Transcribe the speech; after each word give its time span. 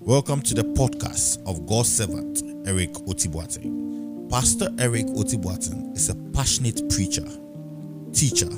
Welcome 0.00 0.42
to 0.42 0.54
the 0.54 0.62
podcast 0.62 1.38
of 1.48 1.66
God's 1.66 1.96
servant, 1.96 2.42
Eric 2.68 2.92
Otibuatin. 3.08 4.30
Pastor 4.30 4.68
Eric 4.78 5.06
Otibuatin 5.06 5.96
is 5.96 6.10
a 6.10 6.14
passionate 6.32 6.88
preacher, 6.90 7.26
teacher, 8.12 8.50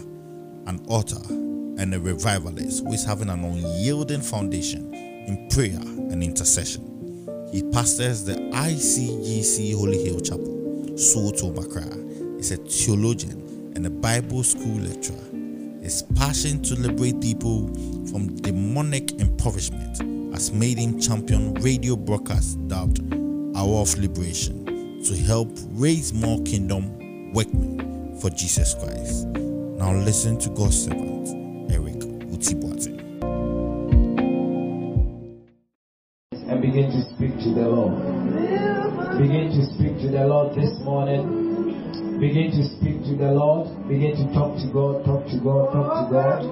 an 0.66 0.85
author, 0.88 1.22
and 1.30 1.95
a 1.95 2.01
revivalist 2.01 2.85
who 2.85 2.93
is 2.93 3.04
having 3.04 3.30
an 3.30 3.45
unyielding 3.45 4.21
foundation 4.21 4.93
in 4.93 5.48
prayer 5.51 5.80
and 5.80 6.22
intercession. 6.22 6.85
He 7.52 7.62
pastors 7.70 8.25
the 8.25 8.34
ICGC 8.34 9.75
Holy 9.75 10.02
Hill 10.05 10.20
Chapel, 10.20 10.98
Soto 10.98 11.52
Makra. 11.52 12.36
He's 12.36 12.50
a 12.52 12.57
theologian 12.57 13.73
and 13.77 13.86
a 13.86 13.91
Bible 13.91 14.43
school 14.43 14.79
lecturer. 14.80 15.38
His 15.89 16.02
passion 16.16 16.61
to 16.64 16.75
liberate 16.75 17.18
people 17.18 17.66
from 18.11 18.36
demonic 18.43 19.12
impoverishment 19.12 19.96
has 20.34 20.53
made 20.53 20.77
him 20.77 21.00
champion 21.00 21.54
radio 21.54 21.96
broadcast 21.96 22.59
dubbed 22.68 23.00
Hour 23.57 23.81
of 23.81 23.96
Liberation 23.96 25.03
to 25.03 25.17
help 25.17 25.48
raise 25.71 26.12
more 26.12 26.43
kingdom 26.43 27.32
workmen 27.32 28.18
for 28.21 28.29
Jesus 28.29 28.75
Christ. 28.75 29.29
Now 29.29 29.95
listen 29.95 30.39
to 30.40 30.50
God's 30.50 30.85
servant, 30.85 31.72
Eric 31.72 32.00
Otibuatin. 32.34 33.00
And 36.50 36.61
begin 36.61 36.91
to 36.91 37.14
speak 37.14 37.39
to 37.45 37.55
the 37.55 37.67
Lord. 37.67 37.97
Begin 39.17 39.48
to 39.56 39.64
speak 39.73 40.03
to 40.03 40.09
the 40.11 40.27
Lord 40.27 40.55
this 40.55 40.84
morning. 40.84 41.47
Begin 42.20 42.50
to 42.50 42.67
speak 42.75 43.05
to 43.06 43.14
the 43.14 43.31
Lord. 43.31 43.70
Begin 43.86 44.17
to 44.19 44.27
talk 44.34 44.59
to 44.59 44.67
God, 44.75 45.05
talk 45.06 45.25
to 45.31 45.39
God, 45.39 45.70
talk 45.70 45.89
to 45.95 46.11
God. 46.11 46.42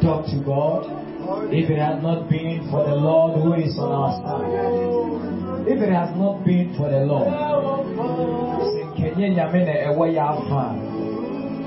Talk 0.00 0.26
to 0.30 0.38
God. 0.46 0.86
If 1.50 1.68
it 1.68 1.78
had 1.78 2.00
not 2.00 2.30
been 2.30 2.68
for 2.70 2.86
the 2.86 2.94
Lord 2.94 3.42
who 3.42 3.54
is 3.54 3.76
on 3.76 3.90
our 3.90 4.14
side, 4.22 5.66
if 5.66 5.82
it 5.82 5.90
has 5.90 6.14
not 6.16 6.44
been 6.44 6.74
for 6.78 6.88
the 6.88 7.00
Lord, 7.04 7.26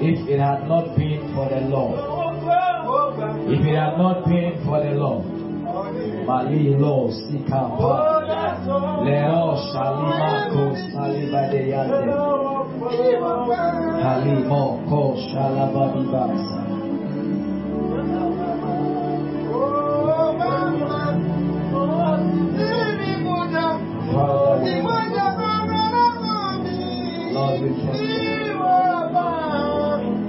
if 0.07 0.31
it 0.31 0.39
had 0.39 0.67
not 0.69 0.95
been 0.95 1.35
for 1.35 1.49
the 1.51 1.61
Lord, 1.67 1.99
if 3.51 3.59
it 3.59 3.75
had 3.75 3.97
not 3.99 4.23
been 4.25 4.55
for 4.63 4.79
the 4.79 4.91
Lord, 4.95 5.25
Mali 6.25 6.75
lo 6.79 7.09
sika 7.11 7.61
pa. 7.75 7.93
Leo 9.03 9.57
shalima 9.69 10.47
ko 10.53 10.63
saliba 10.93 11.41
Lord. 12.81 13.51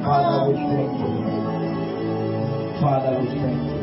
Father, 0.05 0.39
we 0.51 0.55
thank 0.69 0.93
you. 1.01 1.13
Father, 2.81 3.13
we 3.21 3.27
thank 3.41 3.63
you. 3.65 3.81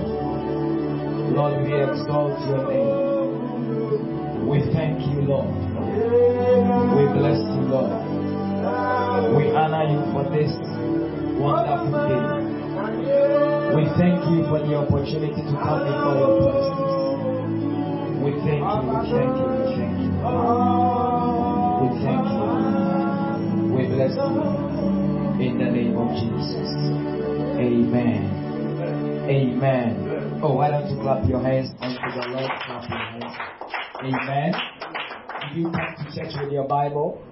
Lord, 1.35 1.53
we 1.63 1.71
exalt 1.81 2.37
your 2.47 2.63
name. 2.69 4.47
We 4.47 4.57
thank 4.73 4.99
you, 5.07 5.21
Lord. 5.21 5.49
We 6.95 7.03
bless 7.17 7.39
you, 7.39 7.61
Lord. 7.69 8.08
We 9.35 9.51
honor 9.51 9.85
you 9.89 10.01
for 10.13 10.23
this 10.29 10.51
wonderful 11.39 11.91
day. 12.09 12.23
We 13.75 13.83
thank 13.97 14.19
you 14.29 14.43
for 14.49 14.59
the 14.59 14.75
opportunity 14.75 15.41
to 15.41 15.55
come 15.61 15.85
before 15.85 16.15
your 16.17 16.31
presence. 16.41 16.99
We 18.23 18.31
thank 18.43 18.61
you, 18.61 18.81
we 18.89 18.97
thank 19.09 19.33
you, 19.37 19.47
we 19.49 19.63
thank 19.77 19.95
you. 19.99 20.09
We 21.79 21.87
thank 22.03 22.25
you. 22.29 22.45
We 23.75 23.81
bless 23.87 24.13
you. 24.15 24.27
In 25.39 25.53
the 25.57 25.69
name 25.71 25.95
of 25.97 26.09
Jesus. 26.19 26.69
Amen. 27.55 28.39
Amen. 29.29 30.39
Oh, 30.43 30.53
why 30.53 30.71
don't 30.71 30.89
you 30.89 30.97
clap 31.01 31.27
your 31.29 31.41
hands 31.41 31.69
unto 31.81 32.19
the 32.19 32.27
Lord? 32.29 32.51
Clap 32.65 32.89
your 32.89 32.99
hands. 32.99 33.33
Amen. 34.01 34.51
Do 35.53 35.59
you 35.59 35.65
come 35.71 35.95
to 35.97 36.03
church 36.15 36.33
with 36.41 36.51
your 36.51 36.67
Bible? 36.67 37.23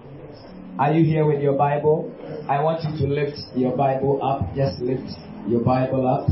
Are 0.79 0.93
you 0.93 1.03
here 1.03 1.25
with 1.25 1.41
your 1.41 1.57
Bible? 1.57 2.13
I 2.47 2.61
want 2.61 2.83
you 2.83 2.95
to 3.07 3.11
lift 3.11 3.38
your 3.55 3.75
Bible 3.75 4.21
up. 4.21 4.53
Just 4.55 4.79
lift 4.79 5.09
your 5.47 5.61
Bible 5.61 6.05
up. 6.07 6.27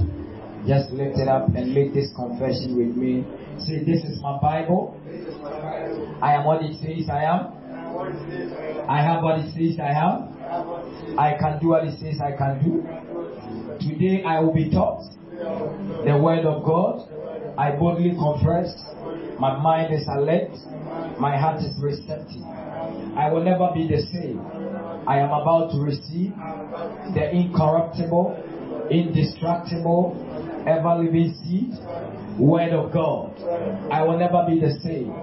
Just 0.68 0.92
lift 0.92 1.18
it 1.18 1.28
up 1.28 1.48
and 1.56 1.74
make 1.74 1.94
this 1.94 2.14
confession 2.16 2.78
with 2.78 2.96
me. 2.96 3.26
Say, 3.58 3.84
This 3.84 4.04
is 4.04 4.22
my 4.22 4.38
Bible. 4.40 5.02
I 6.22 6.34
am 6.36 6.46
what 6.46 6.62
it 6.62 6.78
says 6.78 7.10
I 7.10 7.24
am. 7.24 7.54
I 8.88 9.02
have 9.02 9.24
what 9.24 9.40
it 9.40 9.50
says 9.54 9.80
I 9.80 9.94
have. 9.94 10.30
I 11.18 11.38
can 11.40 11.60
do 11.60 11.70
what 11.70 11.86
it 11.86 11.98
says 12.00 12.22
I 12.22 12.38
can 12.38 12.62
do. 12.62 12.86
Today 13.82 14.24
I 14.24 14.42
will 14.42 14.54
be 14.54 14.70
taught 14.70 15.02
the 16.06 16.20
word 16.22 16.46
of 16.46 16.64
God. 16.64 17.10
I 17.58 17.72
boldly 17.72 18.12
confess. 18.12 18.78
My 19.40 19.58
mind 19.58 19.92
is 19.92 20.08
alert. 20.08 20.52
My 21.20 21.36
heart 21.36 21.62
is 21.62 21.74
receptive. 21.82 22.46
I 23.18 23.32
will 23.32 23.44
never 23.44 23.72
be 23.74 23.88
the 23.88 24.02
same. 24.12 24.40
I 25.08 25.20
am 25.20 25.32
about 25.32 25.72
to 25.72 25.80
receive 25.80 26.34
the 27.14 27.32
incorruptible, 27.32 28.88
indestructible, 28.92 30.20
ever 30.68 30.96
living 31.02 31.34
seed, 31.44 31.74
word 32.40 32.74
of 32.74 32.92
God. 32.92 33.38
I 33.92 34.04
will 34.04 34.18
never 34.18 34.46
be 34.48 34.60
the 34.60 34.80
same. 34.84 35.14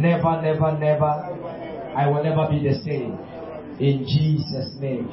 Never, 0.00 0.42
never, 0.42 0.78
never. 0.78 1.04
I 1.96 2.08
will 2.08 2.22
never 2.22 2.48
be 2.50 2.66
the 2.68 2.74
same. 2.84 3.18
In 3.80 4.04
Jesus' 4.04 4.74
name. 4.80 5.08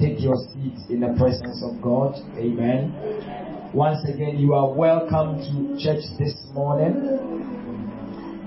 Take 0.00 0.20
your 0.20 0.36
seat 0.52 0.76
in 0.90 1.00
the 1.00 1.14
presence 1.18 1.62
of 1.64 1.80
God. 1.80 2.14
Amen. 2.36 2.92
Once 3.72 4.06
again, 4.08 4.38
you 4.38 4.54
are 4.54 4.72
welcome 4.72 5.40
to 5.40 5.82
church 5.82 6.04
this 6.18 6.34
morning. 6.52 6.94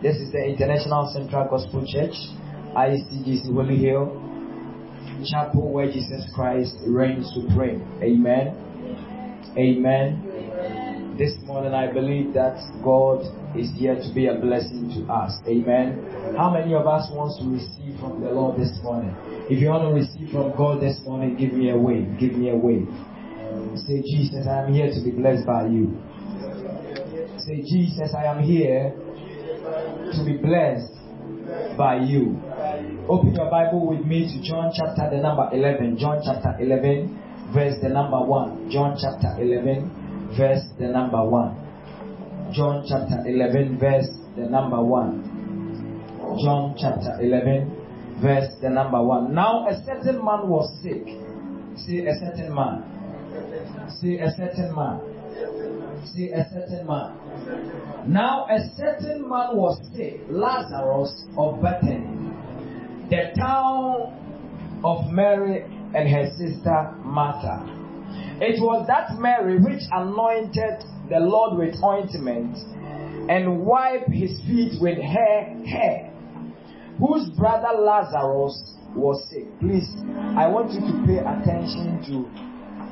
This 0.01 0.15
is 0.15 0.31
the 0.31 0.39
International 0.39 1.11
Central 1.11 1.45
Gospel 1.49 1.83
Church, 1.85 2.15
ICGC 2.71 3.51
Holy 3.51 3.75
Hill 3.75 4.07
Chapel, 5.29 5.73
where 5.73 5.91
Jesus 5.91 6.23
Christ 6.33 6.73
reigns 6.87 7.29
supreme. 7.35 7.83
Amen. 8.01 8.55
Amen. 9.57 11.17
This 11.17 11.33
morning, 11.43 11.73
I 11.73 11.91
believe 11.91 12.33
that 12.33 12.55
God 12.81 13.27
is 13.59 13.71
here 13.75 13.95
to 13.95 14.13
be 14.15 14.27
a 14.27 14.35
blessing 14.35 14.87
to 14.95 15.11
us. 15.11 15.35
Amen. 15.45 15.99
How 16.37 16.49
many 16.49 16.73
of 16.73 16.87
us 16.87 17.11
wants 17.11 17.35
to 17.43 17.51
receive 17.51 17.99
from 17.99 18.21
the 18.23 18.31
Lord 18.31 18.57
this 18.57 18.71
morning? 18.81 19.13
If 19.51 19.59
you 19.59 19.67
want 19.67 19.83
to 19.83 19.91
receive 19.91 20.31
from 20.31 20.55
God 20.55 20.79
this 20.79 20.95
morning, 21.03 21.35
give 21.35 21.51
me 21.51 21.71
a 21.71 21.77
wave. 21.77 22.07
Give 22.17 22.39
me 22.39 22.51
a 22.51 22.55
wave. 22.55 22.87
Say, 23.83 23.99
Jesus, 23.99 24.47
I 24.47 24.63
am 24.63 24.71
here 24.71 24.87
to 24.87 25.03
be 25.03 25.11
blessed 25.11 25.45
by 25.45 25.67
you. 25.67 25.91
Say, 27.43 27.67
Jesus, 27.67 28.15
I 28.15 28.31
am 28.31 28.41
here 28.41 28.95
to 30.11 30.23
be 30.25 30.37
blessed 30.37 30.93
by 31.77 31.97
you. 31.97 32.39
Open 33.07 33.33
your 33.33 33.49
Bible 33.49 33.87
with 33.87 34.05
me 34.05 34.25
to 34.25 34.41
John 34.41 34.71
chapter 34.75 35.09
the 35.09 35.21
number 35.21 35.49
11. 35.53 35.97
John 35.97 36.21
chapter 36.23 36.55
11, 36.59 37.53
verse 37.53 37.75
the 37.81 37.89
number 37.89 38.19
1. 38.19 38.69
John 38.71 38.97
chapter 38.99 39.41
11, 39.41 40.33
verse 40.37 40.65
the 40.79 40.87
number 40.87 41.23
1. 41.23 42.53
John 42.53 42.83
chapter 42.87 43.23
11, 43.27 43.77
verse 43.79 44.09
the 44.35 44.49
number 44.49 44.81
1. 44.81 46.41
John 46.43 46.75
chapter 46.77 47.17
11, 47.21 48.21
verse 48.21 48.49
the 48.61 48.69
number 48.69 49.01
1. 49.01 49.33
Now 49.33 49.67
a 49.67 49.75
certain 49.85 50.23
man 50.23 50.47
was 50.49 50.69
sick. 50.81 51.05
Say 51.85 52.05
a 52.05 52.13
certain 52.19 52.53
man. 52.53 52.83
Say 54.01 54.19
a 54.19 54.29
certain 54.31 54.73
man. 54.75 55.18
Say 56.13 56.31
a 56.31 56.43
certain 56.51 56.85
man. 56.87 58.11
Now 58.11 58.45
a 58.49 58.59
certain 58.75 59.21
man 59.29 59.55
was 59.55 59.79
sick, 59.95 60.21
Lazarus 60.29 61.25
of 61.37 61.61
Bethany, 61.61 62.07
the 63.09 63.31
town 63.37 64.81
of 64.83 65.11
Mary 65.11 65.63
and 65.95 66.09
her 66.09 66.29
sister 66.35 66.93
Martha. 67.03 67.63
It 68.41 68.59
was 68.61 68.87
that 68.87 69.17
Mary 69.19 69.59
which 69.59 69.83
anointed 69.91 70.83
the 71.09 71.19
Lord 71.19 71.57
with 71.57 71.75
ointment 71.83 72.57
and 73.29 73.61
wiped 73.65 74.11
his 74.11 74.39
feet 74.41 74.81
with 74.81 74.97
her 74.97 75.63
hair, 75.65 76.11
whose 76.99 77.29
brother 77.37 77.77
Lazarus 77.79 78.75
was 78.95 79.25
sick. 79.29 79.47
Please, 79.59 79.89
I 80.35 80.47
want 80.47 80.71
you 80.73 80.81
to 80.81 81.03
pay 81.05 81.19
attention 81.19 82.01
to 82.07 82.27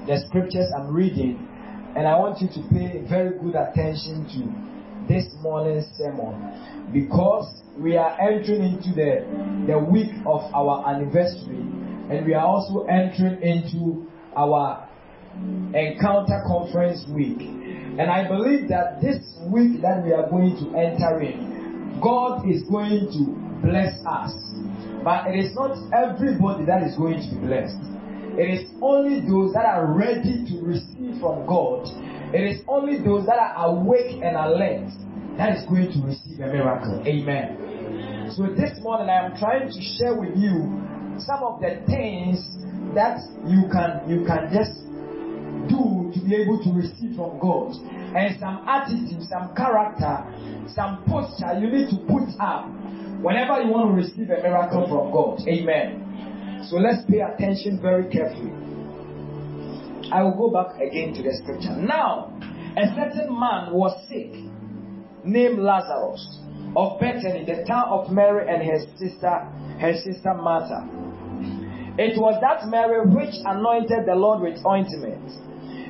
the 0.05 0.23
scriptures 0.27 0.71
I'm 0.75 0.93
reading, 0.93 1.47
and 1.95 2.07
I 2.07 2.17
want 2.17 2.41
you 2.41 2.47
to 2.49 2.61
pay 2.69 3.05
very 3.07 3.37
good 3.39 3.55
attention 3.55 4.25
to 4.33 5.13
this 5.13 5.33
morning's 5.41 5.85
sermon 5.97 6.91
because 6.93 7.61
we 7.77 7.95
are 7.95 8.19
entering 8.19 8.63
into 8.63 8.93
the, 8.93 9.23
the 9.67 9.77
week 9.79 10.11
of 10.25 10.41
our 10.53 10.87
anniversary, 10.89 11.61
and 12.09 12.25
we 12.25 12.33
are 12.33 12.45
also 12.45 12.85
entering 12.85 13.41
into 13.41 14.07
our 14.35 14.87
encounter 15.73 16.43
conference 16.47 17.05
week. 17.09 17.39
And 17.39 18.09
I 18.09 18.27
believe 18.27 18.69
that 18.69 19.01
this 19.01 19.21
week 19.51 19.81
that 19.81 20.03
we 20.03 20.13
are 20.13 20.29
going 20.29 20.57
to 20.57 20.77
enter 20.77 21.21
in, 21.21 21.99
God 22.01 22.47
is 22.47 22.63
going 22.63 23.09
to 23.13 23.65
bless 23.65 23.93
us. 24.05 24.33
But 25.03 25.27
it 25.27 25.39
is 25.39 25.55
not 25.55 25.77
everybody 25.93 26.65
that 26.65 26.83
is 26.83 26.95
going 26.97 27.21
to 27.21 27.35
be 27.35 27.47
blessed. 27.47 27.79
It 28.37 28.61
is 28.61 28.69
only 28.81 29.21
those 29.21 29.53
that 29.53 29.65
are 29.65 29.85
ready 29.93 30.45
to 30.45 30.61
receive 30.61 30.96
from 31.19 31.45
God. 31.45 31.87
It 32.33 32.43
is 32.43 32.61
only 32.67 32.99
those 33.03 33.25
that 33.25 33.39
are 33.39 33.67
awake 33.67 34.19
and 34.23 34.35
alert 34.35 34.91
that 35.37 35.55
is 35.55 35.65
going 35.69 35.91
to 35.93 35.99
receive 36.05 36.39
a 36.39 36.47
miracle. 36.51 37.03
Amen. 37.05 38.33
So 38.35 38.47
this 38.51 38.77
morning 38.81 39.09
I 39.09 39.25
am 39.25 39.37
trying 39.37 39.71
to 39.71 39.81
share 39.97 40.13
with 40.17 40.35
you 40.35 40.83
some 41.19 41.41
of 41.43 41.61
the 41.61 41.81
things 41.87 42.43
that 42.93 43.21
you 43.47 43.69
can 43.71 44.03
you 44.09 44.25
can 44.25 44.51
just 44.51 44.83
do 45.71 46.11
to 46.13 46.19
be 46.25 46.35
able 46.35 46.59
to 46.63 46.69
receive 46.73 47.15
from 47.15 47.39
God. 47.39 47.71
And 48.15 48.39
some 48.39 48.67
attitude, 48.67 49.23
some 49.29 49.55
character, 49.55 50.25
some 50.73 51.03
posture 51.05 51.59
you 51.59 51.71
need 51.71 51.89
to 51.91 51.97
put 52.07 52.27
up 52.39 52.67
whenever 53.21 53.61
you 53.61 53.71
want 53.71 53.91
to 53.91 53.95
receive 53.95 54.29
a 54.29 54.41
miracle 54.41 54.87
from 54.87 55.11
God. 55.11 55.39
Amen. 55.47 56.65
So 56.69 56.77
let's 56.77 57.05
pay 57.09 57.21
attention 57.21 57.79
very 57.81 58.09
carefully. 58.11 58.66
I 60.11 60.23
will 60.23 60.35
go 60.37 60.49
back 60.49 60.79
again 60.79 61.13
to 61.15 61.23
the 61.23 61.35
scripture. 61.43 61.75
Now, 61.75 62.31
a 62.77 62.87
certain 62.95 63.27
man 63.27 63.73
was 63.73 63.91
sick, 64.07 64.31
named 65.23 65.59
Lazarus, 65.59 66.23
of 66.75 66.99
Bethany, 66.99 67.43
the 67.43 67.65
town 67.67 67.89
of 67.89 68.09
Mary 68.11 68.47
and 68.47 68.63
her 68.63 68.79
sister, 68.95 69.43
her 69.79 69.93
sister 69.93 70.33
Martha. 70.33 70.87
It 71.97 72.19
was 72.21 72.39
that 72.41 72.69
Mary 72.69 73.01
which 73.09 73.33
anointed 73.43 74.05
the 74.05 74.15
Lord 74.15 74.41
with 74.41 74.63
ointment 74.65 75.31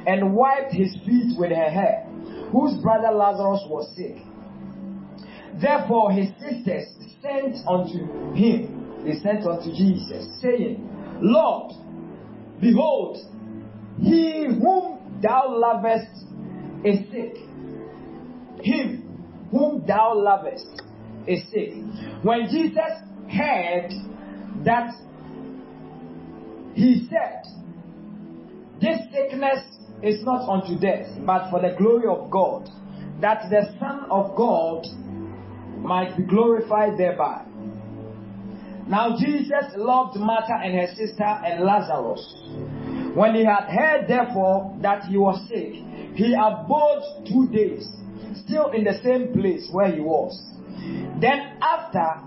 and 0.07 0.33
wiped 0.33 0.73
his 0.73 0.95
feet 1.05 1.37
with 1.37 1.51
her 1.51 1.69
hair, 1.69 2.07
whose 2.51 2.81
brother 2.81 3.11
Lazarus 3.11 3.67
was 3.67 3.93
sick. 3.95 4.17
Therefore 5.61 6.11
his 6.11 6.29
sisters 6.39 6.87
sent 7.21 7.57
unto 7.67 8.33
him, 8.33 9.03
they 9.03 9.19
sent 9.19 9.45
unto 9.45 9.69
Jesus, 9.75 10.25
saying, 10.41 10.79
Lord, 11.21 11.73
behold, 12.61 13.17
he 14.01 14.45
whom 14.45 15.19
thou 15.21 15.47
lovest 15.49 16.25
is 16.83 16.99
sick. 17.11 17.38
Him 18.61 19.07
whom 19.51 19.85
thou 19.85 20.13
lovest 20.15 20.81
is 21.25 21.44
sick. 21.51 21.73
When 22.23 22.47
Jesus 22.49 22.91
heard 23.29 23.91
that, 24.65 24.94
he 26.75 27.07
said, 27.09 27.44
This 28.79 28.99
sickness 29.11 29.63
is 30.03 30.23
not 30.23 30.47
unto 30.47 30.79
death, 30.79 31.07
but 31.25 31.50
for 31.50 31.61
the 31.61 31.75
glory 31.77 32.07
of 32.07 32.29
God, 32.29 32.69
that 33.21 33.50
the 33.50 33.75
Son 33.79 34.05
of 34.11 34.35
God 34.35 34.85
might 35.79 36.15
be 36.17 36.23
glorified 36.23 36.97
thereby. 36.97 37.45
Now 38.88 39.17
Jesus 39.17 39.73
loved 39.75 40.17
Martha 40.17 40.53
and 40.63 40.73
her 40.75 40.88
sister 40.95 41.23
and 41.23 41.63
Lazarus. 41.65 42.35
When 43.17 43.33
he 43.33 43.45
had 43.45 43.63
heard, 43.63 44.07
therefore, 44.07 44.77
that 44.83 45.05
he 45.05 45.17
was 45.17 45.41
sick, 45.49 45.73
he 46.13 46.35
abode 46.37 47.25
two 47.25 47.49
days, 47.51 47.89
still 48.45 48.69
in 48.69 48.83
the 48.83 48.93
same 49.03 49.33
place 49.33 49.67
where 49.71 49.91
he 49.91 49.99
was. 49.99 50.39
Then 51.19 51.57
after 51.59 52.21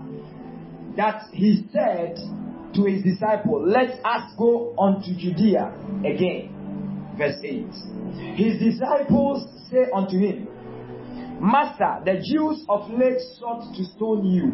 that, 0.97 1.29
he 1.31 1.65
said 1.71 2.17
to 2.75 2.83
his 2.83 3.03
disciple, 3.03 3.65
Let 3.65 4.03
us 4.03 4.33
go 4.37 4.75
unto 4.77 5.15
Judea 5.15 5.71
again. 6.03 7.15
Verse 7.17 7.39
8. 7.41 8.35
His 8.35 8.59
disciples 8.59 9.47
say 9.71 9.85
unto 9.95 10.19
him, 10.19 10.49
Master, 11.39 12.01
the 12.03 12.19
Jews 12.19 12.65
of 12.67 12.91
late 12.91 13.21
sought 13.39 13.73
to 13.77 13.85
stone 13.95 14.25
you, 14.25 14.51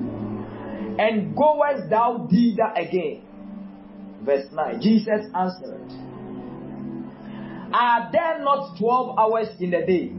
and 0.99 1.35
goest 1.35 1.89
thou 1.89 2.27
thither 2.29 2.73
again? 2.75 3.23
Verse 4.21 4.45
9. 4.53 4.81
Jesus 4.81 5.25
answered, 5.33 6.07
Are 7.73 8.09
there 8.11 8.39
not 8.43 8.77
twelve 8.77 9.17
hours 9.17 9.49
in 9.59 9.71
the 9.71 9.85
day? 9.85 10.11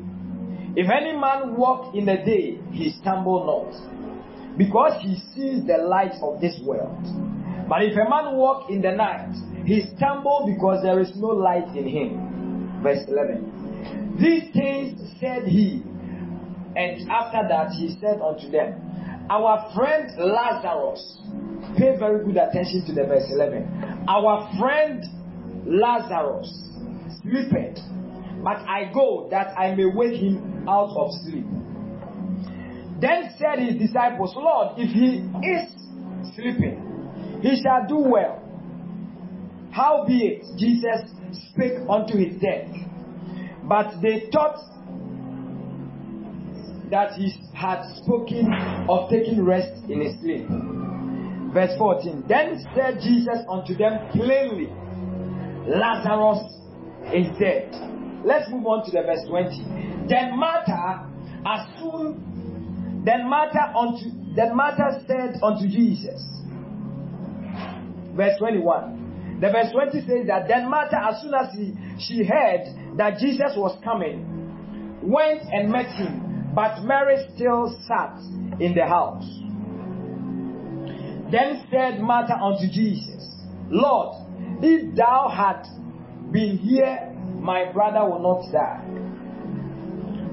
If 0.76 0.88
any 0.90 1.18
man 1.18 1.56
walk 1.56 1.94
in 1.94 2.04
the 2.04 2.16
day, 2.16 2.58
he 2.72 2.90
stumble 3.00 3.44
not, 3.46 4.56
because 4.58 5.00
he 5.02 5.16
sees 5.34 5.66
the 5.66 5.78
light 5.78 6.14
of 6.22 6.40
this 6.40 6.60
world. 6.62 7.02
But 7.68 7.82
if 7.82 7.92
a 7.94 8.08
man 8.08 8.36
walk 8.36 8.70
in 8.70 8.82
the 8.82 8.92
night, 8.92 9.34
he 9.66 9.84
stumble 9.96 10.44
because 10.46 10.82
there 10.82 11.00
is 11.00 11.12
no 11.16 11.28
light 11.28 11.74
in 11.76 11.88
him. 11.88 12.80
Verse 12.82 13.04
11. 13.08 14.16
These 14.20 14.52
things 14.52 15.00
said 15.20 15.44
he, 15.44 15.82
and 16.76 17.10
after 17.10 17.46
that 17.48 17.72
he 17.72 17.96
said 18.00 18.20
unto 18.20 18.50
them, 18.50 19.26
Our 19.30 19.72
friend 19.74 20.10
Lazarus, 20.18 21.18
pay 21.76 21.96
very 21.98 22.24
good 22.24 22.36
attention 22.36 22.84
to 22.86 22.92
the 22.92 23.04
verse 23.04 23.26
11. 23.30 24.06
Our 24.08 24.48
friend 24.58 25.04
Lazarus 25.66 26.67
sleepeth, 27.30 27.78
but 28.42 28.58
I 28.58 28.90
go 28.92 29.28
that 29.30 29.56
I 29.58 29.74
may 29.74 29.86
wake 29.86 30.20
him 30.20 30.68
out 30.68 30.96
of 30.96 31.10
sleep. 31.24 31.46
Then 33.00 33.34
said 33.38 33.60
his 33.60 33.76
disciples, 33.76 34.34
Lord, 34.36 34.78
if 34.78 34.90
he 34.90 35.22
is 35.46 36.34
sleeping, 36.34 37.40
he 37.42 37.62
shall 37.62 37.86
do 37.86 37.98
well. 37.98 38.42
Howbeit, 39.70 40.42
Jesus 40.56 41.10
spake 41.50 41.78
unto 41.88 42.16
his 42.16 42.40
death. 42.40 42.68
But 43.62 44.00
they 44.02 44.28
thought 44.32 44.58
that 46.90 47.12
he 47.12 47.30
had 47.54 47.82
spoken 48.02 48.52
of 48.88 49.10
taking 49.10 49.44
rest 49.44 49.84
in 49.88 50.00
his 50.00 50.18
sleep. 50.20 50.46
Verse 51.52 51.76
14. 51.78 52.24
Then 52.28 52.64
said 52.74 52.98
Jesus 53.02 53.44
unto 53.48 53.76
them 53.76 54.08
plainly, 54.12 54.68
Lazarus 55.68 56.57
is 57.14 57.26
dead. 57.38 57.72
Let's 58.24 58.50
move 58.50 58.66
on 58.66 58.84
to 58.84 58.90
the 58.90 59.02
verse 59.02 59.24
20. 59.28 60.08
Then 60.08 60.36
Martha, 60.38 61.06
as 61.46 61.66
soon, 61.78 63.02
then 63.04 63.28
Martha 63.28 63.72
unto, 63.76 64.34
then 64.34 64.56
Martha 64.56 65.04
said 65.06 65.40
unto 65.42 65.68
Jesus, 65.68 66.20
verse 68.14 68.38
21. 68.38 69.38
The 69.40 69.48
verse 69.50 69.70
20 69.72 70.00
says 70.00 70.26
that 70.26 70.48
then 70.48 70.68
Martha, 70.68 70.98
as 70.98 71.22
soon 71.22 71.32
as 71.32 71.52
he, 71.54 71.74
she 71.98 72.24
heard 72.24 72.96
that 72.96 73.18
Jesus 73.18 73.52
was 73.56 73.78
coming, 73.84 75.00
went 75.02 75.42
and 75.52 75.70
met 75.70 75.86
him, 75.94 76.52
but 76.54 76.82
Mary 76.82 77.24
still 77.36 77.78
sat 77.86 78.18
in 78.60 78.74
the 78.74 78.84
house. 78.84 79.24
Then 81.30 81.64
said 81.70 82.00
Martha 82.00 82.34
unto 82.34 82.66
Jesus, 82.72 83.22
Lord, 83.70 84.16
if 84.60 84.96
thou 84.96 85.28
had 85.28 85.62
been 86.32 86.58
here, 86.58 87.07
my 87.40 87.70
brother 87.72 88.04
will 88.08 88.20
not 88.20 88.52
die. 88.52 88.84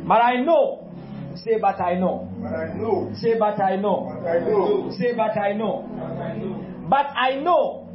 But 0.08 0.22
I 0.22 0.42
know, 0.42 0.92
say, 1.36 1.58
but 1.60 1.80
I 1.82 1.96
know. 1.96 2.30
But 2.42 2.54
I 2.54 2.74
know. 2.74 3.12
Say, 3.16 3.38
but 3.40 3.60
I 3.60 3.76
know. 3.76 4.12
But 4.22 4.28
I 4.30 4.40
know. 4.40 4.92
Say, 4.98 5.14
but 5.16 5.38
I 5.38 5.54
know. 5.54 5.90
But 5.98 6.22
I 6.22 6.38
know. 6.38 6.66
But 6.88 7.06
I 7.16 7.36
know 7.42 7.90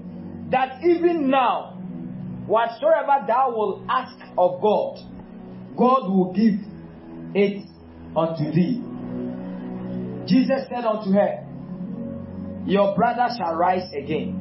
that 0.51 0.83
even 0.85 1.31
now, 1.31 1.75
whatsoever 2.47 3.25
thou 3.27 3.53
wilt 3.55 3.83
ask 3.89 4.17
of 4.37 4.61
God, 4.61 4.99
God 5.77 6.11
will 6.11 6.33
give 6.33 6.59
it 7.35 7.65
unto 8.17 8.51
thee. 8.51 8.83
Jesus 10.27 10.67
said 10.69 10.85
unto 10.85 11.13
her, 11.13 11.47
Your 12.67 12.95
brother 12.97 13.29
shall 13.39 13.55
rise 13.55 13.89
again. 13.97 14.37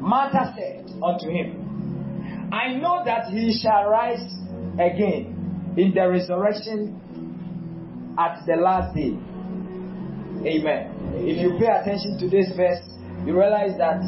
Martha 0.00 0.54
said 0.56 0.90
unto 1.02 1.28
him, 1.28 1.57
I 2.52 2.74
know 2.74 3.02
that 3.04 3.28
he 3.30 3.58
shall 3.62 3.88
rise 3.90 4.24
again 4.74 5.74
in 5.76 5.92
the 5.94 6.08
resurrection 6.08 6.96
at 8.18 8.44
the 8.46 8.56
last 8.56 8.94
day. 8.94 9.14
Amen. 10.48 10.94
If 11.18 11.38
you 11.42 11.58
pay 11.58 11.66
attention 11.66 12.18
to 12.20 12.28
this 12.28 12.48
verse, 12.56 12.80
you 13.26 13.36
realize 13.36 13.76
that 13.78 14.00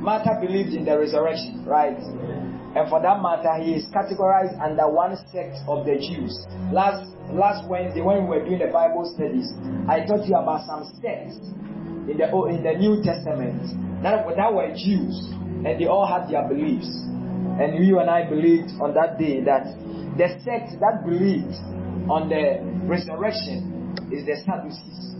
Martha 0.00 0.38
believed 0.40 0.72
in 0.72 0.84
the 0.84 0.96
resurrection, 0.98 1.64
right? 1.66 1.98
And 1.98 2.88
for 2.88 3.02
that 3.02 3.20
matter, 3.20 3.58
he 3.60 3.74
is 3.74 3.84
categorized 3.92 4.56
under 4.62 4.88
one 4.88 5.16
sect 5.28 5.58
of 5.66 5.84
the 5.84 5.98
Jews. 5.98 6.46
Last 6.72 7.10
last 7.34 7.68
Wednesday, 7.68 8.00
when 8.00 8.22
we 8.24 8.38
were 8.38 8.44
doing 8.44 8.58
the 8.60 8.70
Bible 8.72 9.04
studies, 9.14 9.50
I 9.90 10.06
taught 10.06 10.26
you 10.26 10.36
about 10.38 10.66
some 10.66 10.86
sects 11.02 11.36
in 12.06 12.16
the 12.16 12.30
in 12.48 12.62
the 12.62 12.74
New 12.78 13.02
Testament 13.02 13.60
that, 14.02 14.24
that 14.24 14.54
were 14.54 14.70
Jews, 14.72 15.34
and 15.64 15.80
they 15.80 15.86
all 15.86 16.06
had 16.06 16.28
their 16.30 16.46
beliefs. 16.48 16.88
And 17.60 17.84
you 17.84 17.98
and 17.98 18.08
I 18.08 18.28
believed 18.28 18.70
on 18.80 18.94
that 18.94 19.18
day 19.18 19.42
that 19.44 19.64
the 20.16 20.28
sect 20.44 20.80
that 20.80 21.04
believed 21.04 21.54
on 22.08 22.28
the 22.28 22.60
resurrection 22.86 23.96
is 24.12 24.24
the 24.26 24.36
Sadducees. 24.44 25.14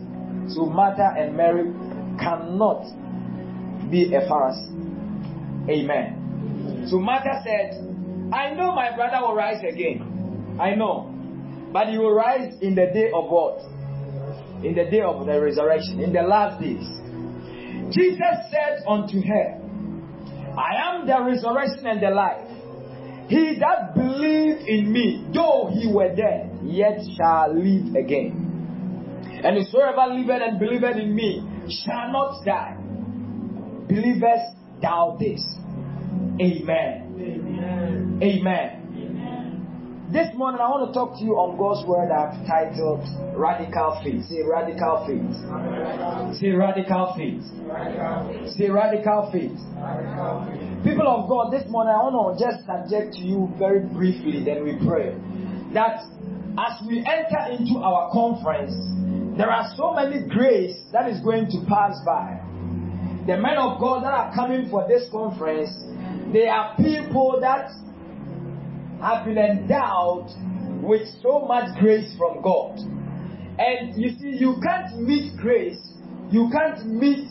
So 0.55 0.67
Martha 0.67 1.15
and 1.17 1.37
Mary 1.37 1.71
cannot 2.19 2.83
be 3.91 4.15
a 4.15 4.21
Pharisee. 4.27 5.69
Amen. 5.69 6.87
So 6.89 6.99
Martha 6.99 7.43
said, 7.45 7.77
I 8.33 8.55
know 8.55 8.73
my 8.73 8.95
brother 8.97 9.19
will 9.21 9.35
rise 9.35 9.63
again. 9.63 10.57
I 10.61 10.75
know. 10.75 11.15
But 11.73 11.89
he 11.89 11.99
will 11.99 12.13
rise 12.15 12.55
in 12.61 12.75
the 12.75 12.87
day 12.93 13.11
of 13.15 13.31
what? 13.31 13.61
In 14.65 14.75
the 14.75 14.91
day 14.91 15.03
of 15.03 15.27
the 15.27 15.41
resurrection, 15.41 16.01
in 16.01 16.13
the 16.13 16.23
last 16.23 16.61
days. 16.61 16.87
Jesus 17.95 18.51
said 18.51 18.83
unto 18.89 19.21
her, 19.23 19.60
I 20.57 20.95
am 20.95 21.07
the 21.07 21.21
resurrection 21.23 21.87
and 21.87 22.03
the 22.03 22.11
life. 22.11 22.47
He 23.29 23.59
that 23.61 23.95
believe 23.95 24.67
in 24.67 24.93
me, 24.93 25.25
though 25.33 25.71
he 25.73 25.87
were 25.93 26.15
dead, 26.15 26.59
yet 26.65 26.99
shall 27.17 27.55
live 27.55 27.95
again. 27.95 28.51
And 29.45 29.57
whosoever 29.57 30.13
liveth 30.13 30.43
and 30.43 30.59
believeth 30.59 30.97
in 30.97 31.15
me 31.15 31.43
shall 31.85 32.11
not 32.11 32.45
die. 32.45 32.77
Believest 33.87 34.57
thou 34.83 35.17
this? 35.19 35.43
Amen. 36.41 37.15
Amen. 37.21 38.21
Amen. 38.23 38.80
This 40.11 40.27
morning 40.35 40.59
I 40.61 40.67
want 40.67 40.91
to 40.91 40.93
talk 40.93 41.15
to 41.19 41.23
you 41.23 41.39
on 41.39 41.55
God's 41.55 41.87
word 41.87 42.11
I've 42.11 42.35
titled 42.43 43.07
Radical 43.31 43.95
Faith. 44.03 44.27
Say 44.27 44.43
radical 44.43 45.07
faith. 45.07 45.23
Say 46.35 46.51
radical 46.51 47.15
faith. 47.15 47.47
Say 48.59 48.67
radical 48.75 49.31
faith. 49.31 49.55
People 50.83 51.07
of 51.07 51.31
God, 51.31 51.55
this 51.55 51.63
morning 51.71 51.95
I 51.95 52.03
want 52.03 52.19
to 52.19 52.43
just 52.43 52.67
subject 52.67 53.15
to 53.19 53.23
you 53.23 53.55
very 53.55 53.87
briefly, 53.87 54.43
then 54.43 54.67
we 54.67 54.75
pray. 54.83 55.15
That 55.79 56.03
as 56.59 56.75
we 56.91 57.07
enter 57.07 57.55
into 57.55 57.79
our 57.79 58.11
conference, 58.11 58.75
there 59.39 59.55
are 59.55 59.71
so 59.79 59.95
many 59.95 60.27
grace 60.27 60.75
that 60.91 61.07
is 61.07 61.23
going 61.23 61.55
to 61.55 61.63
pass 61.71 61.95
by. 62.03 62.35
The 63.31 63.39
men 63.39 63.63
of 63.63 63.79
God 63.79 64.03
that 64.03 64.11
are 64.11 64.35
coming 64.35 64.67
for 64.75 64.91
this 64.91 65.07
conference, 65.15 65.71
they 66.35 66.51
are 66.51 66.75
people 66.75 67.39
that 67.39 67.71
have 69.01 69.25
been 69.25 69.39
endowed 69.39 70.31
with 70.83 71.09
so 71.23 71.47
much 71.47 71.79
grace 71.81 72.15
from 72.17 72.43
God. 72.43 72.79
And 73.59 74.01
you 74.01 74.11
see, 74.19 74.37
you 74.39 74.57
can't 74.63 75.01
meet 75.03 75.37
grace, 75.37 75.81
you 76.31 76.49
can't 76.53 76.87
meet 76.87 77.29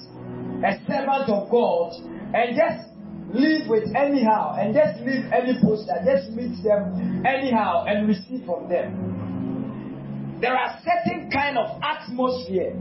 a 0.66 0.78
servant 0.88 1.30
of 1.30 1.50
God 1.50 1.94
and 2.34 2.56
just 2.56 2.90
live 3.34 3.68
with 3.68 3.96
anyhow 3.96 4.58
and 4.60 4.74
just 4.74 5.00
leave 5.06 5.26
any 5.32 5.58
poster, 5.62 5.94
just 6.06 6.32
meet 6.32 6.62
them 6.64 7.24
anyhow 7.26 7.86
and 7.88 8.08
receive 8.08 8.46
from 8.46 8.70
them. 8.70 10.40
There 10.42 10.56
are 10.56 10.80
certain 10.84 11.30
kind 11.32 11.58
of 11.58 11.82
atmosphere 11.82 12.74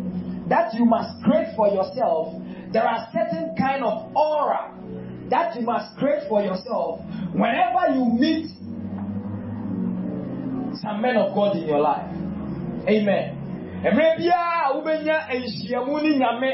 that 0.49 0.75
you 0.75 0.85
must 0.85 1.23
create 1.25 1.55
for 1.57 1.69
yourself. 1.69 2.35
There 2.73 2.87
are 2.87 3.09
certain 3.13 3.55
kind 3.59 3.85
of 3.85 4.15
aura 4.17 4.75
that 5.31 5.57
you 5.57 5.63
must 5.63 5.97
create 5.99 6.29
for 6.29 6.43
yourself 6.43 7.01
whenever 7.33 7.93
you 7.95 8.05
meet 8.19 8.49
some 10.89 11.03
men 11.03 11.17
of 11.17 11.35
God 11.35 11.57
in 11.57 11.67
your 11.67 11.81
life. 11.81 12.09
Amen. 12.89 13.35
Mmerɛ 13.85 14.17
biara 14.19 14.59
a 14.67 14.75
wobɛnya 14.75 15.29
nhyiamu 15.29 16.03
ne 16.03 16.19
nyame 16.19 16.51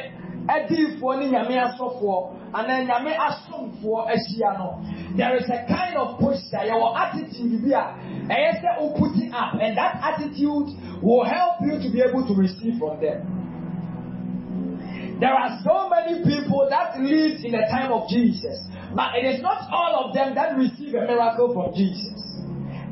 adiifoɔ 0.48 1.18
ne 1.20 1.26
nyame 1.30 1.54
asɔfoɔ 1.56 2.18
anaa 2.52 2.84
nyame 2.84 3.12
asomfoɔ 3.16 3.98
ahyia 4.12 4.58
no 4.58 4.82
there 5.16 5.36
is 5.36 5.48
a 5.48 5.64
kind 5.66 5.96
of 5.96 6.18
posture 6.18 6.68
yɛwɔ 6.68 6.96
attitude 6.96 7.62
bi 7.64 7.72
a 7.72 7.96
ɛyɛ 8.28 8.60
sɛ 8.60 8.80
wo 8.80 8.92
put 8.98 9.16
it 9.16 9.32
up 9.32 9.54
and 9.60 9.78
that 9.78 9.96
attitude 10.02 10.68
will 11.00 11.24
help 11.24 11.62
you 11.62 11.78
to 11.80 11.88
be 11.90 12.02
able 12.02 12.26
to 12.26 12.34
receive 12.34 12.76
from 12.78 13.00
them. 13.00 13.24
There 15.20 15.32
are 15.32 15.60
so 15.64 15.88
many 15.88 16.24
people 16.24 16.66
that 16.68 17.00
lived 17.00 17.44
in 17.44 17.52
the 17.52 17.64
time 17.70 17.92
of 17.92 18.08
Jesus, 18.10 18.68
but 18.94 19.14
it 19.16 19.24
is 19.24 19.40
not 19.40 19.70
all 19.72 20.04
of 20.04 20.14
them 20.14 20.34
that 20.34 20.56
receive 20.58 20.92
a 20.94 21.06
miracle 21.06 21.54
from 21.54 21.72
Jesus. 21.72 22.33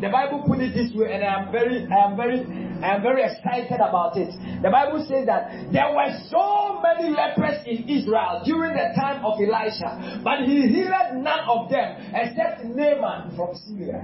The 0.02 0.08
Bible 0.10 0.42
put 0.44 0.58
it 0.58 0.74
this 0.74 0.90
way, 0.98 1.14
and 1.14 1.22
I 1.22 1.46
am 1.46 1.52
very, 1.52 1.86
I 1.86 2.10
am 2.10 2.16
very, 2.16 2.42
I 2.82 2.96
am 2.96 3.02
very 3.02 3.22
excited 3.22 3.78
about 3.78 4.16
it. 4.16 4.34
The 4.60 4.68
Bible 4.68 5.06
says 5.06 5.26
that 5.26 5.70
there 5.70 5.94
were 5.94 6.10
so 6.26 6.82
many 6.82 7.14
lepers 7.14 7.62
in 7.70 7.88
Israel 7.88 8.42
during 8.44 8.74
the 8.74 8.90
time 8.98 9.24
of 9.24 9.38
Elisha, 9.38 10.20
but 10.24 10.42
he 10.42 10.66
healed 10.66 11.22
none 11.22 11.46
of 11.46 11.70
them 11.70 12.02
except 12.18 12.64
Naaman 12.64 13.36
from 13.36 13.54
Syria. 13.62 14.02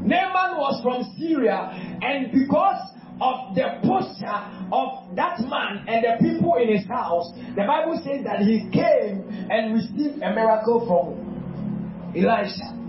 Naaman 0.00 0.56
was 0.64 0.80
from 0.80 1.04
Syria, 1.20 1.76
and 2.00 2.32
because 2.32 2.96
of 3.20 3.54
the 3.54 3.84
posture 3.84 4.40
of 4.72 5.14
that 5.14 5.40
man 5.44 5.84
and 5.88 6.00
the 6.00 6.16
people 6.24 6.56
in 6.56 6.72
his 6.74 6.88
house, 6.88 7.36
the 7.52 7.68
Bible 7.68 8.00
says 8.00 8.24
that 8.24 8.40
he 8.40 8.64
came 8.72 9.28
and 9.52 9.74
received 9.74 10.22
a 10.22 10.32
miracle 10.32 10.88
from 10.88 12.16
Elisha. 12.16 12.85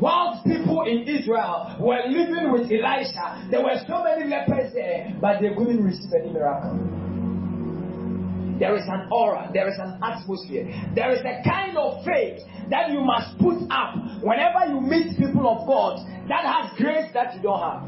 Whilst 0.00 0.46
people 0.46 0.82
in 0.86 1.08
Israel 1.08 1.76
were 1.80 2.02
living 2.06 2.52
with 2.52 2.70
Elisha, 2.70 3.48
there 3.50 3.62
were 3.62 3.78
so 3.86 4.04
many 4.04 4.30
lepers 4.30 4.72
there, 4.72 5.16
but 5.20 5.40
they 5.40 5.50
couldn't 5.56 5.82
receive 5.82 6.12
any 6.14 6.32
miracle. 6.32 6.78
There 8.58 8.76
is 8.76 8.84
an 8.86 9.08
aura, 9.10 9.50
there 9.52 9.68
is 9.68 9.78
an 9.78 9.98
atmosphere, 10.02 10.66
there 10.94 11.10
is 11.14 11.20
a 11.20 11.42
kind 11.42 11.76
of 11.76 12.04
faith 12.04 12.42
that 12.70 12.90
you 12.90 13.00
must 13.00 13.38
put 13.38 13.58
up 13.70 14.22
whenever 14.22 14.66
you 14.70 14.80
meet 14.80 15.16
people 15.18 15.46
of 15.48 15.66
God 15.66 15.98
that 16.28 16.44
has 16.44 16.76
grace 16.76 17.10
that 17.14 17.34
you 17.34 17.42
don't 17.42 17.60
have. 17.60 17.82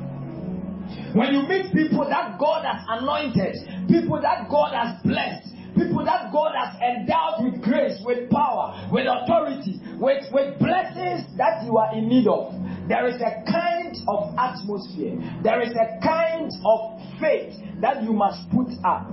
When 1.15 1.35
you 1.35 1.43
meet 1.47 1.73
people 1.73 2.07
that 2.09 2.39
God 2.39 2.65
has 2.65 2.83
anointed, 2.89 3.55
people 3.89 4.21
that 4.23 4.49
God 4.49 4.75
has 4.75 5.03
blessed, 5.03 5.51
people 5.75 6.05
that 6.05 6.33
God 6.33 6.53
has 6.57 6.75
endowed 6.81 7.45
with 7.45 7.63
grace, 7.63 8.01
with 8.05 8.31
power, 8.31 8.89
with 8.93 9.07
authority, 9.07 9.81
with, 9.99 10.25
with 10.33 10.59
blessings 10.59 11.27
that 11.37 11.65
you 11.65 11.77
are 11.79 11.95
in 11.97 12.09
need 12.09 12.27
of, 12.27 12.55
there 12.89 13.07
is 13.07 13.17
a 13.21 13.43
kind 13.51 13.95
of 14.09 14.35
atmosphere, 14.39 15.17
there 15.43 15.61
is 15.63 15.73
a 15.73 16.01
kind 16.03 16.51
of 16.65 17.01
faith 17.21 17.55
that 17.81 18.03
you 18.03 18.13
must 18.13 18.49
put 18.51 18.69
up. 18.85 19.09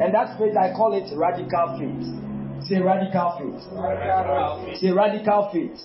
And 0.00 0.14
that 0.14 0.38
faith, 0.38 0.56
I 0.56 0.72
call 0.76 0.94
it 0.94 1.10
radical 1.16 1.74
faith. 1.78 2.06
Say 2.66 2.80
radical 2.82 3.38
faith. 3.38 3.62
Say 4.80 4.90
radical 4.90 5.50
faith. 5.52 5.78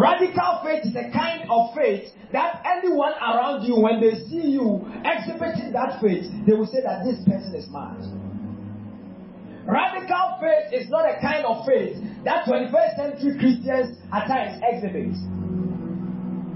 Radical 0.00 0.60
faith 0.64 0.84
is 0.84 0.96
a 0.96 1.10
kind 1.12 1.48
of 1.50 1.74
faith 1.74 2.12
that 2.32 2.62
anyone 2.64 3.12
around 3.12 3.64
you, 3.64 3.76
when 3.76 4.00
they 4.00 4.14
see 4.28 4.56
you 4.56 4.80
exhibiting 5.04 5.72
that 5.72 6.00
faith, 6.00 6.30
they 6.46 6.52
will 6.52 6.66
say 6.66 6.80
that 6.84 7.04
this 7.04 7.20
person 7.24 7.54
is 7.54 7.68
mad. 7.70 8.00
Radical 9.66 10.38
faith 10.40 10.82
is 10.82 10.90
not 10.90 11.06
a 11.06 11.20
kind 11.20 11.46
of 11.46 11.64
faith 11.64 12.02
that 12.24 12.44
21st 12.46 12.96
century 12.96 13.38
Christians 13.38 13.98
at 14.12 14.26
times 14.26 14.60
exhibit. 14.62 15.14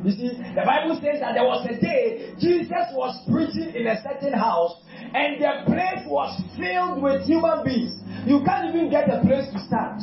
You 0.07 0.13
see, 0.15 0.39
the 0.55 0.63
Bible 0.63 0.95
says 1.03 1.19
that 1.19 1.35
there 1.35 1.47
was 1.47 1.67
a 1.67 1.75
day 1.81 2.35
Jesus 2.39 2.95
was 2.95 3.15
preaching 3.27 3.75
in 3.75 3.87
a 3.87 3.99
certain 4.03 4.35
house 4.35 4.79
and 4.95 5.43
the 5.43 5.67
place 5.67 6.07
was 6.07 6.31
filled 6.55 7.03
with 7.03 7.27
human 7.27 7.65
beings. 7.65 7.99
You 8.27 8.43
can't 8.47 8.71
even 8.71 8.91
get 8.91 9.11
a 9.11 9.23
place 9.23 9.51
to 9.55 9.59
stand. 9.67 10.03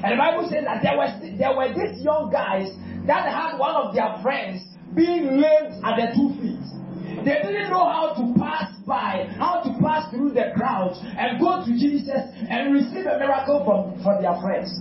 And 0.00 0.12
the 0.12 0.20
Bible 0.20 0.48
says 0.48 0.64
that 0.64 0.80
there 0.80 0.96
was 0.96 1.12
there 1.36 1.52
were 1.52 1.68
these 1.72 2.00
young 2.04 2.32
guys 2.32 2.72
that 3.04 3.28
had 3.28 3.56
one 3.58 3.76
of 3.76 3.92
their 3.92 4.16
friends 4.22 4.64
being 4.94 5.40
lamed 5.40 5.76
at 5.84 5.96
the 5.96 6.06
two 6.16 6.32
feet. 6.40 6.64
They 7.24 7.42
didn't 7.42 7.70
know 7.70 7.84
how 7.84 8.14
to 8.14 8.34
pass 8.38 8.72
by, 8.86 9.28
how 9.38 9.62
to 9.62 9.70
pass 9.82 10.10
through 10.10 10.32
the 10.32 10.52
crowd 10.54 10.94
and 11.02 11.40
go 11.40 11.64
to 11.64 11.72
Jesus 11.72 12.22
and 12.48 12.72
receive 12.72 13.06
a 13.06 13.18
miracle 13.18 13.64
from, 13.64 14.02
from 14.02 14.22
their 14.22 14.40
friends. 14.40 14.72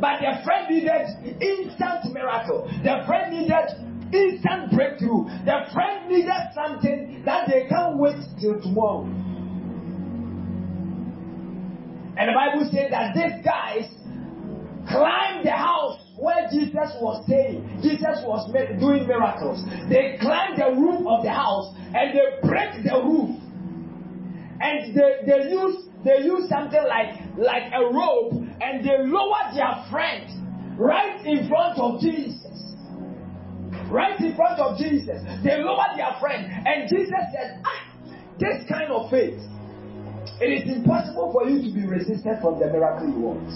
But 0.00 0.20
their 0.20 0.42
friend 0.44 0.70
needed 0.70 1.40
instant 1.40 2.12
miracle. 2.12 2.70
Their 2.82 3.04
friend 3.06 3.32
needed 3.32 3.68
instant 4.12 4.72
breakthrough. 4.72 5.26
Their 5.44 5.68
friend 5.72 6.08
needed 6.08 6.42
something 6.54 7.22
that 7.24 7.48
they 7.48 7.66
can't 7.68 7.98
wait 7.98 8.16
till 8.40 8.60
tomorrow. 8.60 9.04
And 12.16 12.28
the 12.28 12.34
Bible 12.34 12.68
says 12.70 12.90
that 12.90 13.14
these 13.14 13.44
guys 13.44 13.90
climbed 14.88 15.44
the 15.44 15.50
house 15.50 16.03
where 16.24 16.48
Jesus 16.48 16.96
was 17.04 17.20
staying. 17.28 17.84
Jesus 17.84 18.24
was 18.24 18.48
doing 18.80 19.06
miracles. 19.06 19.60
They 19.92 20.16
climbed 20.20 20.56
the 20.56 20.72
roof 20.72 21.04
of 21.04 21.22
the 21.22 21.30
house 21.30 21.76
and 21.76 22.16
they 22.16 22.40
break 22.40 22.80
the 22.80 22.96
roof. 23.04 23.36
And 24.64 24.96
they, 24.96 25.28
they 25.28 25.52
use 25.52 25.84
they 26.04 26.24
use 26.24 26.48
something 26.48 26.84
like 26.88 27.20
like 27.36 27.68
a 27.72 27.84
rope 27.92 28.32
and 28.60 28.80
they 28.80 29.04
lower 29.04 29.52
their 29.52 29.84
friend 29.92 30.24
right 30.80 31.20
in 31.26 31.48
front 31.48 31.78
of 31.78 32.00
Jesus. 32.00 32.56
Right 33.92 34.18
in 34.18 34.34
front 34.34 34.58
of 34.58 34.78
Jesus. 34.78 35.20
They 35.44 35.60
lower 35.60 35.92
their 35.96 36.16
friend. 36.20 36.48
And 36.48 36.88
Jesus 36.88 37.20
said, 37.36 37.60
ah, 37.64 37.84
this 38.40 38.64
kind 38.68 38.90
of 38.90 39.10
faith. 39.10 39.38
It 40.40 40.50
is 40.50 40.76
impossible 40.76 41.30
for 41.32 41.48
you 41.48 41.62
to 41.62 41.70
be 41.70 41.86
resistant 41.86 42.40
from 42.40 42.58
the 42.58 42.66
miracle 42.66 43.06
you 43.06 43.20
want. 43.20 43.46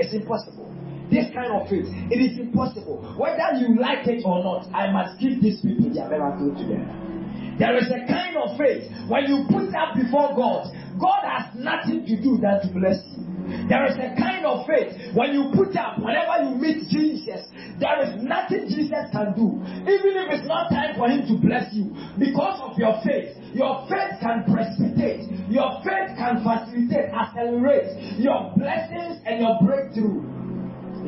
It's 0.00 0.14
impossible. 0.14 0.67
This 1.10 1.32
kind 1.32 1.52
of 1.52 1.68
faith, 1.68 1.88
it 2.12 2.20
is 2.20 2.38
impossible. 2.38 3.00
Whether 3.16 3.60
you 3.60 3.80
like 3.80 4.06
it 4.06 4.22
or 4.24 4.44
not, 4.44 4.68
I 4.74 4.92
must 4.92 5.18
give 5.20 5.40
these 5.40 5.60
people 5.60 5.88
their 5.92 6.08
miracle 6.08 6.52
to 6.52 6.64
them. 6.68 7.56
There 7.58 7.76
is 7.76 7.90
a 7.90 8.06
kind 8.06 8.36
of 8.36 8.56
faith 8.56 8.86
when 9.08 9.26
you 9.26 9.48
put 9.50 9.72
that 9.72 9.96
before 9.96 10.36
God, 10.36 10.70
God 11.00 11.22
has 11.26 11.50
nothing 11.56 12.06
to 12.06 12.14
do 12.22 12.38
than 12.38 12.62
to 12.62 12.68
bless 12.70 13.02
you. 13.10 13.28
There 13.66 13.86
is 13.88 13.96
a 13.96 14.12
kind 14.14 14.44
of 14.44 14.66
faith 14.66 15.16
when 15.16 15.32
you 15.32 15.50
put 15.56 15.74
up, 15.74 15.98
whenever 15.98 16.44
you 16.44 16.60
meet 16.60 16.86
Jesus, 16.92 17.48
there 17.80 17.98
is 18.04 18.22
nothing 18.22 18.68
Jesus 18.68 19.08
can 19.10 19.32
do. 19.32 19.58
Even 19.88 20.12
if 20.20 20.38
it's 20.38 20.46
not 20.46 20.68
time 20.68 20.94
for 20.96 21.08
him 21.08 21.24
to 21.26 21.34
bless 21.40 21.72
you, 21.72 21.96
because 22.18 22.60
of 22.60 22.76
your 22.76 23.00
faith, 23.02 23.34
your 23.54 23.88
faith 23.88 24.20
can 24.20 24.44
precipitate, 24.44 25.26
your 25.48 25.80
faith 25.80 26.12
can 26.20 26.44
facilitate, 26.44 27.08
accelerate 27.10 28.20
your 28.20 28.52
blessings 28.54 29.18
and 29.24 29.40
your 29.40 29.56
breakthrough. 29.64 30.37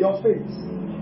Your 0.00 0.16
faith. 0.25 0.49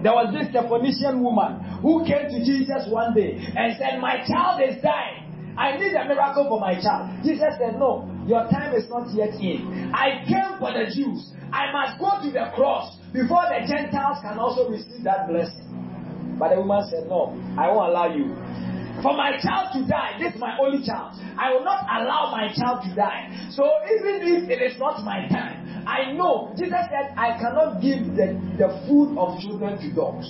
There 0.02 0.11
was 0.14 0.35
this 0.35 0.50
Phoenician 0.50 1.23
woman 1.23 1.62
who 1.83 2.02
came 2.07 2.26
to 2.31 2.38
Jesus 2.43 2.90
one 2.90 3.14
day 3.14 3.38
and 3.38 3.78
said, 3.78 4.02
My 4.02 4.23
child 4.26 4.59
is 4.62 4.83
dying. 4.83 5.55
I 5.59 5.78
need 5.78 5.95
a 5.95 6.07
miracle 6.07 6.47
for 6.50 6.59
my 6.59 6.75
child. 6.83 7.11
Jesus 7.23 7.55
said, 7.59 7.78
No, 7.78 8.07
your 8.26 8.47
time 8.50 8.75
is 8.75 8.90
not 8.90 9.11
yet 9.14 9.35
in. 9.38 9.90
I 9.95 10.23
came 10.26 10.59
for 10.59 10.71
the 10.75 10.87
Jews. 10.90 11.31
I 11.50 11.71
must 11.71 11.99
go 11.99 12.19
to 12.23 12.31
the 12.31 12.50
cross 12.55 12.99
before 13.12 13.43
the 13.50 13.67
Gentiles 13.67 14.19
can 14.23 14.38
also 14.38 14.71
receive 14.71 15.02
that 15.02 15.26
blessing. 15.26 15.67
But 16.38 16.55
the 16.55 16.61
woman 16.62 16.87
said, 16.90 17.07
No, 17.07 17.35
I 17.59 17.67
won't 17.71 17.90
allow 17.90 18.14
you. 18.14 18.35
For 19.02 19.14
my 19.17 19.38
child 19.40 19.71
to 19.75 19.87
die, 19.87 20.19
this 20.19 20.35
is 20.35 20.40
my 20.40 20.59
only 20.59 20.85
child. 20.85 21.14
I 21.38 21.52
will 21.52 21.64
not 21.64 21.85
allow 21.87 22.31
my 22.33 22.52
child 22.55 22.83
to 22.85 22.95
die. 22.95 23.31
So 23.50 23.62
even 23.95 24.43
if 24.43 24.50
it 24.50 24.61
is 24.62 24.78
not 24.78 25.05
my 25.05 25.28
time, 25.28 25.85
I 25.87 26.12
know 26.12 26.52
Jesus 26.59 26.83
said 26.90 27.14
I 27.17 27.38
cannot 27.38 27.81
give 27.81 28.17
the, 28.17 28.35
the 28.59 28.69
food 28.87 29.17
of 29.17 29.38
children 29.40 29.78
to 29.78 29.95
dogs. 29.95 30.26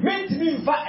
Mintimi 0.00 0.64
mfa 0.64 0.88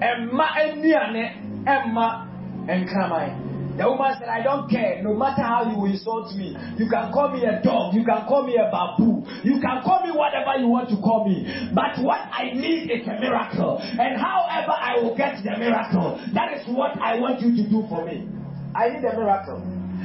emma 0.00 0.48
eniane 0.56 1.46
Emma 1.66 2.28
and 2.68 2.88
Kraman. 2.88 3.55
The 3.76 3.84
woman 3.84 4.16
said, 4.18 4.28
I 4.28 4.42
don't 4.42 4.70
care. 4.70 5.02
No 5.02 5.14
matter 5.14 5.42
how 5.42 5.68
you 5.68 5.76
insult 5.86 6.32
me, 6.34 6.56
you 6.78 6.88
can 6.88 7.12
call 7.12 7.30
me 7.30 7.44
a 7.44 7.60
dog, 7.62 7.94
you 7.94 8.04
can 8.04 8.24
call 8.26 8.46
me 8.46 8.56
a 8.56 8.70
babu, 8.72 9.20
you 9.44 9.60
can 9.60 9.82
call 9.84 10.00
me 10.04 10.12
whatever 10.16 10.56
you 10.58 10.68
want 10.68 10.88
to 10.90 10.96
call 10.96 11.28
me. 11.28 11.44
But 11.74 12.00
what 12.02 12.20
I 12.32 12.52
need 12.54 12.90
is 12.90 13.06
a 13.06 13.20
miracle. 13.20 13.78
And 13.80 14.16
however 14.16 14.72
I 14.72 14.96
will 15.00 15.16
get 15.16 15.42
the 15.44 15.56
miracle, 15.58 16.16
that 16.32 16.56
is 16.56 16.64
what 16.68 16.96
I 17.00 17.18
want 17.20 17.40
you 17.40 17.52
to 17.56 17.64
do 17.68 17.84
for 17.88 18.04
me. 18.04 18.24
I 18.74 18.96
need 18.96 19.04
a 19.04 19.12
miracle. 19.16 19.60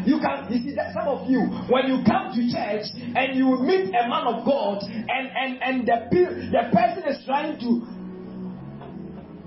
You 0.05 0.19
can 0.19 0.49
you 0.49 0.57
see 0.63 0.75
that 0.75 0.93
some 0.93 1.07
of 1.07 1.29
you 1.29 1.45
when 1.69 1.85
you 1.85 2.01
come 2.03 2.33
to 2.33 2.41
church 2.49 2.89
and 2.97 3.37
you 3.37 3.59
meet 3.61 3.93
a 3.93 4.09
man 4.09 4.25
of 4.25 4.43
God 4.45 4.81
and 4.81 5.29
and 5.29 5.61
and 5.61 5.75
the 5.85 6.09
the 6.09 6.63
person 6.73 7.03
is 7.05 7.21
trying 7.25 7.59
to 7.59 7.85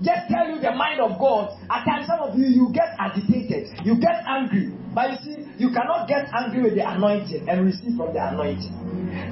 just 0.01 0.27
tell 0.27 0.49
you 0.49 0.59
the 0.59 0.71
mind 0.71 0.99
of 0.99 1.19
God. 1.19 1.55
At 1.69 1.85
times, 1.85 2.07
some 2.07 2.19
of 2.19 2.37
you 2.37 2.47
you 2.47 2.71
get 2.73 2.95
agitated, 2.99 3.71
you 3.83 3.99
get 3.99 4.23
angry. 4.27 4.73
But 4.93 5.11
you 5.11 5.17
see, 5.23 5.37
you 5.57 5.69
cannot 5.71 6.07
get 6.07 6.27
angry 6.33 6.63
with 6.63 6.75
the 6.75 6.83
anointing 6.87 7.47
and 7.47 7.65
receive 7.65 7.95
from 7.95 8.13
the 8.13 8.19
anointing. 8.19 8.71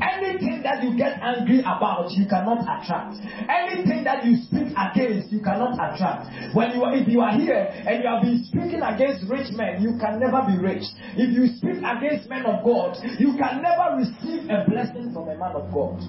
Anything 0.04 0.64
that 0.64 0.84
you 0.84 0.96
get 0.96 1.20
angry 1.22 1.60
about, 1.60 2.12
you 2.12 2.28
cannot 2.28 2.64
attract. 2.64 3.20
Anything 3.48 4.04
that 4.04 4.24
you 4.26 4.38
speak 4.44 4.72
against, 4.76 5.32
you 5.32 5.40
cannot 5.40 5.76
attract. 5.76 6.56
When 6.56 6.72
you 6.72 6.84
if 6.92 7.08
you 7.08 7.22
are 7.22 7.36
here 7.36 7.72
and 7.88 8.04
you 8.04 8.08
have 8.08 8.24
been 8.24 8.44
speaking 8.44 8.82
against 8.84 9.28
rich 9.30 9.52
men, 9.56 9.82
you 9.82 10.00
can 10.00 10.20
never 10.20 10.44
be 10.48 10.60
rich. 10.60 10.84
If 11.16 11.32
you 11.32 11.48
speak 11.60 11.84
against 11.84 12.30
men 12.30 12.46
of 12.46 12.64
God, 12.64 12.98
you 13.20 13.36
can 13.36 13.62
never 13.64 14.00
receive 14.00 14.50
a 14.50 14.64
blessing 14.68 15.12
from 15.12 15.28
a 15.28 15.36
man 15.36 15.56
of 15.56 15.72
God. 15.72 16.00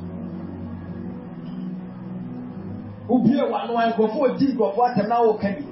Ubie 3.08 3.42
wano 3.42 3.74
nkurɔfoɔ 3.74 4.38
di 4.38 4.46
nkurɔfoɔ 4.52 4.84
atɛm 4.94 5.08
na 5.08 5.18
wɔka 5.20 5.48
bi. 5.56 5.64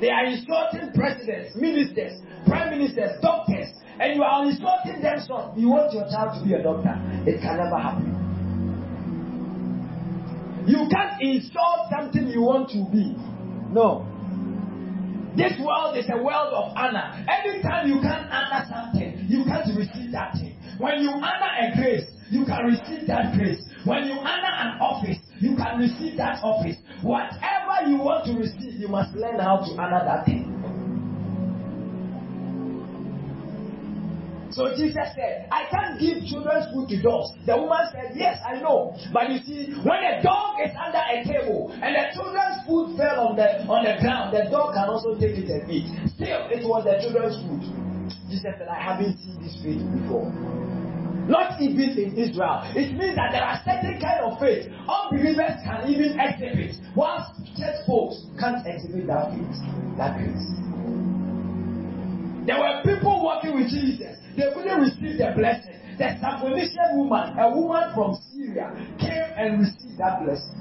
They 0.00 0.10
are 0.10 0.24
insulting 0.24 0.92
presidents 0.94 1.54
ministers 1.56 2.22
prime 2.46 2.70
ministers 2.70 3.20
doctors 3.20 3.68
and 4.00 4.16
you 4.16 4.22
are 4.22 4.44
insulting 4.48 5.02
them 5.02 5.20
so 5.20 5.52
you 5.56 5.68
want 5.68 5.92
your 5.92 6.04
child 6.08 6.40
to 6.40 6.44
be 6.48 6.54
a 6.54 6.62
doctor. 6.62 6.96
It 7.26 7.40
can 7.42 7.58
never 7.58 7.76
happen. 7.76 8.16
You 10.66 10.88
can't 10.90 11.20
insult 11.20 11.90
something 11.90 12.28
you 12.28 12.40
want 12.42 12.70
to 12.70 12.84
be. 12.90 13.12
No. 13.72 14.06
This 15.36 15.52
world 15.60 15.96
is 15.96 16.06
a 16.10 16.16
world 16.16 16.52
of 16.54 16.72
honor. 16.76 17.12
Anytime 17.28 17.88
you 17.88 18.00
can't 18.00 18.26
honor 18.32 18.64
something 18.72 19.26
you 19.28 19.44
can't 19.44 19.68
receive 19.76 20.10
that 20.12 20.32
thing. 20.34 20.56
When 20.78 21.02
you 21.02 21.10
honor 21.10 21.52
a 21.60 21.76
grace 21.76 22.08
you 22.30 22.46
can 22.46 22.64
receive 22.64 23.06
that 23.08 23.36
grace 23.36 23.60
when 23.84 24.04
you 24.06 24.14
honor 24.14 24.54
an 24.54 24.80
office 24.80 25.18
you 25.40 25.56
can 25.56 25.80
receive 25.80 26.18
that 26.18 26.44
office. 26.44 26.76
Whatever 27.02 27.88
you 27.88 27.96
want 27.96 28.26
to 28.26 28.36
receive, 28.36 28.76
you 28.76 28.88
must 28.88 29.16
learn 29.16 29.40
how 29.40 29.56
to 29.64 29.70
honor 29.80 30.04
that 30.04 30.26
thing. 30.26 30.52
So 34.52 34.76
Jesus 34.76 35.08
said, 35.16 35.48
I 35.50 35.64
can't 35.70 35.98
give 35.98 36.20
children's 36.28 36.68
food 36.74 36.90
to 36.90 37.00
dogs. 37.00 37.32
The 37.46 37.56
woman 37.56 37.88
said, 37.92 38.12
Yes, 38.14 38.36
I 38.44 38.60
know. 38.60 38.92
But 39.14 39.30
you 39.30 39.38
see, 39.46 39.72
when 39.80 40.04
a 40.04 40.20
dog 40.22 40.60
is 40.60 40.74
under 40.76 41.00
a 41.00 41.24
table 41.24 41.72
and 41.72 41.96
the 41.96 42.12
children's 42.12 42.60
food 42.66 42.98
fell 42.98 43.32
on 43.32 43.36
the 43.36 43.64
on 43.64 43.86
the 43.86 43.96
ground, 44.02 44.36
the 44.36 44.50
dog 44.50 44.74
can 44.74 44.90
also 44.90 45.16
take 45.16 45.38
it 45.38 45.48
and 45.48 45.70
eat. 45.70 45.88
Still, 46.18 46.50
it 46.52 46.66
was 46.66 46.84
the 46.84 47.00
children's 47.00 47.38
food. 47.40 47.64
Jesus 48.28 48.52
said, 48.58 48.68
I 48.68 48.76
haven't 48.76 49.16
seen 49.22 49.40
this 49.40 49.56
faith 49.62 49.80
before 49.96 50.28
not 51.30 51.60
even 51.62 51.94
in 51.94 52.18
Israel. 52.18 52.66
It 52.74 52.98
means 52.98 53.14
that 53.14 53.30
there 53.30 53.46
are 53.46 53.62
certain 53.62 54.02
kind 54.02 54.20
of 54.26 54.38
faith 54.42 54.66
unbelievers 54.84 55.62
can 55.62 55.86
even 55.86 56.18
exhibit, 56.18 56.74
whilst 56.98 57.38
church 57.54 57.86
folks 57.86 58.26
can't 58.38 58.66
exhibit 58.66 59.06
that 59.06 59.30
faith, 59.30 59.56
that 59.96 60.18
grace. 60.18 60.50
There 62.50 62.58
were 62.58 62.82
people 62.82 63.22
walking 63.22 63.54
with 63.54 63.70
Jesus, 63.70 64.18
they 64.36 64.50
couldn't 64.52 64.80
receive 64.80 65.18
the 65.18 65.32
blessing. 65.36 65.78
The 66.00 66.16
Syrophoenician 66.16 66.96
woman, 66.96 67.36
a 67.38 67.50
woman 67.54 67.92
from 67.94 68.16
Syria, 68.32 68.72
came 68.98 69.28
and 69.36 69.60
received 69.60 69.98
that 69.98 70.24
blessing. 70.24 70.56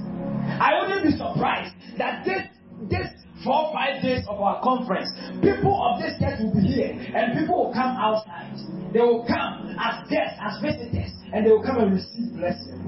I 0.60 0.82
wouldn't 0.82 1.04
be 1.04 1.12
surprised 1.16 1.74
that 1.98 2.26
this 2.26 2.44
this 2.88 3.10
four 3.44 3.72
five 3.74 4.02
days 4.02 4.24
of 4.28 4.40
our 4.40 4.62
conference, 4.62 5.10
people 5.42 5.76
of 5.76 6.02
this 6.02 6.16
church 6.20 6.40
will 6.40 6.54
be 6.54 6.68
here, 6.68 6.92
and 6.94 7.40
people 7.40 7.66
will 7.66 7.74
come 7.74 7.98
outside. 7.98 8.56
They 8.94 9.02
will 9.02 9.26
come 9.28 9.76
as 9.80 10.08
guests, 10.10 10.40
as 10.42 10.62
visitors, 10.62 11.12
and 11.34 11.46
they 11.46 11.52
will 11.52 11.64
come 11.64 11.78
and 11.78 11.94
receive 11.94 12.34
blessing. 12.34 12.80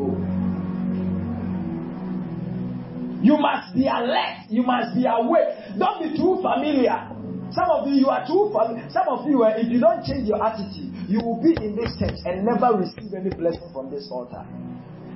You 3.21 3.37
must 3.37 3.75
be 3.75 3.85
alert. 3.85 4.49
You 4.49 4.63
must 4.63 4.95
be 4.95 5.05
awake. 5.05 5.77
Don't 5.77 6.01
be 6.01 6.17
too 6.17 6.41
familiar. 6.41 7.05
Some 7.53 7.69
of 7.69 7.87
you, 7.87 7.93
you 8.01 8.07
are 8.09 8.25
too 8.25 8.49
familiar. 8.49 8.89
Some 8.89 9.07
of 9.09 9.27
you, 9.29 9.45
eh, 9.45 9.61
if 9.61 9.69
you 9.69 9.79
don't 9.79 10.03
change 10.03 10.27
your 10.27 10.41
attitude, 10.41 10.89
you 11.07 11.19
will 11.21 11.37
be 11.37 11.53
in 11.63 11.75
this 11.75 11.93
church 11.99 12.17
and 12.25 12.43
never 12.45 12.73
receive 12.73 13.13
any 13.13 13.29
blessing 13.29 13.69
from 13.73 13.91
this 13.91 14.09
altar. 14.09 14.41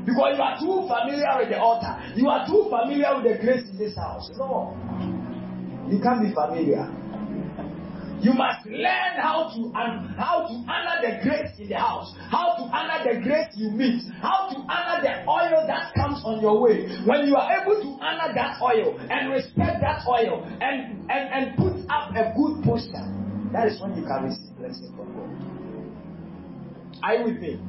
Because 0.06 0.38
you 0.38 0.44
are 0.44 0.60
too 0.60 0.86
familiar 0.86 1.34
with 1.40 1.50
the 1.50 1.60
altar. 1.60 1.98
You 2.16 2.30
are 2.30 2.46
too 2.46 2.70
familiar 2.70 3.10
with 3.18 3.26
the 3.26 3.38
grace 3.44 3.66
in 3.70 3.78
this 3.78 3.96
house. 3.98 4.30
No. 4.38 4.78
You 5.90 6.00
can't 6.00 6.22
be 6.22 6.34
familiar. 6.34 6.86
You 8.22 8.34
must 8.34 8.66
learn 8.66 9.22
how 9.22 9.52
to 9.54 9.62
um, 9.78 10.16
how 10.18 10.48
to 10.48 10.54
honor 10.66 10.98
the 11.02 11.22
grace 11.22 11.52
in 11.60 11.70
the 11.70 11.78
house, 11.78 12.16
how 12.32 12.56
to 12.58 12.64
honor 12.74 13.04
the 13.04 13.22
grace 13.22 13.50
you 13.56 13.70
meet, 13.70 14.02
how 14.22 14.50
to 14.50 14.56
honor 14.66 15.02
the 15.04 15.30
oil 15.30 15.68
that 15.68 15.94
comes 15.94 16.24
on 16.26 16.42
your 16.42 16.60
way. 16.62 16.88
When 17.06 17.28
you 17.28 17.36
are 17.36 17.62
able 17.62 17.76
to 17.82 17.90
honor 18.02 18.34
that 18.34 18.58
oil 18.62 18.98
and 19.12 19.32
respect 19.32 19.82
that 19.82 20.08
oil 20.08 20.44
and 20.62 21.06
and, 21.12 21.30
and 21.34 21.58
put 21.58 21.76
up 21.90 22.16
a 22.16 22.34
good 22.38 22.64
posture, 22.64 23.06
that 23.54 23.68
is 23.68 23.82
when 23.82 23.96
you 23.98 24.06
can 24.08 24.24
receive 24.24 24.58
blessing 24.58 24.94
from 24.96 25.14
God. 25.14 25.30
Are 27.04 27.16
you 27.18 27.24
with 27.26 27.38
me? 27.38 27.60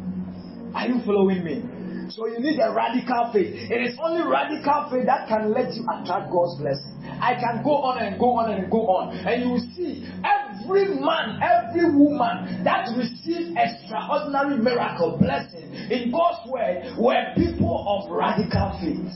Are 0.74 0.88
you 0.88 1.00
following 1.04 1.44
me? 1.44 1.64
So 2.10 2.26
you 2.26 2.38
need 2.38 2.58
a 2.60 2.72
radical 2.72 3.30
faith. 3.32 3.70
It 3.70 3.80
is 3.82 3.98
only 4.00 4.22
radical 4.22 4.88
faith 4.90 5.06
that 5.06 5.28
can 5.28 5.52
let 5.52 5.74
you 5.74 5.82
attract 5.82 6.30
God's 6.30 6.60
blessing. 6.60 6.94
I 7.20 7.34
can 7.34 7.62
go 7.64 7.82
on 7.82 7.98
and 7.98 8.18
go 8.18 8.38
on 8.38 8.50
and 8.52 8.70
go 8.70 8.86
on. 8.86 9.16
And 9.16 9.42
you 9.42 9.50
will 9.50 9.66
see 9.74 10.06
every 10.22 10.86
man, 11.00 11.40
every 11.42 11.90
woman 11.90 12.62
that 12.64 12.94
received 12.94 13.56
extraordinary 13.58 14.58
miracle 14.58 15.18
blessing 15.18 15.72
in 15.90 16.12
God's 16.12 16.46
word 16.50 16.94
were 16.98 17.32
people 17.34 17.74
of 17.86 18.10
radical 18.12 18.78
faith. 18.78 19.10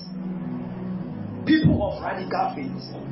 People 1.46 1.78
of 1.86 2.02
radical 2.02 2.46
faith. 2.56 3.10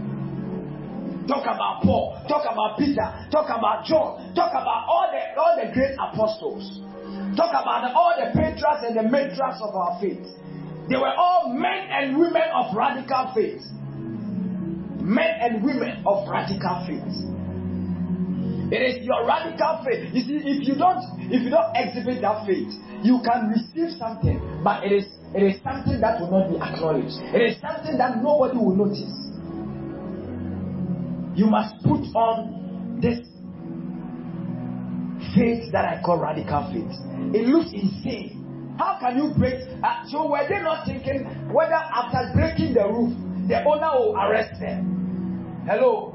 Talk 1.28 1.44
about 1.44 1.84
Paul, 1.84 2.16
talk 2.26 2.48
about 2.48 2.78
Peter, 2.78 3.04
talk 3.30 3.52
about 3.52 3.84
John, 3.84 4.32
talk 4.34 4.50
about 4.50 4.88
all 4.88 5.12
the 5.12 5.20
all 5.38 5.60
the 5.60 5.70
great 5.74 5.92
apostles. 6.00 6.80
Talk 7.38 7.54
about 7.54 7.94
all 7.94 8.18
the 8.18 8.34
patriarchs 8.34 8.82
and 8.82 8.96
the 8.98 9.06
matriarchs 9.06 9.62
of 9.62 9.70
our 9.70 10.00
faith. 10.02 10.26
They 10.90 10.96
were 10.96 11.14
all 11.14 11.54
men 11.54 11.86
and 11.86 12.18
women 12.18 12.42
of 12.52 12.74
radical 12.74 13.30
faith. 13.32 13.62
Men 14.98 15.30
and 15.38 15.62
women 15.62 16.02
of 16.04 16.26
radical 16.26 16.82
faith. 16.82 17.14
It 18.74 18.82
is 18.82 19.06
your 19.06 19.24
radical 19.24 19.86
faith. 19.86 20.10
You 20.12 20.22
see, 20.26 20.42
if 20.50 20.66
you 20.66 20.74
don't, 20.74 20.98
if 21.30 21.40
you 21.46 21.50
don't 21.50 21.70
exhibit 21.76 22.22
that 22.22 22.44
faith, 22.44 22.74
you 23.06 23.22
can 23.22 23.54
receive 23.54 23.96
something, 23.96 24.42
but 24.64 24.82
it 24.82 24.90
is 24.90 25.06
it 25.32 25.42
is 25.44 25.62
something 25.62 26.00
that 26.00 26.18
will 26.20 26.34
not 26.34 26.50
be 26.50 26.56
acknowledged. 26.56 27.22
It 27.36 27.54
is 27.54 27.60
something 27.60 27.98
that 27.98 28.18
nobody 28.18 28.58
will 28.58 28.74
notice. 28.74 29.14
You 31.38 31.46
must 31.46 31.84
put 31.84 32.02
on 32.18 32.98
this 33.00 33.27
faith 35.34 35.72
that 35.72 35.84
I 35.84 36.00
call 36.02 36.18
radical 36.18 36.68
faith. 36.72 36.92
It 37.34 37.48
looks 37.48 37.70
insane. 37.72 38.76
How 38.78 38.98
can 39.00 39.16
you 39.18 39.34
break? 39.36 39.66
Uh, 39.82 40.06
so 40.06 40.30
were 40.30 40.46
they 40.48 40.62
not 40.62 40.86
thinking 40.86 41.24
whether 41.52 41.74
after 41.74 42.30
breaking 42.34 42.74
the 42.74 42.86
roof, 42.86 43.10
the 43.48 43.64
owner 43.64 43.90
will 43.98 44.14
arrest 44.16 44.60
them? 44.60 45.64
Hello? 45.66 46.14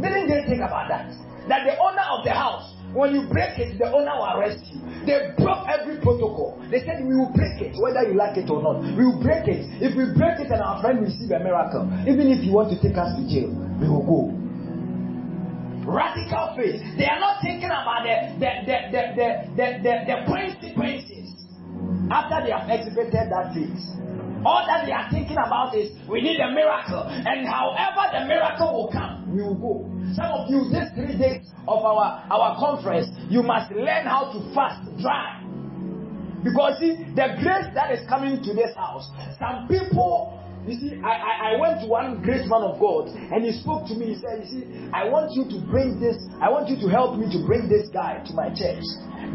Didn't 0.00 0.28
they 0.28 0.42
think 0.48 0.62
about 0.64 0.88
that? 0.88 1.12
That 1.48 1.66
the 1.68 1.76
owner 1.78 2.04
of 2.16 2.24
the 2.24 2.32
house, 2.32 2.74
when 2.94 3.14
you 3.14 3.28
break 3.28 3.58
it, 3.58 3.78
the 3.78 3.86
owner 3.92 4.16
will 4.16 4.32
arrest 4.40 4.64
you. 4.72 4.80
They 5.06 5.32
broke 5.38 5.66
every 5.68 6.00
protocol. 6.00 6.58
They 6.70 6.80
said, 6.84 7.04
We 7.04 7.14
will 7.16 7.32
break 7.34 7.60
it, 7.62 7.76
whether 7.80 8.02
you 8.08 8.14
like 8.16 8.36
it 8.36 8.48
or 8.50 8.62
not. 8.62 8.82
We 8.96 9.04
will 9.04 9.20
break 9.22 9.48
it. 9.48 9.64
If 9.80 9.96
we 9.96 10.12
break 10.16 10.40
it 10.40 10.50
and 10.52 10.60
our 10.60 10.80
friend 10.80 11.00
receive 11.00 11.30
a 11.30 11.38
miracle, 11.40 11.88
even 12.08 12.28
if 12.28 12.44
you 12.44 12.52
want 12.52 12.70
to 12.72 12.78
take 12.80 12.96
us 12.96 13.12
to 13.16 13.22
jail, 13.28 13.48
we 13.80 13.88
will 13.88 14.04
go. 14.04 14.20
Radical 15.90 16.54
faith. 16.54 16.78
They 16.96 17.06
are 17.06 17.18
not 17.18 17.42
thinking 17.42 17.66
about 17.66 18.06
the 18.06 18.38
the 18.38 18.50
the 18.62 18.76
the 18.94 19.02
the, 19.18 19.28
the, 19.58 19.66
the, 19.82 19.94
the 20.06 20.16
consequences 20.30 21.34
after 22.10 22.46
they 22.46 22.54
have 22.54 22.70
exhibited 22.70 23.26
that 23.30 23.50
faith. 23.54 24.00
All 24.46 24.64
that 24.66 24.86
they 24.86 24.92
are 24.92 25.10
thinking 25.10 25.36
about 25.36 25.74
is 25.76 25.92
we 26.08 26.22
need 26.22 26.40
a 26.40 26.50
miracle, 26.50 27.04
and 27.04 27.46
however 27.46 28.08
the 28.14 28.24
miracle 28.24 28.72
will 28.72 28.90
come, 28.90 29.34
we 29.34 29.42
will 29.42 29.58
go. 29.58 29.74
Some 30.14 30.32
of 30.32 30.48
you, 30.48 30.64
these 30.72 30.88
three 30.96 31.18
days 31.18 31.44
of 31.68 31.84
our, 31.84 32.24
our 32.30 32.56
conference, 32.58 33.08
you 33.28 33.42
must 33.42 33.70
learn 33.72 34.06
how 34.06 34.32
to 34.32 34.40
fast 34.54 34.88
dry. 34.98 35.44
Because 36.42 36.78
see, 36.80 36.96
the 37.14 37.36
grace 37.44 37.68
that 37.74 37.92
is 37.92 38.00
coming 38.08 38.42
to 38.42 38.54
this 38.54 38.74
house, 38.74 39.10
some 39.38 39.68
people, 39.68 40.39
you 40.68 40.76
see, 40.76 41.00
I, 41.00 41.08
I, 41.08 41.32
I 41.52 41.60
went 41.60 41.80
to 41.80 41.86
one 41.86 42.20
great 42.22 42.44
man 42.46 42.62
of 42.62 42.78
God 42.78 43.08
and 43.08 43.44
he 43.44 43.52
spoke 43.60 43.88
to 43.88 43.94
me. 43.94 44.14
He 44.14 44.20
said, 44.20 44.44
You 44.44 44.48
see, 44.48 44.64
I 44.92 45.08
want 45.08 45.32
you 45.32 45.48
to 45.48 45.58
bring 45.70 45.98
this, 46.00 46.16
I 46.40 46.50
want 46.50 46.68
you 46.68 46.76
to 46.84 46.88
help 46.88 47.18
me 47.18 47.32
to 47.32 47.40
bring 47.46 47.68
this 47.68 47.88
guy 47.88 48.20
to 48.26 48.32
my 48.34 48.52
church. 48.52 48.84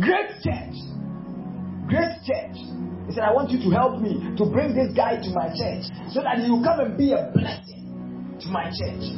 Great 0.01 0.37
church. 0.45 0.77
Great 1.89 2.13
church. 2.25 2.57
He 3.09 3.13
said, 3.13 3.25
I 3.25 3.33
want 3.33 3.49
you 3.49 3.57
to 3.61 3.69
help 3.73 4.01
me 4.01 4.21
to 4.37 4.45
bring 4.45 4.73
this 4.73 4.93
guy 4.93 5.17
to 5.17 5.29
my 5.33 5.49
church 5.53 5.89
so 6.13 6.21
that 6.21 6.41
he 6.41 6.49
will 6.49 6.63
come 6.63 6.79
and 6.79 6.97
be 6.97 7.13
a 7.13 7.29
blessing 7.33 8.37
to 8.41 8.47
my 8.49 8.69
church. 8.69 9.13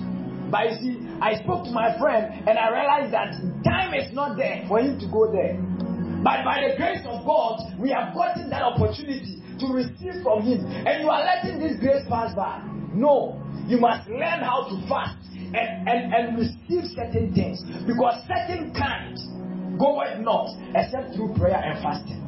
But 0.51 0.71
you 0.71 0.75
see, 0.79 0.93
I 1.19 1.35
spoke 1.43 1.65
to 1.65 1.71
my 1.71 1.97
friend 1.99 2.47
and 2.47 2.55
I 2.57 2.71
realized 2.71 3.11
that 3.11 3.35
time 3.63 3.93
is 3.93 4.13
not 4.13 4.37
there 4.37 4.63
for 4.67 4.79
him 4.79 4.99
to 4.99 5.07
go 5.07 5.31
there. 5.31 5.59
But 6.27 6.43
by 6.43 6.59
the 6.59 6.75
grace 6.75 7.07
of 7.07 7.23
God, 7.23 7.79
we 7.79 7.87
have 7.95 8.13
gotten 8.13 8.49
that 8.49 8.59
opportunity 8.61 9.39
to 9.63 9.65
receive 9.71 10.19
from 10.27 10.43
him. 10.43 10.59
And 10.83 10.99
you 10.99 11.07
are 11.07 11.23
letting 11.23 11.55
this 11.57 11.79
grace 11.79 12.03
pass 12.09 12.35
by. 12.35 12.67
No, 12.91 13.39
you 13.65 13.79
must 13.79 14.09
learn 14.09 14.43
how 14.43 14.67
to 14.67 14.75
fast 14.91 15.15
and, 15.31 15.87
and, 15.87 16.11
and 16.11 16.35
receive 16.35 16.83
certain 16.91 17.31
things. 17.31 17.63
Because 17.87 18.27
certain 18.27 18.75
kinds 18.75 19.23
goeth 19.79 20.19
not 20.19 20.51
except 20.75 21.15
through 21.15 21.31
prayer 21.39 21.63
and 21.63 21.79
fasting. 21.79 22.19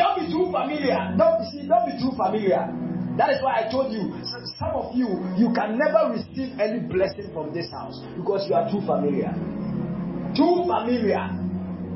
Don't 0.00 0.24
be 0.24 0.32
too 0.32 0.48
familiar. 0.48 1.12
Don't 1.12 1.44
see, 1.52 1.68
don't 1.68 1.84
be 1.84 2.00
too 2.00 2.16
familiar. 2.16 2.72
That 3.20 3.36
is 3.36 3.44
why 3.44 3.68
I 3.68 3.70
told 3.70 3.92
you, 3.92 4.16
some 4.56 4.72
of 4.72 4.96
you, 4.96 5.12
you 5.36 5.52
can 5.52 5.76
never 5.76 6.08
receive 6.08 6.56
any 6.56 6.80
blessing 6.80 7.28
from 7.36 7.52
this 7.52 7.68
house 7.68 8.00
because 8.16 8.48
you 8.48 8.56
are 8.56 8.64
too 8.72 8.80
familiar. 8.80 9.28
Too 10.32 10.64
familiar. 10.64 11.45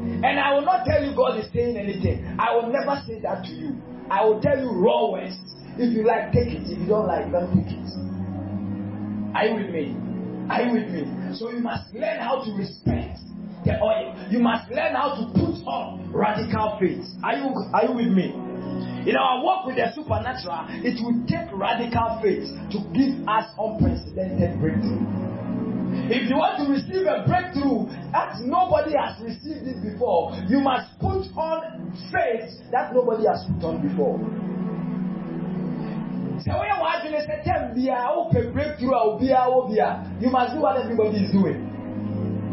And 0.00 0.38
I 0.40 0.54
will 0.54 0.64
not 0.64 0.84
tell 0.84 1.02
you 1.04 1.14
God 1.14 1.38
is 1.38 1.46
saying 1.52 1.76
anything. 1.76 2.24
I 2.38 2.54
will 2.54 2.72
never 2.72 3.02
say 3.06 3.20
that 3.20 3.44
to 3.44 3.52
you. 3.52 3.76
I 4.10 4.24
will 4.24 4.40
tell 4.40 4.58
you 4.58 4.70
raw 4.70 5.12
words. 5.12 5.36
If 5.78 5.92
you 5.96 6.04
like, 6.04 6.32
take 6.32 6.48
it. 6.48 6.64
If 6.64 6.78
you 6.78 6.86
don't 6.86 7.06
like, 7.06 7.30
don't 7.30 7.52
take 7.54 7.72
it. 7.72 7.88
Are 9.36 9.46
you 9.46 9.54
with 9.62 9.70
me? 9.72 9.96
Are 10.50 10.62
you 10.62 10.72
with 10.72 10.90
me? 10.90 11.36
So 11.38 11.50
you 11.50 11.60
must 11.60 11.94
learn 11.94 12.18
how 12.18 12.42
to 12.44 12.50
respect 12.56 13.20
the 13.64 13.78
oil. 13.80 14.16
You 14.30 14.40
must 14.40 14.70
learn 14.70 14.94
how 14.94 15.14
to 15.14 15.26
put 15.32 15.62
on 15.68 16.10
radical 16.12 16.76
faith. 16.80 17.04
Are 17.22 17.36
you 17.36 17.54
are 17.72 17.84
you 17.86 17.92
with 17.94 18.12
me? 18.12 18.34
In 19.08 19.16
our 19.16 19.44
work 19.44 19.66
with 19.66 19.76
the 19.76 19.92
supernatural, 19.94 20.66
it 20.84 20.98
will 21.00 21.24
take 21.24 21.48
radical 21.54 22.20
faith 22.20 22.50
to 22.72 22.78
give 22.92 23.16
us 23.28 23.48
unprecedented 23.56 24.60
breakthrough. 24.60 25.00
If 26.10 26.26
you 26.28 26.34
want 26.42 26.58
to 26.58 26.66
receive 26.66 27.06
a 27.06 27.22
breakthrough 27.22 27.86
that 28.10 28.42
nobody 28.42 28.98
has 28.98 29.14
received 29.22 29.62
it 29.62 29.78
before, 29.78 30.34
you 30.50 30.58
must 30.58 30.98
put 30.98 31.22
on 31.38 31.86
faith 32.10 32.50
that 32.74 32.90
nobody 32.90 33.30
has 33.30 33.46
put 33.46 33.62
on 33.62 33.78
before. 33.78 34.18
So 36.42 36.50
when 36.58 36.66
you 36.66 36.82
want 36.82 37.06
to 37.06 37.14
say, 37.14 37.46
open 37.94 38.50
breakthrough, 38.50 38.90
you 40.18 40.30
must 40.34 40.50
do 40.54 40.58
what 40.58 40.82
everybody 40.82 41.22
is 41.22 41.30
doing. 41.30 41.62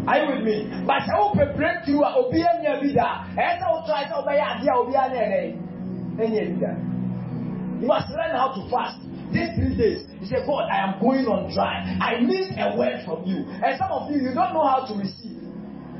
Are 0.05 0.21
you 0.21 0.37
with 0.37 0.45
me? 0.45 0.69
But 0.85 1.09
I 1.09 1.17
open 1.17 1.57
breakthrough, 1.57 2.05
obi 2.05 2.45
enya 2.45 2.77
bida. 2.77 3.25
Esa 3.41 3.65
o 3.73 3.81
try 3.89 4.05
to 4.05 4.21
obey 4.21 4.37
adia 4.37 4.71
obi 4.77 4.93
anya 4.93 5.57
enya 6.21 6.45
bida. 6.53 6.71
You 7.81 7.87
must 7.87 8.09
learn 8.13 8.37
how 8.37 8.53
to 8.53 8.69
fast. 8.69 9.06
These 9.31 9.55
three 9.55 9.75
days, 9.75 10.07
you 10.21 10.27
say, 10.27 10.45
God, 10.45 10.69
I 10.71 10.87
am 10.87 10.99
going 10.99 11.25
on 11.27 11.51
dry. 11.53 11.83
I 11.99 12.19
need 12.23 12.55
a 12.57 12.75
word 12.77 13.03
from 13.05 13.25
you. 13.25 13.43
And 13.47 13.77
some 13.77 13.91
of 13.91 14.09
you, 14.11 14.21
you 14.21 14.33
don't 14.33 14.53
know 14.53 14.63
how 14.65 14.85
to 14.87 14.93
receive. 14.95 15.35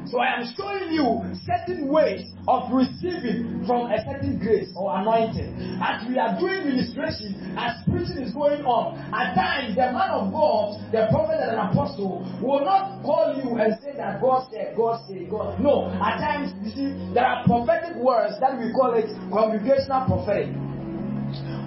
So 0.07 0.19
I 0.23 0.39
am 0.39 0.47
showing 0.55 0.95
you 0.95 1.19
certain 1.43 1.91
ways 1.91 2.31
of 2.47 2.71
receiving 2.71 3.67
from 3.67 3.91
a 3.91 3.99
certain 4.07 4.39
grace 4.39 4.71
or 4.71 4.95
anointing. 4.95 5.51
As 5.83 6.07
we 6.07 6.15
are 6.15 6.39
doing 6.39 6.63
ministration, 6.63 7.35
as 7.59 7.83
preaching 7.83 8.23
is 8.23 8.31
going 8.31 8.63
on, 8.63 8.95
at 9.11 9.35
times 9.35 9.75
the 9.75 9.91
man 9.91 10.07
of 10.15 10.31
God, 10.31 10.79
the 10.95 11.11
prophet 11.11 11.43
and 11.43 11.59
an 11.59 11.59
apostle, 11.59 12.23
will 12.39 12.63
not 12.63 13.03
call 13.03 13.35
you 13.35 13.59
and 13.59 13.75
say 13.83 13.99
that 13.99 14.21
God 14.23 14.47
said, 14.47 14.79
God 14.79 15.03
said, 15.11 15.27
God. 15.29 15.59
No, 15.59 15.91
at 15.99 16.23
times, 16.23 16.55
you 16.63 16.71
see, 16.71 16.87
there 17.11 17.27
are 17.27 17.43
prophetic 17.43 17.99
words 17.99 18.39
that 18.39 18.55
we 18.55 18.71
call 18.71 18.95
it 18.95 19.11
congregational 19.27 20.07
prophetic. 20.07 20.55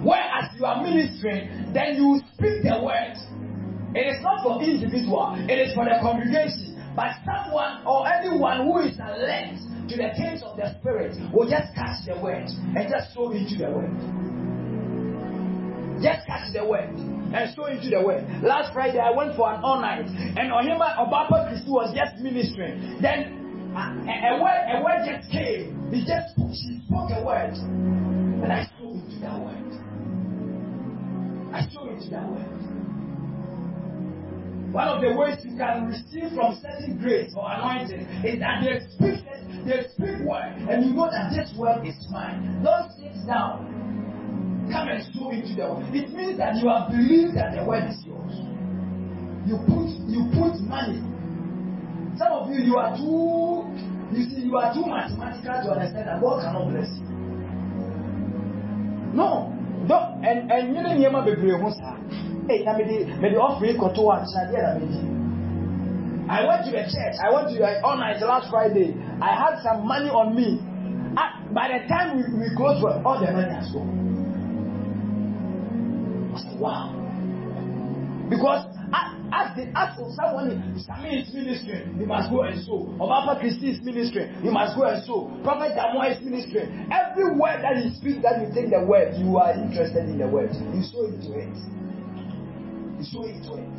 Whereas 0.03 0.49
you 0.57 0.65
are 0.65 0.81
ministering, 0.81 1.73
then 1.73 1.95
you 1.95 2.21
speak 2.33 2.63
the 2.63 2.81
word. 2.81 3.17
It 3.93 4.07
is 4.07 4.23
not 4.23 4.41
for 4.43 4.61
individual, 4.63 5.35
it 5.49 5.59
is 5.59 5.75
for 5.75 5.85
the 5.85 5.99
congregation. 6.01 6.71
But 6.95 7.15
someone 7.23 7.85
or 7.85 8.07
anyone 8.07 8.67
who 8.67 8.79
is 8.79 8.99
alert 8.99 9.55
to 9.87 9.95
the 9.95 10.11
things 10.15 10.43
of 10.43 10.57
the 10.57 10.75
spirit 10.79 11.15
will 11.33 11.47
just 11.47 11.73
catch 11.75 12.03
the 12.05 12.19
word 12.19 12.47
and 12.47 12.83
just 12.89 13.13
sow 13.13 13.31
into 13.31 13.55
the 13.55 13.71
word. 13.71 13.91
Just 16.03 16.27
catch 16.27 16.51
the 16.51 16.65
word 16.65 16.89
and 16.89 17.53
sow 17.55 17.65
into 17.65 17.89
the 17.89 18.01
word. 18.03 18.27
Last 18.43 18.73
Friday 18.73 18.99
I 18.99 19.11
went 19.11 19.35
for 19.35 19.51
an 19.53 19.63
all 19.63 19.79
night 19.79 20.07
and 20.07 20.51
Ohima 20.51 20.97
Obaapa 20.99 21.47
Christy 21.47 21.69
was 21.71 21.95
just 21.95 22.19
ministering. 22.21 22.99
Then 23.01 23.39
a, 23.75 23.79
a, 23.79 24.35
a 24.35 24.41
word 24.41 24.61
a 24.67 24.83
word 24.83 25.07
just 25.07 25.31
came. 25.31 25.91
He 25.91 26.03
just 26.03 26.35
she 26.55 26.81
spoke 26.87 27.11
a 27.15 27.23
word. 27.23 27.55
And 27.55 28.51
I 28.51 28.65
that 29.21 29.37
word. 29.39 29.71
I 31.53 31.67
sow 31.69 31.89
into 31.89 32.09
that 32.09 32.27
word. 32.29 32.61
One 34.71 34.87
of 34.87 35.01
the 35.01 35.11
ways 35.13 35.37
you 35.43 35.57
can 35.57 35.87
receive 35.87 36.31
from 36.33 36.55
certain 36.61 36.97
grace 36.97 37.33
or 37.35 37.43
anointing 37.43 38.07
is 38.23 38.39
that 38.39 38.63
they 38.63 38.79
speak 38.95 39.19
they 39.67 39.83
speak 39.93 40.23
word, 40.25 40.57
and 40.65 40.85
you 40.85 40.95
know 40.95 41.11
that 41.11 41.29
this 41.35 41.53
word 41.59 41.85
is 41.85 41.93
mine. 42.09 42.63
Don't 42.63 42.89
sit 42.95 43.13
down. 43.27 43.67
Come 44.71 44.87
and 44.87 45.03
sow 45.13 45.29
into 45.29 45.53
the 45.59 45.67
word. 45.67 45.91
It 45.93 46.09
means 46.15 46.37
that 46.39 46.55
you 46.55 46.71
have 46.71 46.87
believed 46.89 47.35
that 47.35 47.51
the 47.53 47.67
word 47.67 47.91
is 47.91 47.99
yours. 48.07 48.31
You 49.43 49.59
put 49.67 49.91
you 50.07 50.31
put 50.31 50.55
money. 50.63 51.03
Some 52.15 52.31
of 52.31 52.49
you 52.49 52.63
you 52.63 52.79
are 52.79 52.95
too 52.95 53.67
you 54.15 54.23
see 54.31 54.47
you 54.47 54.55
are 54.55 54.73
too 54.73 54.87
mathematical 54.87 55.67
to 55.67 55.69
understand 55.75 56.07
that 56.07 56.21
God 56.23 56.47
cannot 56.47 56.71
bless 56.71 56.87
you. 56.95 57.10
No. 59.13 59.51
And 60.23 60.75
you 60.75 60.81
know 60.81 60.89
nneɛma 60.89 61.25
bebree 61.25 61.59
ho 61.59 61.69
saa. 61.71 61.97
Hey, 62.47 62.63
na 62.63 62.73
mede 62.77 63.07
mede 63.19 63.37
offering 63.37 63.77
kɔtɔ 63.77 64.03
wa 64.03 64.19
nkyɛn 64.19 64.51
na 64.51 64.73
mede. 64.79 65.11
I 66.29 66.45
went 66.47 66.63
to 66.65 66.71
the 66.71 66.83
church. 66.87 67.15
I 67.19 67.29
went 67.33 67.49
to 67.49 67.61
uh, 67.63 67.81
all 67.83 67.97
night 67.97 68.21
last 68.21 68.49
Friday. 68.49 68.95
I 69.21 69.35
had 69.35 69.59
some 69.63 69.85
money 69.85 70.09
on 70.09 70.33
me. 70.33 70.59
Uh, 71.17 71.27
by 71.51 71.67
the 71.67 71.85
time 71.89 72.15
we, 72.15 72.23
we 72.39 72.55
closed, 72.55 72.79
all 73.03 73.19
the 73.19 73.31
money 73.33 73.51
has 73.51 73.67
gone. 73.73 73.99
I 76.33 76.39
said, 76.39 76.57
wow. 76.57 76.95
Because 78.29 78.70
as 79.31 79.55
the 79.55 79.71
as 79.75 79.95
of 79.97 80.11
someone 80.13 80.51
Sami 80.83 81.23
is 81.23 81.33
ministering, 81.33 81.99
you 81.99 82.05
must 82.05 82.29
go 82.29 82.43
and 82.43 82.59
sow. 82.63 82.91
Obapa 82.99 83.39
is 83.43 83.81
ministering, 83.81 84.27
you 84.43 84.51
must 84.51 84.75
go 84.75 84.83
and 84.83 85.03
sow. 85.03 85.31
Prophet 85.43 85.71
Damoa 85.75 86.11
is 86.11 86.19
ministering. 86.23 86.91
Every 86.91 87.31
word 87.39 87.63
that 87.63 87.79
he 87.79 87.95
speaks, 87.95 88.21
that 88.23 88.43
you 88.43 88.51
take 88.53 88.69
the 88.69 88.83
word, 88.83 89.15
you 89.15 89.37
are 89.37 89.53
interested 89.55 90.09
in 90.09 90.19
the 90.19 90.27
word. 90.27 90.51
You 90.51 90.83
sow 90.83 91.07
into 91.07 91.31
it. 91.39 91.55
You 92.99 93.05
sow 93.07 93.23
into 93.23 93.55
it. 93.55 93.71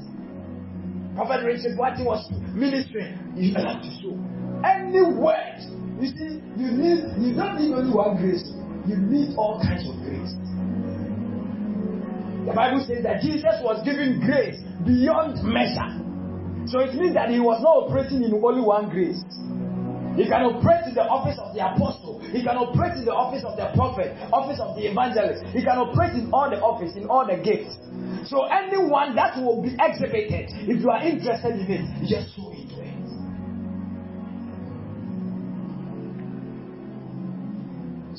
Prophet 1.15 1.45
Richard 1.45 1.77
Watty 1.77 2.05
was 2.05 2.25
ministering, 2.57 3.13
you 3.37 3.53
have 3.55 3.85
to 3.85 3.91
sow. 4.01 4.17
Any 4.65 5.05
word, 5.05 5.61
you 6.01 6.09
see, 6.09 6.41
you 6.57 6.73
need 6.73 7.05
you 7.21 7.37
don't 7.37 7.61
need 7.61 7.77
only 7.77 7.93
one 7.93 8.17
grace, 8.17 8.49
you 8.89 8.97
need 8.97 9.37
all 9.37 9.61
kinds 9.61 9.85
of 9.85 10.01
grace. 10.01 10.33
The 12.47 12.53
Bible 12.53 12.83
says 12.87 13.03
that 13.05 13.23
Jesus 13.23 13.63
was 13.63 13.83
given 13.87 14.19
grace 14.19 14.59
beyond 14.83 15.39
measure. 15.47 16.03
So 16.67 16.81
it 16.83 16.95
means 16.95 17.15
that 17.15 17.31
he 17.31 17.39
was 17.39 17.63
not 17.63 17.87
operating 17.87 18.23
in 18.23 18.35
only 18.35 18.63
one 18.63 18.91
grace. 18.91 19.23
He 20.19 20.29
can 20.29 20.45
operate 20.45 20.85
in 20.91 20.95
the 20.95 21.09
office 21.09 21.39
of 21.41 21.55
the 21.57 21.65
apostle. 21.65 22.21
He 22.21 22.45
can 22.45 22.59
operate 22.59 23.01
in 23.01 23.05
the 23.09 23.17
office 23.17 23.45
of 23.49 23.57
the 23.57 23.73
prophet, 23.73 24.13
office 24.29 24.61
of 24.61 24.77
the 24.77 24.91
evangelist. 24.91 25.41
He 25.57 25.65
can 25.65 25.79
operate 25.81 26.13
in 26.19 26.29
all 26.35 26.51
the 26.53 26.61
office, 26.61 26.93
in 26.95 27.09
all 27.09 27.25
the 27.25 27.41
gifts. 27.41 27.81
So 28.29 28.45
anyone 28.51 29.17
that 29.17 29.41
will 29.41 29.63
be 29.65 29.73
exhibited, 29.79 30.53
if 30.69 30.85
you 30.85 30.91
are 30.91 31.01
interested 31.01 31.65
in 31.65 31.67
it, 31.71 31.85
just 32.05 32.37
sow 32.37 32.53
it. 32.53 32.62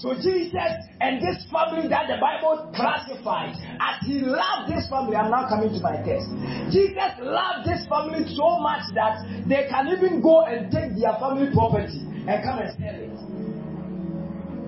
So 0.04 0.12
Jesus 0.20 0.84
and 1.00 1.24
this 1.24 1.48
family 1.48 1.88
that 1.88 2.12
the 2.12 2.20
Bible 2.20 2.68
classified 2.76 3.56
as 3.80 4.04
he 4.04 4.20
loved 4.20 4.68
this 4.68 4.84
family. 4.92 5.16
I'm 5.16 5.32
now 5.32 5.48
coming 5.48 5.72
to 5.72 5.80
my 5.80 5.96
text. 6.04 6.28
Jesus 6.76 7.24
loved 7.24 7.64
this 7.64 7.88
family 7.88 8.28
so 8.36 8.60
much 8.60 8.84
that 9.00 9.24
they 9.48 9.64
can 9.72 9.88
even 9.96 10.20
go 10.20 10.44
and 10.44 10.68
take 10.68 11.00
their 11.00 11.16
family 11.24 11.48
property 11.56 12.04
and 12.04 12.36
come 12.44 12.60
and 12.60 12.76
sell 12.76 13.00
it. 13.00 13.16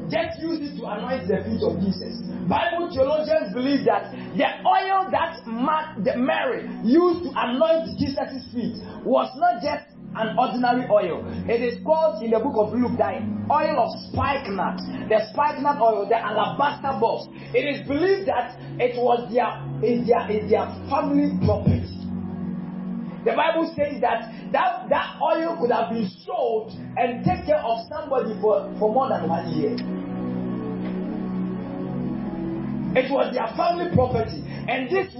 Just 0.07 0.39
use 0.39 0.71
it 0.71 0.79
to 0.79 0.87
anoint 0.87 1.27
the 1.27 1.43
feet 1.43 1.59
of 1.67 1.83
Jesus. 1.83 2.15
Bible 2.47 2.87
theologians 2.95 3.51
believe 3.51 3.83
that 3.91 4.15
the 4.39 4.47
oil 4.63 5.11
that 5.11 6.15
Mary 6.15 6.63
used 6.87 7.27
to 7.27 7.31
anoint 7.35 7.91
Jesus' 7.99 8.39
feet 8.55 8.79
was 9.03 9.27
not 9.35 9.59
just 9.59 9.94
an 10.15 10.37
ordinary 10.37 10.87
oil. 10.89 11.23
It 11.47 11.61
is 11.61 11.83
called 11.83 12.23
in 12.23 12.31
the 12.31 12.39
book 12.39 12.55
of 12.55 12.73
Luke 12.73 12.97
the 12.97 13.19
oil 13.51 13.75
of 13.79 13.91
spikenard. 14.11 14.79
The 15.09 15.27
spikenard 15.31 15.77
oil, 15.81 16.07
the 16.07 16.17
alabaster 16.17 16.95
box. 16.99 17.27
It 17.53 17.67
is 17.67 17.87
believed 17.87 18.27
that 18.27 18.57
it 18.79 18.95
was 18.95 19.27
their, 19.31 19.59
in 19.83 20.07
their, 20.07 20.23
in 20.31 20.49
their 20.49 20.65
family 20.89 21.35
property. 21.45 21.91
The 23.25 23.33
Bible 23.33 23.73
says 23.75 23.99
that, 24.01 24.31
that 24.53 24.87
that 24.89 25.17
oil 25.19 25.57
could 25.59 25.71
have 25.71 25.89
been 25.89 26.07
sold 26.25 26.71
and 26.95 27.25
take 27.25 27.45
care 27.45 27.57
of 27.59 27.83
somebody 27.89 28.37
for, 28.39 28.69
for 28.77 28.93
more 28.93 29.09
than 29.09 29.27
one 29.27 29.49
year. 29.51 29.73
It 32.95 33.11
was 33.11 33.33
their 33.33 33.49
family 33.57 33.91
property. 33.93 34.39
And 34.69 34.87
this 34.89 35.11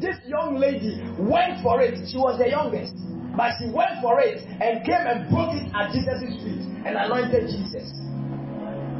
this 0.00 0.16
young 0.28 0.56
lady 0.56 1.00
went 1.18 1.62
for 1.62 1.80
it. 1.80 1.96
She 2.08 2.18
was 2.18 2.38
the 2.38 2.48
youngest. 2.50 2.94
But 3.36 3.52
she 3.60 3.68
went 3.68 4.00
for 4.00 4.20
it 4.20 4.42
and 4.42 4.80
came 4.84 5.04
and 5.04 5.28
broke 5.28 5.52
it 5.52 5.68
at 5.76 5.92
Jesus' 5.92 6.40
feet 6.40 6.64
and 6.88 6.96
anointed 6.96 7.52
Jesus. 7.52 7.92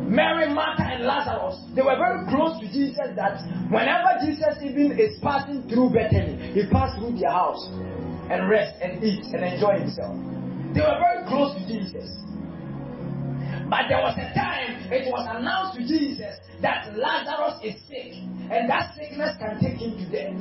Mary, 0.06 0.52
Martha, 0.52 0.84
and 0.84 1.04
Lazarus, 1.04 1.58
they 1.74 1.82
were 1.82 1.96
very 1.96 2.28
close 2.30 2.60
to 2.60 2.66
Jesus 2.70 3.10
that 3.16 3.42
whenever 3.72 4.20
Jesus 4.22 4.54
even 4.62 4.94
is 4.94 5.18
passing 5.18 5.66
through 5.68 5.90
Bethany, 5.90 6.52
he 6.54 6.62
passed 6.70 7.00
through 7.00 7.18
their 7.18 7.32
house 7.32 7.66
and 8.30 8.48
rest 8.48 8.76
and 8.80 9.02
eat 9.02 9.24
and 9.34 9.42
enjoy 9.42 9.80
himself. 9.80 10.14
They 10.74 10.80
were 10.84 11.00
very 11.00 11.26
close 11.26 11.58
to 11.58 11.62
Jesus. 11.66 12.06
But 13.66 13.90
there 13.90 13.98
was 13.98 14.14
a 14.14 14.30
time 14.30 14.92
it 14.92 15.10
was 15.10 15.26
announced 15.26 15.74
to 15.74 15.82
Jesus 15.82 16.38
that 16.62 16.94
Lazarus 16.94 17.58
is 17.64 17.74
sick 17.90 18.14
and 18.52 18.70
that 18.70 18.94
sickness 18.94 19.34
can 19.42 19.58
take 19.58 19.82
him 19.82 19.98
to 19.98 20.06
death. 20.06 20.38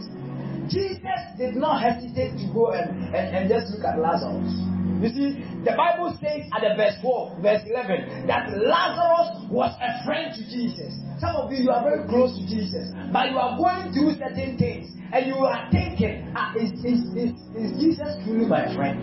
Jesus 0.69 1.19
did 1.37 1.55
not 1.55 1.81
hesitate 1.81 2.37
to 2.37 2.45
go 2.53 2.71
and, 2.71 3.13
and, 3.13 3.25
and 3.35 3.43
just 3.49 3.73
look 3.73 3.85
at 3.85 3.99
Lazarus. 3.99 4.53
You 5.01 5.09
see, 5.11 5.29
the 5.67 5.75
Bible 5.75 6.15
says 6.23 6.47
at 6.55 6.63
the 6.63 6.73
verse 6.75 6.95
4, 7.01 7.37
verse 7.41 7.61
11, 7.67 8.27
that 8.27 8.49
Lazarus 8.55 9.51
was 9.51 9.75
a 9.83 9.91
friend 10.05 10.31
to 10.33 10.41
Jesus. 10.47 10.95
Some 11.19 11.35
of 11.35 11.51
you, 11.51 11.67
you 11.67 11.71
are 11.71 11.83
very 11.83 12.07
close 12.07 12.31
to 12.37 12.43
Jesus, 12.47 12.95
but 13.11 13.29
you 13.29 13.37
are 13.37 13.59
going 13.59 13.91
through 13.91 14.15
certain 14.15 14.57
things 14.57 14.95
and 15.11 15.27
you 15.27 15.35
are 15.35 15.67
thinking, 15.71 16.31
ah, 16.35 16.55
is, 16.55 16.71
is, 16.83 17.03
is, 17.13 17.31
is 17.55 17.69
Jesus 17.79 18.15
truly 18.23 18.47
my 18.47 18.73
friend? 18.75 18.99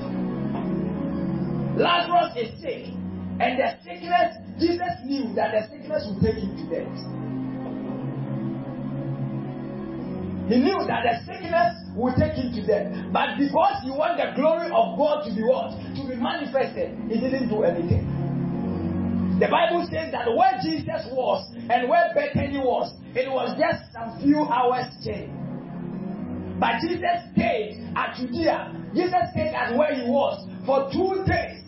Lazarus 1.78 2.36
is 2.36 2.50
sick, 2.60 2.92
and 3.40 3.56
the 3.56 3.76
sickness, 3.84 4.36
Jesus 4.60 4.92
knew 5.04 5.32
that 5.34 5.52
the 5.56 5.68
sickness 5.72 6.04
would 6.08 6.20
take 6.20 6.36
him 6.36 6.52
to 6.56 6.64
death. 6.68 6.92
He 10.48 10.58
knew 10.58 10.78
that 10.86 11.06
the 11.06 11.14
sickness 11.24 11.82
would 11.94 12.14
take 12.16 12.34
him 12.34 12.52
to 12.54 12.66
death. 12.66 12.90
But 13.12 13.38
because 13.38 13.78
he 13.84 13.90
wanted 13.90 14.18
the 14.18 14.34
glory 14.34 14.66
of 14.74 14.98
God 14.98 15.22
to 15.24 15.30
be 15.30 15.42
what? 15.42 15.70
To 15.70 16.02
be 16.08 16.16
manifested, 16.16 16.98
he 17.06 17.20
didn't 17.20 17.48
do 17.48 17.62
anything. 17.62 18.06
The 19.38 19.48
Bible 19.48 19.86
says 19.90 20.12
that 20.12 20.26
where 20.30 20.58
Jesus 20.62 21.06
was 21.10 21.50
and 21.56 21.88
where 21.88 22.12
Bethany 22.14 22.58
was, 22.58 22.94
it 23.14 23.30
was 23.30 23.58
just 23.58 23.92
some 23.92 24.18
few 24.22 24.42
hours 24.46 24.86
change. 25.04 25.30
But 26.58 26.78
Jesus 26.78 27.26
stayed 27.34 27.82
at 27.96 28.14
Judea. 28.16 28.70
Jesus 28.94 29.22
stayed 29.32 29.54
at 29.54 29.74
where 29.76 29.94
he 29.94 30.06
was 30.06 30.46
for 30.66 30.86
two 30.92 31.26
days. 31.26 31.58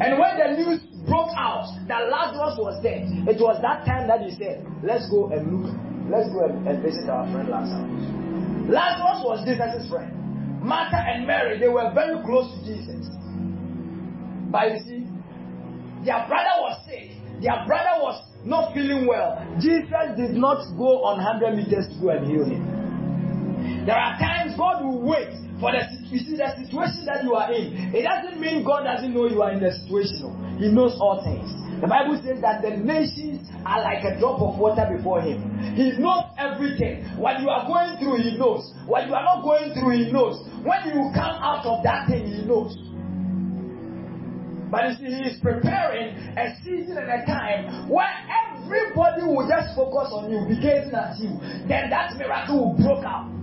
And 0.00 0.16
when 0.16 0.36
the 0.36 0.56
news 0.56 0.80
broke 1.08 1.32
out 1.36 1.68
that 1.88 2.08
Lazarus 2.08 2.56
was 2.60 2.82
dead, 2.82 3.08
it 3.28 3.40
was 3.40 3.60
that 3.62 3.84
time 3.84 4.08
that 4.08 4.20
he 4.20 4.36
said, 4.36 4.66
Let's 4.82 5.08
go 5.08 5.30
and 5.32 5.64
look. 5.64 5.89
Let's 6.10 6.28
go 6.34 6.44
and, 6.44 6.82
visit 6.82 7.08
our 7.08 7.30
friend 7.30 7.48
Lazarus. 7.48 7.86
Lazarus 8.66 9.20
was 9.22 9.38
Jesus' 9.46 9.88
friend. 9.88 10.10
Martha 10.62 10.98
and 10.98 11.26
Mary, 11.26 11.58
they 11.58 11.68
were 11.68 11.90
very 11.94 12.18
close 12.26 12.50
to 12.52 12.58
Jesus. 12.66 13.06
But 14.50 14.74
you 14.74 14.78
see, 14.82 15.00
their 16.04 16.26
brother 16.26 16.66
was 16.66 16.82
sick. 16.84 17.14
Their 17.40 17.64
brother 17.64 18.02
was 18.02 18.20
not 18.44 18.72
feeling 18.74 19.06
well, 19.06 19.36
Jesus 19.60 20.16
did 20.16 20.32
not 20.32 20.64
go 20.76 21.04
on 21.04 21.20
100 21.20 21.56
meters 21.56 21.86
to 21.92 21.96
go 22.00 22.08
and 22.10 22.26
heal 22.26 22.44
him. 22.44 23.84
There 23.84 23.96
are 23.96 24.18
times 24.18 24.56
God 24.56 24.82
will 24.82 25.04
wait 25.04 25.28
for 25.60 25.72
the 25.72 25.84
you 26.10 26.18
see 26.18 26.34
the 26.34 26.50
situation 26.58 27.06
that 27.06 27.22
you 27.22 27.34
are 27.38 27.52
in. 27.52 27.94
It 27.94 28.02
doesn't 28.02 28.40
mean 28.40 28.64
God 28.64 28.82
doesn't 28.82 29.14
know 29.14 29.28
you 29.28 29.42
are 29.42 29.52
in 29.52 29.60
the 29.60 29.70
situation. 29.70 30.58
He 30.58 30.66
knows 30.72 30.98
all 30.98 31.22
things. 31.22 31.46
The 31.80 31.86
Bible 31.86 32.18
says 32.24 32.40
that 32.42 32.66
the 32.66 32.74
nations 32.76 33.29
are 33.64 33.82
like 33.82 34.04
a 34.04 34.18
drop 34.18 34.40
of 34.40 34.58
water 34.58 34.86
before 34.96 35.20
Him. 35.20 35.40
He 35.74 35.92
knows 35.98 36.24
everything. 36.38 37.04
What 37.16 37.40
you 37.40 37.48
are 37.48 37.66
going 37.66 37.98
through, 37.98 38.22
He 38.22 38.36
knows. 38.36 38.72
What 38.86 39.06
you 39.06 39.14
are 39.14 39.24
not 39.24 39.42
going 39.42 39.74
through, 39.74 40.04
He 40.04 40.12
knows. 40.12 40.42
When 40.64 40.80
you 40.88 41.10
come 41.14 41.36
out 41.40 41.64
of 41.66 41.82
that 41.84 42.08
thing, 42.08 42.26
He 42.26 42.44
knows. 42.44 42.76
But 44.70 44.98
see, 44.98 45.06
he 45.06 45.26
is 45.26 45.40
preparing 45.42 46.14
a 46.38 46.54
season 46.62 46.96
and 46.96 47.10
a 47.10 47.26
time 47.26 47.90
where 47.90 48.06
everybody 48.46 49.22
will 49.22 49.48
just 49.48 49.74
focus 49.74 50.14
on 50.14 50.30
you, 50.30 50.46
be 50.46 50.62
gazing 50.62 50.94
at 50.94 51.18
you. 51.18 51.34
Then 51.66 51.90
that 51.90 52.14
miracle 52.16 52.70
will 52.70 52.76
break 52.78 53.04
out. 53.04 53.39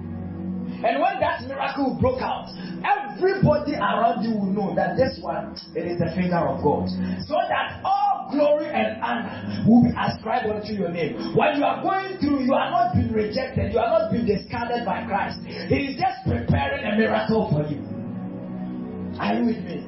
And 0.78 1.02
when 1.02 1.20
that 1.20 1.42
miracle 1.48 1.98
broke 2.00 2.22
out, 2.22 2.54
everybody 2.86 3.74
around 3.74 4.22
you 4.22 4.38
will 4.38 4.54
know 4.54 4.76
that 4.76 4.96
this 4.96 5.18
one 5.22 5.58
it 5.74 5.90
is 5.90 5.98
the 5.98 6.14
finger 6.14 6.38
of 6.38 6.62
God. 6.62 6.86
So 7.26 7.34
that 7.34 7.82
all 7.84 8.30
glory 8.30 8.70
and 8.70 9.02
honor 9.02 9.66
will 9.66 9.84
be 9.84 9.92
ascribed 9.98 10.46
unto 10.46 10.74
your 10.74 10.90
name. 10.94 11.18
When 11.36 11.58
you 11.58 11.64
are 11.66 11.82
going 11.82 12.20
through, 12.20 12.46
you 12.46 12.54
are 12.54 12.70
not 12.70 12.94
being 12.94 13.12
rejected, 13.12 13.74
you 13.74 13.80
are 13.80 13.90
not 13.90 14.12
being 14.12 14.26
discarded 14.26 14.86
by 14.86 15.06
Christ. 15.06 15.42
He 15.46 15.94
is 15.94 16.00
just 16.00 16.22
preparing 16.30 16.86
a 16.86 16.98
miracle 16.98 17.50
for 17.50 17.66
you. 17.66 17.82
Are 19.18 19.34
you 19.34 19.50
with 19.50 19.64
me? 19.66 19.82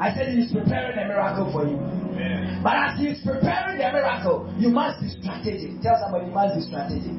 I 0.00 0.10
said 0.14 0.34
he's 0.34 0.50
preparing 0.50 0.98
a 0.98 1.06
miracle 1.06 1.52
for 1.52 1.62
you. 1.62 1.78
But 2.62 2.74
as 2.74 2.98
he's 2.98 3.22
preparing 3.22 3.78
the 3.78 3.92
miracle, 3.92 4.50
you 4.58 4.70
must 4.70 5.00
be 5.00 5.08
strategic. 5.10 5.80
Tell 5.82 5.94
somebody 6.02 6.26
you 6.26 6.32
must 6.32 6.56
be 6.56 6.62
strategic. 6.62 7.14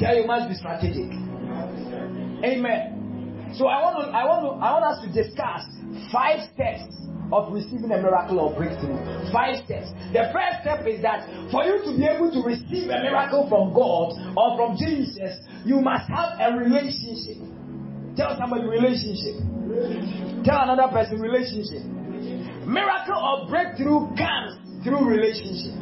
Tell 0.00 0.16
you 0.16 0.26
must 0.26 0.48
be 0.48 0.54
strategic. 0.56 1.08
Amen. 2.44 3.52
So 3.54 3.66
I 3.66 3.82
want 3.82 3.98
to, 3.98 4.04
I 4.14 4.22
want 4.24 4.40
to, 4.46 4.50
I 4.62 4.68
want 4.78 4.84
us 4.86 4.98
to 5.04 5.08
discuss 5.10 5.66
five 6.12 6.40
steps 6.54 6.86
of 7.32 7.52
receiving 7.52 7.90
a 7.90 7.98
miracle 7.98 8.40
or 8.40 8.54
breakthrough. 8.54 8.96
Five 9.30 9.62
steps. 9.66 9.90
The 10.14 10.30
first 10.34 10.62
step 10.62 10.86
is 10.86 11.02
that 11.02 11.26
for 11.50 11.62
you 11.66 11.78
to 11.82 11.90
be 11.94 12.06
able 12.06 12.30
to 12.30 12.40
receive 12.42 12.90
a 12.90 13.02
miracle 13.02 13.46
from 13.50 13.74
God 13.74 14.14
or 14.38 14.56
from 14.58 14.78
Jesus, 14.78 15.38
you 15.64 15.80
must 15.80 16.10
have 16.10 16.38
a 16.38 16.58
relationship. 16.58 17.38
Tell 18.14 18.34
somebody 18.38 18.66
relationship. 18.66 19.38
Tell 20.42 20.66
another 20.66 20.90
person 20.90 21.20
relationship. 21.20 21.82
Miracle 22.66 23.18
or 23.18 23.46
breakthrough 23.50 24.10
comes 24.18 24.58
through 24.82 25.06
relationship. 25.06 25.74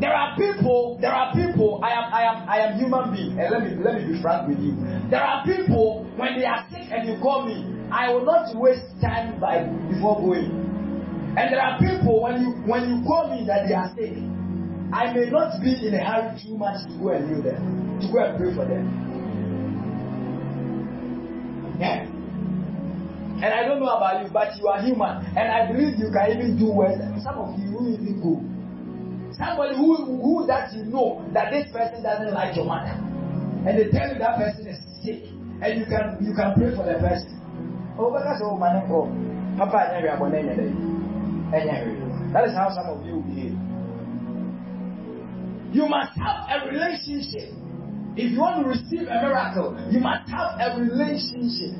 There 0.00 0.12
are 0.12 0.34
people, 0.36 0.98
there 1.00 1.12
are 1.14 1.32
people, 1.32 1.80
I 1.82 1.90
am 1.92 2.12
I 2.12 2.22
am 2.22 2.48
I 2.48 2.56
am 2.66 2.78
human 2.78 3.12
being, 3.14 3.38
and 3.38 3.46
let 3.50 3.62
me 3.62 3.78
let 3.78 3.94
me 3.94 4.12
be 4.12 4.20
frank 4.20 4.48
with 4.48 4.58
you. 4.58 4.74
There 5.08 5.22
are 5.22 5.44
people 5.46 6.04
when 6.16 6.38
they 6.38 6.44
are 6.44 6.66
sick 6.70 6.90
and 6.90 7.06
you 7.08 7.16
call 7.22 7.46
me, 7.46 7.62
I 7.92 8.10
will 8.12 8.24
not 8.24 8.50
waste 8.56 8.90
time 9.00 9.38
by 9.38 9.62
before 9.92 10.18
going. 10.20 10.50
And 11.38 11.52
there 11.52 11.62
are 11.62 11.78
people 11.78 12.22
when 12.22 12.40
you 12.42 12.50
when 12.66 12.90
you 12.90 13.04
call 13.06 13.30
me 13.30 13.46
that 13.46 13.68
they 13.68 13.74
are 13.74 13.94
sick, 13.94 14.18
I 14.92 15.14
may 15.14 15.30
not 15.30 15.62
be 15.62 15.86
in 15.86 15.94
a 15.94 16.02
hurry 16.02 16.42
too 16.42 16.58
much 16.58 16.82
to 16.90 16.98
go 16.98 17.10
and 17.10 17.30
heal 17.30 17.42
them, 17.42 18.00
to 18.02 18.06
go 18.10 18.18
and 18.18 18.38
pray 18.38 18.50
for 18.54 18.66
them. 18.66 18.86
Yeah. 21.78 22.06
And 23.42 23.50
I 23.52 23.62
don't 23.66 23.78
know 23.80 23.90
about 23.94 24.22
you, 24.24 24.30
but 24.32 24.56
you 24.58 24.66
are 24.68 24.80
human. 24.82 25.26
And 25.36 25.50
I 25.50 25.66
believe 25.70 25.98
you 25.98 26.10
can 26.10 26.30
even 26.38 26.58
do 26.58 26.70
well. 26.70 26.94
Some 27.22 27.38
of 27.38 27.58
you 27.58 27.72
will 27.72 27.92
even 27.94 28.20
go. 28.22 28.53
Somebody 29.46 29.76
who, 29.76 29.96
who 30.22 30.46
that 30.46 30.72
you 30.72 30.84
know 30.84 31.20
that 31.34 31.50
this 31.52 31.70
person 31.72 32.02
doesn't 32.02 32.32
like 32.32 32.56
your 32.56 32.64
mother. 32.64 32.96
And 33.66 33.78
they 33.78 33.88
tell 33.90 34.08
you 34.08 34.18
that 34.18 34.36
person 34.38 34.66
is 34.66 34.78
sick. 35.04 35.28
And 35.60 35.80
you 35.80 35.86
can 35.86 36.18
you 36.20 36.34
can 36.34 36.54
pray 36.56 36.74
for 36.74 36.84
the 36.84 36.98
person. 36.98 37.40
sɛ 37.96 38.44
ɔma 38.44 38.68
ne 38.72 38.80
nkɔ 38.88 38.98
papa 39.58 39.78
hwɛ 40.00 40.32
that 42.32 42.44
is 42.48 42.54
how 42.54 42.68
some 42.70 42.86
of 42.88 43.06
you 43.06 43.22
behave. 43.22 43.54
You 45.72 45.86
must 45.88 46.18
have 46.18 46.48
a 46.50 46.66
relationship. 46.68 47.54
If 48.16 48.32
you 48.32 48.40
want 48.40 48.62
to 48.62 48.68
receive 48.68 49.06
a 49.06 49.22
miracle 49.22 49.76
you 49.90 50.00
must 50.00 50.28
have 50.30 50.58
a 50.58 50.80
relationship. 50.80 51.78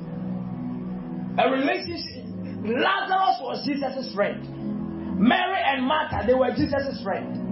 A 1.38 1.50
relationship. 1.50 2.24
Lazarus 2.64 3.40
was 3.42 3.66
jesus' 3.66 4.14
friend. 4.14 5.18
Mary 5.18 5.60
and 5.66 5.84
martha 5.84 6.24
they 6.26 6.34
were 6.34 6.50
jesus' 6.54 7.02
friend 7.02 7.43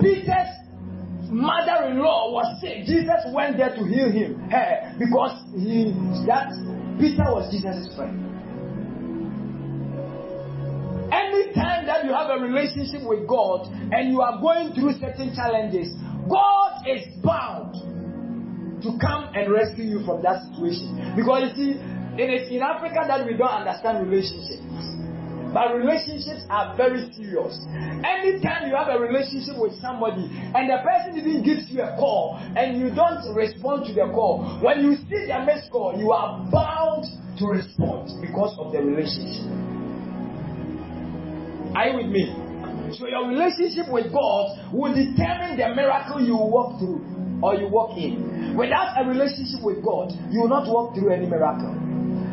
peter's 0.00 0.50
mother-in-law 1.30 2.30
was 2.32 2.60
sick 2.60 2.84
jesus 2.86 3.20
went 3.32 3.56
there 3.56 3.74
to 3.74 3.82
heal 3.84 4.10
him 4.10 4.38
her 4.50 4.94
because 4.98 5.34
he 5.56 5.92
that 6.26 6.50
peter 7.00 7.24
was 7.30 7.50
jesus' 7.50 7.94
friend. 7.96 8.20
Anytime 11.12 11.86
that 11.86 12.04
you 12.04 12.12
have 12.12 12.30
a 12.30 12.42
relationship 12.42 13.06
with 13.06 13.26
god 13.26 13.66
and 13.92 14.10
you 14.10 14.20
are 14.20 14.40
going 14.40 14.74
through 14.74 14.94
certain 14.98 15.34
challenges 15.34 15.94
god 16.28 16.82
is 16.86 17.06
bound 17.22 17.74
to 18.82 18.98
come 19.00 19.30
and 19.34 19.50
rescue 19.50 19.84
you 19.84 20.04
from 20.04 20.22
that 20.22 20.42
situation. 20.50 21.14
Because 21.16 21.48
you 21.48 21.54
see 21.56 21.70
it 22.20 22.30
is 22.30 22.50
in 22.50 22.62
africa 22.62 23.04
that 23.06 23.26
we 23.26 23.34
don't 23.34 23.64
understand 23.64 24.06
relationships 24.08 24.62
but 25.54 25.70
relationships 25.72 26.42
are 26.50 26.74
very 26.76 27.06
serious. 27.14 27.62
Anytime 28.02 28.66
you 28.66 28.74
have 28.74 28.90
a 28.90 28.98
relationship 28.98 29.54
with 29.56 29.78
somebody 29.78 30.26
and 30.26 30.66
the 30.66 30.82
person 30.82 31.14
even 31.14 31.46
gives 31.46 31.70
you 31.70 31.80
a 31.80 31.94
call 31.94 32.36
and 32.58 32.76
you 32.76 32.90
don't 32.90 33.22
respond 33.34 33.86
to 33.86 33.94
the 33.94 34.10
call, 34.10 34.58
when 34.60 34.82
you 34.82 34.96
see 35.06 35.30
their 35.30 35.46
missed 35.46 35.70
call, 35.70 35.94
you 35.96 36.10
are 36.10 36.42
bound 36.50 37.06
to 37.38 37.46
respond 37.46 38.10
because 38.20 38.58
of 38.58 38.72
the 38.72 38.82
relationship. 38.82 39.46
Are 41.78 41.86
you 41.86 41.96
with 42.02 42.10
me? 42.10 42.34
So 42.98 43.06
your 43.06 43.26
relationship 43.30 43.86
with 43.90 44.12
God 44.12 44.74
will 44.74 44.94
determine 44.94 45.56
the 45.56 45.70
miracle 45.74 46.18
you 46.20 46.34
walk 46.36 46.78
through 46.78 46.98
or 47.42 47.54
you 47.54 47.68
walk 47.68 47.96
in. 47.96 48.56
Without 48.56 48.94
a 48.98 49.06
relationship 49.06 49.62
with 49.62 49.82
God, 49.84 50.10
you 50.30 50.42
will 50.42 50.50
not 50.50 50.66
walk 50.66 50.94
through 50.94 51.14
any 51.14 51.26
miracle. 51.26 51.74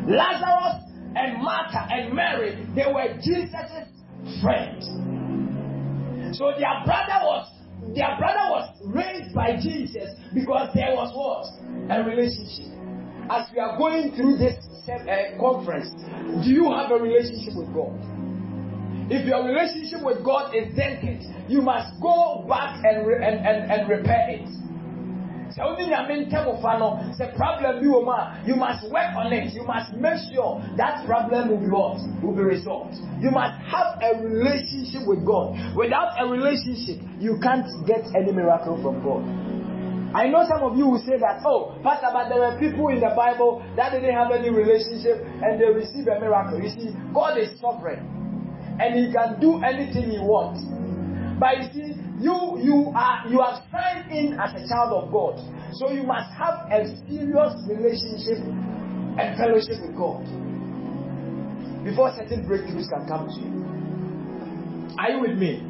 Lazarus 0.10 0.90
and 1.15 1.41
Martha 1.41 1.88
and 1.91 2.13
Mary, 2.13 2.67
they 2.76 2.86
were 2.91 3.13
Jesus' 3.21 3.89
friends. 4.41 4.88
So 6.38 6.52
their 6.58 6.84
brother 6.86 7.19
was 7.24 7.47
their 7.95 8.15
brother 8.17 8.45
was 8.54 8.69
raised 8.86 9.34
by 9.34 9.58
Jesus 9.58 10.13
because 10.34 10.69
there 10.74 10.93
was 10.93 11.12
what? 11.17 11.50
A 11.89 12.04
relationship. 12.04 12.71
As 13.30 13.50
we 13.52 13.60
are 13.60 13.78
going 13.78 14.15
through 14.15 14.38
this 14.38 14.56
uh, 14.88 15.38
conference, 15.39 15.89
do 16.45 16.52
you 16.52 16.71
have 16.71 16.91
a 16.91 16.95
relationship 16.95 17.58
with 17.58 17.74
God? 17.74 17.97
If 19.12 19.28
your 19.28 19.43
relationship 19.43 20.06
with 20.06 20.24
God 20.24 20.56
is 20.56 20.74
dented, 20.76 21.24
you 21.50 21.62
must 21.62 22.00
go 22.02 22.45
back 22.47 22.80
and, 22.86 23.04
and, 23.12 23.45
and, 23.45 23.71
and 23.71 23.89
repair 23.89 24.30
it. 24.30 24.47
Sɛ 25.55 25.61
wode 25.65 25.83
nyame 25.87 26.25
ntɛmofa 26.27 26.79
no 26.79 26.99
sɛ 27.17 27.35
problem 27.35 27.79
bi 27.79 27.87
wɔ 27.87 28.03
mu 28.05 28.11
a 28.11 28.37
you 28.45 28.55
must 28.55 28.89
work 28.91 29.11
on 29.15 29.33
it. 29.33 29.53
You 29.53 29.63
must 29.63 29.93
make 29.93 30.19
sure 30.33 30.61
that 30.77 31.05
problem 31.05 31.49
will 31.49 31.59
be 31.59 31.69
what? 31.69 31.99
Will 32.23 32.35
be 32.35 32.43
resolved. 32.43 32.95
You 33.19 33.31
must 33.31 33.59
have 33.67 33.99
a 34.01 34.21
relationship 34.23 35.05
with 35.07 35.25
god. 35.25 35.57
Without 35.75 36.15
a 36.19 36.25
relationship 36.27 36.99
you 37.19 37.37
can't 37.41 37.67
get 37.85 38.03
any 38.15 38.31
miracle 38.31 38.81
from 38.81 39.03
god. 39.03 39.23
I 40.13 40.27
know 40.27 40.43
some 40.43 40.61
of 40.63 40.77
you 40.77 40.87
will 40.87 40.99
say 40.99 41.15
that, 41.23 41.39
oh, 41.45 41.79
Pastor, 41.83 42.09
but 42.11 42.27
there 42.27 42.39
were 42.39 42.59
people 42.59 42.89
in 42.89 42.99
the 42.99 43.15
Bible 43.15 43.63
that 43.77 43.91
didn't 43.95 44.11
have 44.13 44.29
any 44.31 44.49
relationship 44.49 45.23
and 45.23 45.55
they 45.55 45.71
received 45.71 46.07
a 46.09 46.19
miracle. 46.19 46.59
You 46.59 46.67
see, 46.67 46.91
God 47.13 47.37
is 47.39 47.55
sovereign 47.61 48.03
and 48.79 48.91
He 48.91 49.07
can 49.13 49.39
do 49.39 49.63
anything 49.63 50.11
He 50.11 50.19
wants. 50.19 50.67
But 51.39 51.63
you 51.63 51.67
see, 51.71 52.00
you 52.19 52.60
you 52.62 52.91
are 52.95 53.28
you 53.30 53.39
are 53.39 53.63
signed 53.71 54.12
in 54.12 54.39
as 54.39 54.54
a 54.54 54.67
child 54.67 54.91
of 54.91 55.12
God. 55.12 55.39
So 55.74 55.91
you 55.91 56.04
must 56.04 56.32
have 56.34 56.67
a 56.71 56.86
serious 57.08 57.56
relationship 57.69 58.43
and 59.17 59.38
fellowship 59.38 59.80
with 59.82 59.95
God 59.95 60.26
before 61.84 62.13
certain 62.15 62.45
breakthroughs 62.45 62.89
can 62.89 63.08
come 63.08 63.28
to 63.28 63.39
you. 63.39 63.62
Are 65.00 65.10
you 65.12 65.21
with 65.21 65.38
me? 65.38 65.63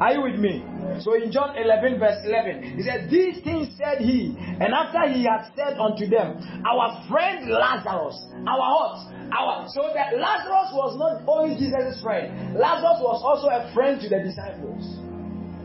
Are 0.00 0.12
you 0.12 0.22
with 0.22 0.40
me? 0.40 0.64
So 1.00 1.14
in 1.14 1.30
John 1.30 1.56
11, 1.56 1.98
verse 1.98 2.18
11, 2.26 2.76
he 2.76 2.82
said, 2.82 3.08
These 3.08 3.42
things 3.42 3.68
said 3.78 3.98
he, 3.98 4.36
and 4.38 4.74
after 4.74 5.08
he 5.08 5.24
had 5.24 5.50
said 5.56 5.78
unto 5.78 6.06
them, 6.06 6.42
Our 6.66 7.06
friend 7.08 7.48
Lazarus, 7.48 8.18
our 8.46 8.58
what? 8.58 9.14
Our 9.32 9.66
so 9.68 9.90
that 9.94 10.18
Lazarus 10.18 10.70
was 10.74 10.98
not 10.98 11.22
only 11.26 11.56
Jesus' 11.56 12.02
friend, 12.02 12.54
Lazarus 12.58 13.00
was 13.00 13.22
also 13.22 13.48
a 13.48 13.72
friend 13.72 14.00
to 14.02 14.08
the 14.08 14.18
disciples. 14.18 14.98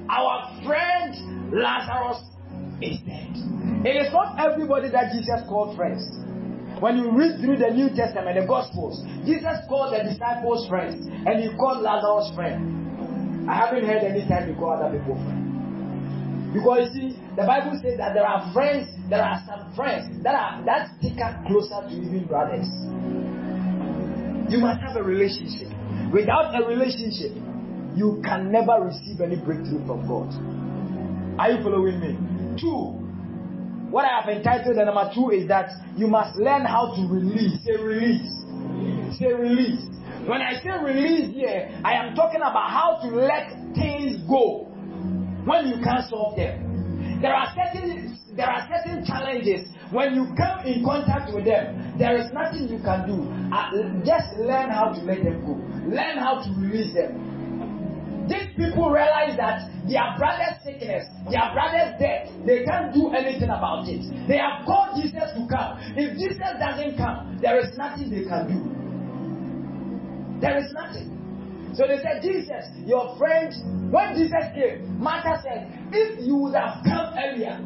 Our 0.10 0.66
friend 0.66 1.54
Lazarus 1.54 2.26
is 2.82 2.98
dead. 3.06 3.30
It 3.86 3.96
is 3.96 4.12
not 4.12 4.42
everybody 4.42 4.90
that 4.90 5.14
Jesus 5.14 5.46
called 5.48 5.78
friends. 5.78 6.02
When 6.82 6.98
you 6.98 7.12
read 7.12 7.38
through 7.40 7.58
the 7.58 7.70
New 7.70 7.94
Testament, 7.94 8.40
the 8.40 8.48
Gospels, 8.48 9.06
Jesus 9.26 9.62
called 9.70 9.94
the 9.94 10.02
disciples 10.10 10.68
friends, 10.68 11.06
and 11.06 11.38
he 11.38 11.54
called 11.58 11.84
Lazarus 11.84 12.34
friend. 12.34 13.50
I 13.50 13.54
haven't 13.54 13.86
heard 13.86 14.02
any 14.02 14.26
time 14.28 14.50
you 14.50 14.56
call 14.56 14.82
other 14.82 14.98
people 14.98 15.16
friends. 15.16 15.46
Because 16.54 16.90
you 16.96 17.14
see, 17.14 17.20
the 17.38 17.46
Bible 17.46 17.78
says 17.78 17.98
that 18.02 18.14
there 18.18 18.26
are 18.26 18.52
friends, 18.54 18.90
there 19.10 19.22
are 19.22 19.38
some 19.46 19.70
friends 19.76 20.10
that 20.24 20.34
are 20.34 20.66
that 20.66 20.90
stick 20.98 21.22
closer 21.46 21.86
to 21.86 21.94
even 21.94 22.26
brothers. 22.26 22.66
You 24.50 24.58
must 24.58 24.82
have 24.82 24.98
a 24.98 25.04
relationship. 25.04 25.70
Without 26.10 26.58
a 26.58 26.66
relationship, 26.66 27.38
you 28.00 28.22
can 28.24 28.50
never 28.50 28.80
receive 28.80 29.20
any 29.20 29.36
breakthrough 29.36 29.86
from 29.86 30.08
God. 30.08 30.32
Are 31.38 31.52
you 31.52 31.62
following 31.62 32.00
me? 32.00 32.16
Two, 32.56 32.96
what 33.92 34.06
I 34.06 34.22
have 34.22 34.30
entitled 34.30 34.78
the 34.78 34.86
number 34.86 35.12
two 35.14 35.32
is 35.32 35.48
that 35.50 35.68
you 35.98 36.08
must 36.08 36.40
learn 36.40 36.64
how 36.64 36.96
to 36.96 37.02
release. 37.12 37.60
Say 37.68 37.76
release. 37.76 38.32
Say 39.20 39.34
release. 39.36 39.84
When 40.26 40.40
I 40.42 40.56
say 40.64 40.72
release 40.80 41.36
here, 41.36 41.68
I 41.84 41.94
am 42.00 42.16
talking 42.16 42.40
about 42.40 42.72
how 42.72 43.00
to 43.04 43.08
let 43.16 43.52
things 43.76 44.24
go 44.30 44.64
when 45.44 45.68
you 45.68 45.84
can't 45.84 46.08
solve 46.10 46.38
them. 46.38 47.20
There 47.22 47.36
are 47.36 47.52
certain 47.52 48.16
there 48.36 48.48
are 48.48 48.70
certain 48.72 49.04
challenges 49.04 49.68
when 49.92 50.16
you 50.16 50.24
come 50.38 50.64
in 50.66 50.86
contact 50.86 51.34
with 51.34 51.44
them. 51.44 51.98
There 51.98 52.16
is 52.16 52.32
nothing 52.32 52.70
you 52.70 52.80
can 52.80 53.04
do. 53.04 53.28
Uh, 53.52 53.76
just 54.06 54.38
learn 54.40 54.70
how 54.70 54.94
to 54.96 55.02
let 55.02 55.24
them 55.24 55.44
go. 55.44 55.60
Learn 55.90 56.16
how 56.20 56.40
to 56.40 56.50
release 56.56 56.94
them. 56.94 57.29
These 58.30 58.54
people 58.56 58.94
realize 58.94 59.36
that 59.38 59.66
their 59.90 60.14
brother's 60.18 60.62
sickness, 60.64 61.10
their 61.34 61.50
brother's 61.52 61.98
death, 61.98 62.30
they 62.46 62.64
can't 62.64 62.94
do 62.94 63.10
anything 63.10 63.50
about 63.50 63.90
it. 63.90 64.06
They 64.30 64.38
have 64.38 64.66
called 64.70 65.02
Jesus 65.02 65.34
to 65.34 65.42
come. 65.50 65.82
If 65.98 66.14
Jesus 66.14 66.54
doesn't 66.62 66.96
come, 66.98 67.42
there 67.42 67.58
is 67.58 67.74
nothing 67.76 68.14
they 68.14 68.24
can 68.30 68.46
do. 68.46 68.60
There 70.40 70.58
is 70.62 70.72
nothing. 70.72 71.74
So 71.76 71.88
they 71.88 71.98
said, 72.02 72.22
Jesus, 72.22 72.66
your 72.86 73.18
friend, 73.18 73.54
when 73.92 74.16
Jesus 74.16 74.46
came, 74.54 75.00
Martha 75.02 75.42
said, 75.44 75.74
if 75.92 76.22
you 76.22 76.36
would 76.36 76.56
have 76.56 76.84
come 76.86 77.14
earlier, 77.18 77.58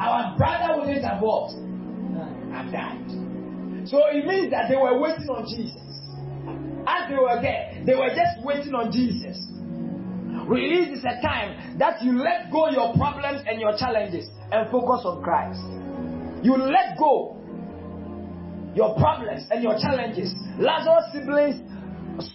our 0.00 0.36
brother 0.36 0.80
wouldn't 0.80 1.04
have 1.04 1.20
what? 1.20 1.54
Have 2.52 2.72
died. 2.72 3.06
So 3.86 4.02
it 4.10 4.26
means 4.26 4.50
that 4.50 4.68
they 4.68 4.76
were 4.76 4.98
waiting 4.98 5.28
on 5.28 5.46
Jesus. 5.46 5.82
As 6.86 7.08
they 7.08 7.16
were 7.16 7.40
there, 7.42 7.82
they 7.84 7.94
were 7.94 8.08
just 8.08 8.44
waiting 8.44 8.74
on 8.74 8.90
Jesus. 8.92 9.36
Release 10.48 10.98
is 10.98 11.04
a 11.04 11.20
time 11.20 11.76
that 11.78 12.02
you 12.02 12.16
let 12.18 12.50
go 12.50 12.70
your 12.70 12.94
problems 12.96 13.44
and 13.46 13.60
your 13.60 13.76
challenges 13.76 14.26
and 14.50 14.70
focus 14.70 15.04
on 15.04 15.22
Christ. 15.22 15.60
You 16.42 16.56
let 16.56 16.96
go 16.96 17.36
your 18.74 18.96
problems 18.96 19.44
and 19.50 19.62
your 19.62 19.76
challenges. 19.76 20.32
Lazarus' 20.56 21.12
siblings 21.12 21.60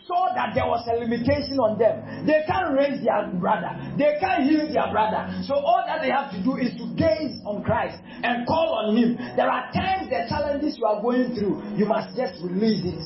saw 0.05 0.29
that 0.35 0.53
there 0.53 0.69
was 0.69 0.85
a 0.93 1.01
limitation 1.01 1.57
on 1.57 1.81
them. 1.81 2.25
They 2.29 2.45
can't 2.45 2.77
raise 2.77 3.03
their 3.03 3.33
brother, 3.41 3.73
they 3.97 4.21
can't 4.21 4.45
heal 4.45 4.69
their 4.69 4.93
brother. 4.93 5.33
So, 5.49 5.55
all 5.55 5.81
that 5.87 6.05
they 6.05 6.13
have 6.13 6.29
to 6.37 6.39
do 6.43 6.55
is 6.61 6.69
to 6.77 6.85
gaze 6.93 7.41
on 7.49 7.63
Christ 7.63 7.97
and 8.21 8.45
call 8.45 8.77
on 8.77 8.95
Him. 8.95 9.17
There 9.35 9.49
are 9.49 9.73
times 9.73 10.13
the 10.13 10.29
challenges 10.29 10.77
you 10.77 10.85
are 10.85 11.01
going 11.01 11.33
through, 11.33 11.65
you 11.75 11.89
must 11.89 12.15
just 12.15 12.37
release 12.45 12.85
it. 12.85 13.01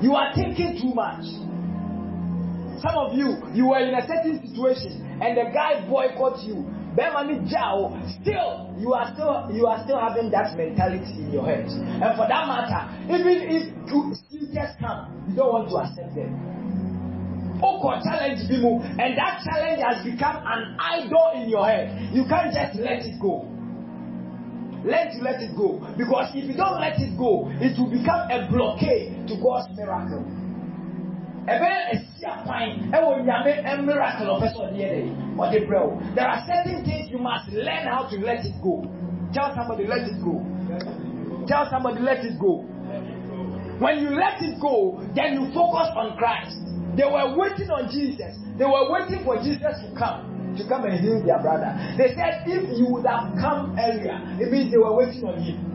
You 0.00 0.14
are 0.14 0.32
thinking 0.34 0.80
too 0.80 0.94
much. 0.94 1.26
Some 2.80 2.96
of 2.96 3.14
you, 3.14 3.36
you 3.54 3.68
were 3.68 3.78
in 3.78 3.94
a 3.94 4.06
certain 4.06 4.40
situation 4.46 5.18
and 5.20 5.36
the 5.36 5.50
guy 5.52 5.86
boycott 5.88 6.42
you. 6.44 6.66
Still, 6.98 8.74
you 8.74 8.90
are 8.92 9.14
still 9.14 9.46
you 9.54 9.66
are 9.66 9.84
still 9.84 10.00
having 10.00 10.30
that 10.32 10.56
mentality 10.56 11.14
in 11.22 11.30
your 11.30 11.46
head. 11.46 11.66
And 11.70 12.16
for 12.18 12.26
that 12.26 12.42
matter, 12.50 12.90
even 13.06 13.38
if 13.46 13.70
suitors 14.30 14.74
come, 14.80 15.14
you 15.30 15.36
don't 15.36 15.52
want 15.52 15.70
to 15.70 15.76
accept 15.78 16.14
them. 16.18 16.34
Oko 17.62 18.02
challenge 18.02 18.48
people, 18.50 18.82
and 18.82 19.14
that 19.18 19.46
challenge 19.46 19.82
has 19.82 20.02
become 20.02 20.42
an 20.42 20.74
idol 20.78 21.38
in 21.38 21.48
your 21.48 21.66
head. 21.66 22.10
You 22.14 22.24
can't 22.26 22.54
just 22.54 22.78
let 22.78 23.06
it 23.06 23.20
go. 23.22 23.46
Learn 24.82 25.10
to 25.14 25.18
let 25.22 25.42
it 25.42 25.54
go. 25.54 25.78
Because 25.98 26.34
if 26.34 26.50
you 26.50 26.54
don't 26.54 26.80
let 26.80 26.98
it 26.98 27.18
go, 27.18 27.50
it 27.62 27.78
will 27.78 27.90
become 27.90 28.30
a 28.30 28.46
blockade 28.50 29.26
to 29.26 29.34
God's 29.42 29.70
miracle. 29.74 30.22
Ɛbɛyɛ 31.52 31.80
esi 31.92 32.24
akwan 32.24 32.68
ɛwɔ 32.92 33.10
nyame 33.24 33.52
miracle 33.86 34.26
ɔfɛ 34.34 34.48
sɛ 34.52 34.58
ɔde 34.64 34.76
yɛ 34.76 34.88
dɛ 34.94 35.00
ɔde 35.38 35.58
brɛ 35.66 35.78
o. 35.80 35.90
There 36.14 36.28
are 36.28 36.40
certain 36.46 36.84
things 36.84 37.10
you 37.10 37.18
must 37.18 37.48
learn 37.52 37.84
how 37.88 38.04
to 38.10 38.16
let 38.20 38.44
it 38.44 38.54
go. 38.62 38.84
Tell 39.32 39.54
somebody 39.54 39.86
let 39.86 40.04
it 40.08 40.18
go. 40.22 40.44
Tell 41.46 41.68
somebody 41.70 42.00
let 42.00 42.24
it 42.24 42.38
go. 42.38 42.64
When 43.78 43.98
you 44.00 44.10
let 44.10 44.42
it 44.42 44.60
go 44.60 45.00
then 45.14 45.34
you 45.34 45.52
focus 45.54 45.88
on 45.96 46.16
Christ. 46.18 46.56
They 46.96 47.04
were 47.04 47.36
waiting 47.36 47.70
on 47.70 47.88
Jesus. 47.90 48.34
They 48.58 48.64
were 48.66 48.90
waiting 48.90 49.22
for 49.24 49.36
Jesus 49.38 49.78
to 49.84 49.88
come 49.96 50.54
to 50.58 50.66
come 50.66 50.84
and 50.84 50.98
heal 50.98 51.22
their 51.24 51.38
brother. 51.38 51.70
They 51.96 52.16
said 52.18 52.42
if 52.46 52.66
you 52.76 52.86
would 52.90 53.06
have 53.06 53.30
come 53.38 53.76
earlier 53.78 54.18
it 54.40 54.50
means 54.50 54.72
they 54.72 54.78
were 54.78 54.96
waiting 54.96 55.24
on 55.24 55.38
him 55.40 55.67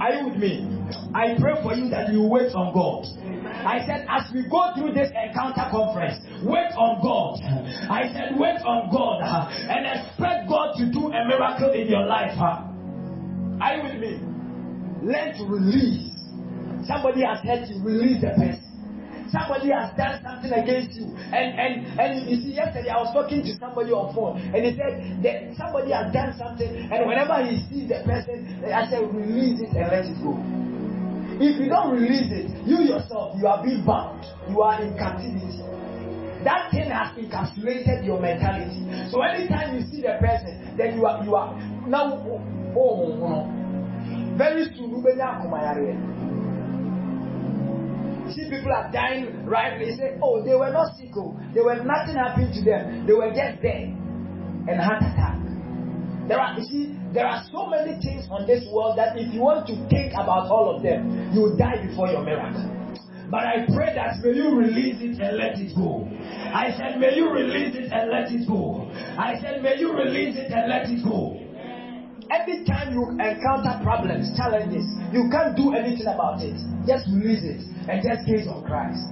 are 0.00 0.12
you 0.14 0.28
with 0.28 0.38
me 0.38 0.68
I 1.14 1.34
pray 1.38 1.54
for 1.62 1.74
you 1.74 1.88
that 1.90 2.12
you 2.12 2.22
wait 2.22 2.52
on 2.54 2.72
God 2.74 3.06
I 3.64 3.80
said, 3.86 4.04
as 4.10 4.30
we 4.32 4.44
go 4.50 4.72
through 4.76 4.92
this 4.92 5.08
encounter 5.16 5.64
conference, 5.70 6.20
wait 6.44 6.72
on 6.76 7.00
God. 7.00 7.40
I 7.88 8.12
said, 8.12 8.36
wait 8.38 8.60
on 8.60 8.90
God 8.92 9.20
uh, 9.24 9.48
and 9.48 9.86
expect 9.88 10.48
God 10.48 10.74
to 10.76 10.84
do 10.92 11.08
a 11.12 11.24
miracle 11.24 11.72
in 11.72 11.88
your 11.88 12.04
life. 12.04 12.36
uh. 12.36 12.68
Are 13.64 13.76
you 13.76 13.82
with 13.84 14.00
me? 14.00 14.20
Learn 15.00 15.32
to 15.38 15.44
release. 15.48 16.12
Somebody 16.86 17.22
has 17.24 17.40
hurt 17.40 17.68
you, 17.68 17.80
release 17.82 18.20
the 18.20 18.36
person. 18.36 18.63
Somebody 19.32 19.70
has 19.72 19.90
done 19.96 20.20
something 20.22 20.52
against 20.52 20.94
you, 20.96 21.10
and 21.32 21.48
and 21.58 21.72
and 21.98 22.10
you 22.28 22.36
see, 22.40 22.54
yesterday 22.54 22.90
I 22.90 23.00
was 23.00 23.12
talking 23.12 23.42
to 23.42 23.52
somebody 23.58 23.90
on 23.90 24.14
phone, 24.14 24.38
and 24.40 24.60
he 24.64 24.76
said 24.76 25.00
that 25.24 25.56
somebody 25.56 25.90
has 25.92 26.12
done 26.12 26.36
something, 26.36 26.68
and 26.68 27.08
whenever 27.08 27.40
he 27.44 27.60
sees 27.68 27.88
the 27.88 28.04
person, 28.04 28.44
I 28.68 28.86
said, 28.90 29.02
release 29.10 29.60
it 29.64 29.72
and 29.74 29.88
let 29.90 30.04
it 30.06 30.16
go. 30.22 30.36
If 31.40 31.58
you 31.58 31.66
don't 31.68 31.90
release 31.98 32.30
it, 32.30 32.46
you 32.62 32.86
yourself, 32.86 33.34
you 33.40 33.46
are 33.48 33.58
being 33.64 33.82
bound. 33.84 34.22
You 34.48 34.62
are 34.62 34.78
in 34.80 34.94
captivity. 34.94 35.64
That 36.44 36.70
thing 36.70 36.92
has 36.92 37.16
encapsulated 37.16 38.04
your 38.06 38.20
mentality. 38.20 38.84
So 39.10 39.22
anytime 39.22 39.74
you 39.74 39.82
see 39.90 40.02
the 40.02 40.14
person, 40.20 40.76
then 40.76 40.94
you 40.96 41.06
are 41.06 41.24
you 41.24 41.34
are 41.34 41.56
now 41.88 42.12
oh, 42.22 42.38
oh, 42.76 43.18
oh. 43.18 44.36
very 44.36 44.64
soon 44.76 44.90
you 44.90 45.16
not 45.16 45.40
See 48.32 48.48
people 48.48 48.72
are 48.72 48.90
dying 48.90 49.44
right. 49.44 49.78
They 49.78 49.96
say, 49.96 50.16
oh, 50.22 50.42
they 50.42 50.54
were 50.54 50.70
not 50.72 50.96
sick. 50.96 51.10
Oh. 51.16 51.36
They 51.52 51.60
were 51.60 51.76
nothing 51.84 52.16
happened 52.16 52.54
to 52.54 52.62
them. 52.64 53.06
They 53.06 53.12
were 53.12 53.28
just 53.28 53.60
there 53.60 53.92
and 54.66 54.80
heart 54.80 55.02
attack. 55.02 55.44
There 56.26 56.40
are, 56.40 56.58
you 56.58 56.64
see, 56.64 56.96
there 57.12 57.26
are 57.26 57.44
so 57.52 57.66
many 57.68 58.00
things 58.00 58.26
on 58.30 58.46
this 58.46 58.64
world 58.72 58.96
that 58.96 59.18
if 59.18 59.32
you 59.32 59.40
want 59.40 59.66
to 59.68 59.76
think 59.92 60.14
about 60.14 60.48
all 60.48 60.74
of 60.74 60.82
them, 60.82 61.30
you 61.34 61.42
will 61.42 61.56
die 61.56 61.84
before 61.86 62.08
your 62.08 62.24
miracle. 62.24 62.64
But 63.30 63.44
I 63.44 63.66
pray 63.68 63.92
that 63.94 64.24
may 64.24 64.32
you 64.32 64.56
release 64.56 64.96
it 65.04 65.20
and 65.20 65.36
let 65.36 65.58
it 65.60 65.76
go. 65.76 66.08
I 66.08 66.72
said, 66.76 66.98
may 66.98 67.14
you 67.16 67.28
release 67.30 67.76
it 67.76 67.92
and 67.92 68.10
let 68.10 68.32
it 68.32 68.48
go. 68.48 68.88
I 69.18 69.36
said, 69.40 69.62
may 69.62 69.76
you 69.76 69.92
release 69.92 70.36
it 70.36 70.50
and 70.50 70.68
let 70.70 70.88
it 70.88 71.04
go. 71.04 71.43
Every 72.30 72.64
time 72.64 72.94
you 72.94 73.04
encounter 73.20 73.76
problems, 73.82 74.32
challenges, 74.36 74.86
you 75.12 75.28
can't 75.30 75.56
do 75.56 75.74
anything 75.74 76.08
about 76.08 76.40
it. 76.40 76.56
Just 76.86 77.08
release 77.12 77.44
it 77.44 77.60
and 77.88 78.00
just 78.00 78.24
gaze 78.24 78.48
on 78.48 78.64
Christ. 78.64 79.04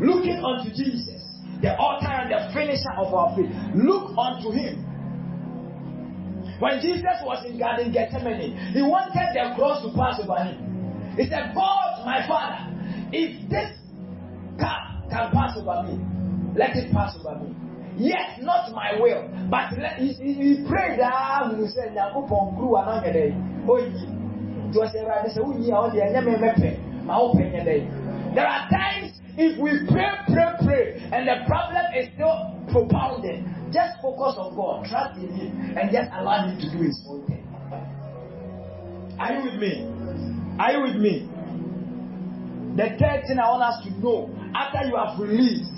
Looking 0.00 0.44
unto 0.44 0.68
Jesus, 0.76 1.24
the 1.62 1.72
author 1.80 2.12
and 2.12 2.28
the 2.28 2.52
finisher 2.52 2.92
of 3.00 3.14
our 3.14 3.32
faith. 3.36 3.48
Look 3.74 4.12
unto 4.16 4.52
Him. 4.52 4.84
When 6.58 6.80
Jesus 6.80 7.20
was 7.22 7.44
in 7.44 7.58
Garden 7.58 7.92
Gethsemane, 7.92 8.72
he 8.72 8.80
wanted 8.80 9.28
the 9.34 9.52
cross 9.56 9.84
to 9.84 9.92
pass 9.92 10.20
over 10.20 10.40
him. 10.40 10.56
He 11.16 11.28
said, 11.28 11.52
God, 11.54 12.04
my 12.04 12.26
Father, 12.26 12.72
if 13.12 13.48
this 13.50 13.76
cup 14.58 15.08
can 15.10 15.32
pass 15.32 15.56
over 15.56 15.84
me, 15.84 16.00
let 16.56 16.76
it 16.76 16.92
pass 16.92 17.16
over 17.20 17.44
me. 17.44 17.65
Yet 17.96 18.42
not 18.42 18.72
my 18.72 19.00
will, 19.00 19.24
but 19.50 19.72
he, 19.96 20.12
he, 20.12 20.64
prayed 20.68 21.00
that 21.00 21.56
he 21.56 21.66
said, 21.68 21.96
"Nyankopɔn 21.96 22.56
kuru 22.56 22.76
dɛ, 22.76 23.32
oyi." 23.66 24.16
Nti 24.68 24.76
ɔsɛ 24.76 25.00
Awurade 25.00 25.32
sɛ 25.32 25.40
wonyi 25.40 25.68
a 25.72 25.76
ɔde 25.80 25.98
ɛnyɛ 26.04 26.24
me 26.24 26.32
mɛpɛ, 26.36 27.04
ma 27.04 27.18
nyɛ. 27.32 28.34
There 28.34 28.46
are 28.46 28.68
times 28.68 29.12
if 29.38 29.58
we 29.58 29.70
pray, 29.88 30.10
pray, 30.28 30.52
pray, 30.64 31.08
and 31.12 31.26
the 31.26 31.44
problem 31.46 31.84
is 31.96 32.08
still 32.12 32.52
propounding, 32.70 33.48
just 33.72 34.00
focus 34.02 34.36
on 34.36 34.54
God, 34.56 34.84
trust 34.84 35.16
in 35.18 35.32
Him, 35.32 35.76
and 35.78 35.90
just 35.90 36.10
allow 36.12 36.46
Him 36.46 36.58
to 36.60 36.70
do 36.70 36.84
His 36.84 37.00
own 37.08 37.24
thing. 37.26 37.44
Are 39.18 39.32
you 39.32 39.44
with 39.44 39.60
me? 39.60 39.88
Are 40.58 40.72
you 40.72 40.82
with 40.82 40.96
me? 40.96 41.28
The 42.76 42.92
third 43.00 43.24
thing 43.26 43.38
I 43.38 43.48
want 43.48 43.62
us 43.62 43.84
to 43.84 43.90
know 44.00 44.28
after 44.54 44.86
you 44.86 44.96
have 44.96 45.18
released, 45.18 45.72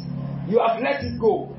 you 0.48 0.58
have 0.58 0.80
let 0.82 1.04
it 1.04 1.20
go, 1.20 1.54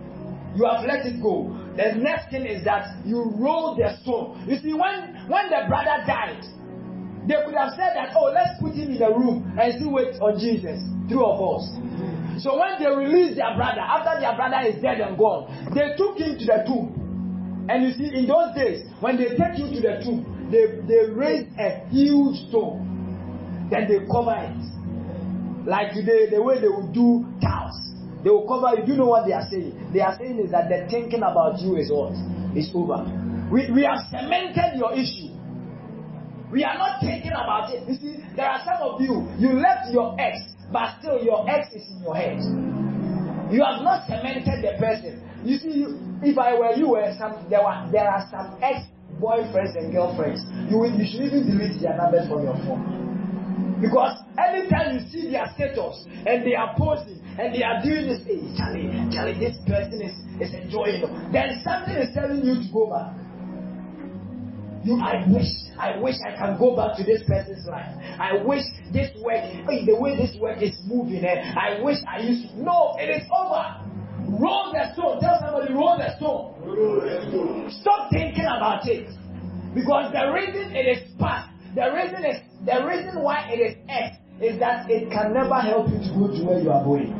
you 0.55 0.65
have 0.65 0.85
let 0.85 1.05
it 1.05 1.21
go. 1.21 1.53
The 1.77 1.95
next 1.95 2.31
thing 2.31 2.45
is 2.45 2.63
that 2.65 3.05
you 3.05 3.33
roll 3.37 3.75
the 3.75 3.97
stone. 4.01 4.45
You 4.47 4.57
see, 4.57 4.73
when 4.73 5.27
when 5.29 5.49
the 5.49 5.67
brother 5.67 6.03
died, 6.05 6.43
they 7.27 7.35
could 7.45 7.53
have 7.53 7.77
said 7.77 7.93
that, 7.93 8.15
oh, 8.17 8.33
let's 8.33 8.57
put 8.59 8.73
him 8.73 8.89
in 8.89 9.01
a 9.01 9.11
room 9.13 9.45
and 9.59 9.73
still 9.75 9.93
wait 9.93 10.17
on 10.19 10.39
Jesus, 10.39 10.81
three 11.07 11.21
of 11.21 11.37
us. 11.37 11.69
So 12.41 12.57
when 12.57 12.81
they 12.81 12.89
released 12.89 13.35
their 13.35 13.53
brother, 13.55 13.81
after 13.81 14.19
their 14.19 14.35
brother 14.35 14.65
is 14.65 14.81
dead 14.81 14.99
and 15.01 15.17
gone, 15.17 15.45
they 15.75 15.93
took 15.95 16.17
him 16.17 16.39
to 16.39 16.45
the 16.45 16.63
tomb. 16.65 17.67
And 17.69 17.83
you 17.85 17.91
see, 17.93 18.09
in 18.15 18.25
those 18.25 18.55
days, 18.55 18.87
when 18.99 19.17
they 19.17 19.29
take 19.37 19.59
you 19.61 19.69
to 19.69 19.79
the 19.81 20.01
tomb, 20.03 20.49
they, 20.49 20.81
they 20.89 21.11
raise 21.13 21.45
a 21.59 21.85
huge 21.91 22.49
stone. 22.49 23.67
Then 23.69 23.85
they 23.87 23.99
cover 24.09 24.33
it. 24.33 25.67
Like 25.69 25.93
today, 25.93 26.31
the 26.31 26.41
way 26.41 26.59
they 26.59 26.67
would 26.67 26.93
do 26.93 27.27
cows. 27.43 27.88
They 28.23 28.29
will 28.29 28.47
cover 28.47 28.75
you. 28.79 28.85
Do 28.85 28.91
you 28.93 28.97
know 28.97 29.07
what 29.07 29.25
they 29.25 29.33
are 29.33 29.47
saying? 29.49 29.91
They 29.93 30.01
are 30.01 30.15
saying 30.17 30.39
is 30.39 30.51
that 30.51 30.67
the 30.67 30.87
thinking 30.89 31.23
about 31.23 31.59
you 31.59 31.77
is 31.77 31.91
what? 31.91 32.13
Is 32.55 32.69
over. 32.73 33.07
We, 33.51 33.71
we 33.71 33.81
have 33.87 34.03
cemented 34.11 34.77
your 34.77 34.93
issue. 34.93 35.33
We 36.51 36.63
are 36.63 36.77
not 36.77 36.99
thinking 37.01 37.31
about 37.31 37.69
it. 37.71 37.87
You 37.87 37.95
see, 37.95 38.13
there 38.35 38.49
are 38.49 38.61
some 38.65 38.81
of 38.81 39.01
you, 39.01 39.25
you 39.37 39.53
left 39.53 39.93
your 39.93 40.19
ex, 40.19 40.37
but 40.73 40.97
still 40.99 41.21
your 41.23 41.49
ex 41.49 41.71
is 41.73 41.85
in 41.89 42.01
your 42.01 42.15
head. 42.15 42.41
You 43.53 43.63
have 43.65 43.81
not 43.81 44.05
cemented 44.05 44.61
the 44.65 44.77
person. 44.77 45.21
You 45.45 45.57
see, 45.57 45.71
you, 45.85 45.97
if 46.21 46.37
I 46.37 46.53
were 46.57 46.73
you, 46.73 46.89
were 46.89 47.13
some 47.17 47.47
there 47.49 47.61
were 47.61 47.77
there 47.91 48.09
are 48.09 48.27
some 48.29 48.57
ex 48.61 48.85
boyfriends 49.21 49.77
and 49.77 49.93
girlfriends. 49.93 50.41
You 50.69 50.77
will, 50.77 50.93
you 50.93 51.05
should 51.05 51.21
even 51.21 51.45
delete 51.45 51.81
their 51.81 51.95
numbers 51.97 52.27
from 52.27 52.43
your 52.43 52.57
phone. 52.65 53.77
Because 53.81 54.21
anytime 54.37 54.97
you 54.97 55.01
see 55.09 55.31
their 55.31 55.47
status 55.55 56.05
and 56.25 56.45
they 56.45 56.53
are 56.55 56.75
posting 56.77 57.18
and 57.39 57.55
they 57.55 57.63
are 57.63 57.79
doing 57.81 58.11
this, 58.11 58.19
hey, 58.27 58.43
Charlie, 58.59 58.91
Charlie, 59.15 59.39
this 59.39 59.55
person 59.63 60.03
is, 60.03 60.11
is 60.43 60.51
enjoying 60.53 60.99
it. 60.99 61.31
Then 61.31 61.63
something 61.63 61.95
is 61.95 62.11
telling 62.13 62.43
you 62.43 62.59
to 62.59 62.67
go 62.67 62.91
back. 62.91 63.15
You, 64.83 64.99
I 64.99 65.23
wish, 65.27 65.47
I 65.79 65.95
wish 65.99 66.15
I 66.27 66.35
can 66.35 66.59
go 66.59 66.75
back 66.75 66.97
to 66.97 67.03
this 67.03 67.23
person's 67.27 67.65
life. 67.67 67.95
I 68.19 68.43
wish 68.43 68.63
this 68.91 69.15
work, 69.23 69.39
the 69.67 69.95
way 69.95 70.19
this 70.19 70.35
work 70.39 70.61
is 70.61 70.75
moving, 70.85 71.23
eh, 71.23 71.55
I 71.55 71.79
wish 71.81 71.97
I 72.03 72.19
used 72.19 72.51
to. 72.51 72.63
No, 72.63 72.95
it 72.99 73.07
is 73.07 73.23
over. 73.31 73.87
Roll 74.35 74.75
the 74.75 74.91
stone. 74.93 75.19
Tell 75.19 75.39
somebody, 75.39 75.73
roll 75.73 75.95
the 75.97 76.11
stone. 76.19 77.71
Stop 77.81 78.11
thinking 78.11 78.45
about 78.45 78.85
it. 78.87 79.07
Because 79.73 80.11
the 80.11 80.31
reason 80.31 80.75
it 80.75 80.87
is 80.91 81.11
past, 81.19 81.51
the 81.75 81.87
reason 81.95 82.25
is 82.25 82.41
the 82.65 82.83
reason 82.85 83.23
why 83.23 83.47
it 83.47 83.59
is 83.59 83.77
X 83.87 84.18
is 84.41 84.59
that 84.59 84.89
it 84.89 85.11
can 85.11 85.33
never 85.33 85.59
help 85.59 85.89
you 85.89 85.99
to 85.99 86.09
go 86.15 86.27
to 86.31 86.43
where 86.47 86.59
you 86.59 86.71
are 86.71 86.83
going. 86.83 87.11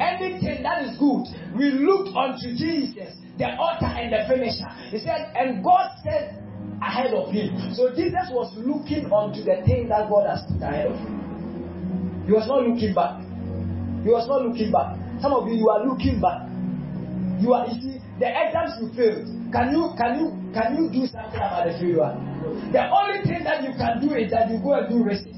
Anything 0.00 0.62
that 0.62 0.84
is 0.84 0.96
good, 0.98 1.26
we 1.56 1.70
looked 1.72 2.14
unto 2.14 2.54
Jesus, 2.54 3.16
the 3.38 3.46
author 3.56 3.86
and 3.86 4.12
the 4.12 4.24
finisher. 4.28 4.68
He 4.90 4.98
said, 4.98 5.32
and 5.34 5.64
God 5.64 5.90
said 6.04 6.38
ahead 6.80 7.14
of 7.14 7.32
him. 7.32 7.74
So 7.74 7.90
Jesus 7.94 8.28
was 8.30 8.52
looking 8.56 9.10
unto 9.12 9.42
the 9.42 9.62
thing 9.64 9.88
that 9.88 10.08
God 10.08 10.28
has 10.28 10.44
put 10.46 10.62
ahead 10.62 10.86
of 10.92 10.96
him. 10.96 12.24
He 12.26 12.32
was 12.32 12.46
not 12.46 12.62
looking 12.62 12.94
back. 12.94 13.18
He 14.04 14.10
was 14.10 14.28
not 14.28 14.42
looking 14.42 14.70
back. 14.70 14.96
Some 15.20 15.32
of 15.32 15.48
you, 15.48 15.54
you 15.54 15.68
are 15.70 15.86
looking 15.86 16.20
back. 16.20 16.46
You 17.42 17.54
are, 17.54 17.66
you 17.66 17.80
see, 17.80 17.98
the 18.18 18.28
exams 18.28 18.78
you 18.78 18.90
failed. 18.94 19.41
Can 19.52 19.70
you, 19.70 19.92
can 20.00 20.12
you, 20.18 20.26
can 20.56 20.68
you 20.76 20.84
do 20.90 21.06
something 21.06 21.36
about 21.36 21.68
the 21.68 21.72
failure? 21.76 22.16
The 22.72 22.88
only 22.88 23.20
thing 23.28 23.44
that 23.44 23.62
you 23.62 23.76
can 23.76 24.00
do 24.00 24.14
is 24.16 24.32
that 24.32 24.48
you 24.50 24.58
go 24.58 24.72
and 24.80 24.88
do 24.88 25.04
research. 25.04 25.36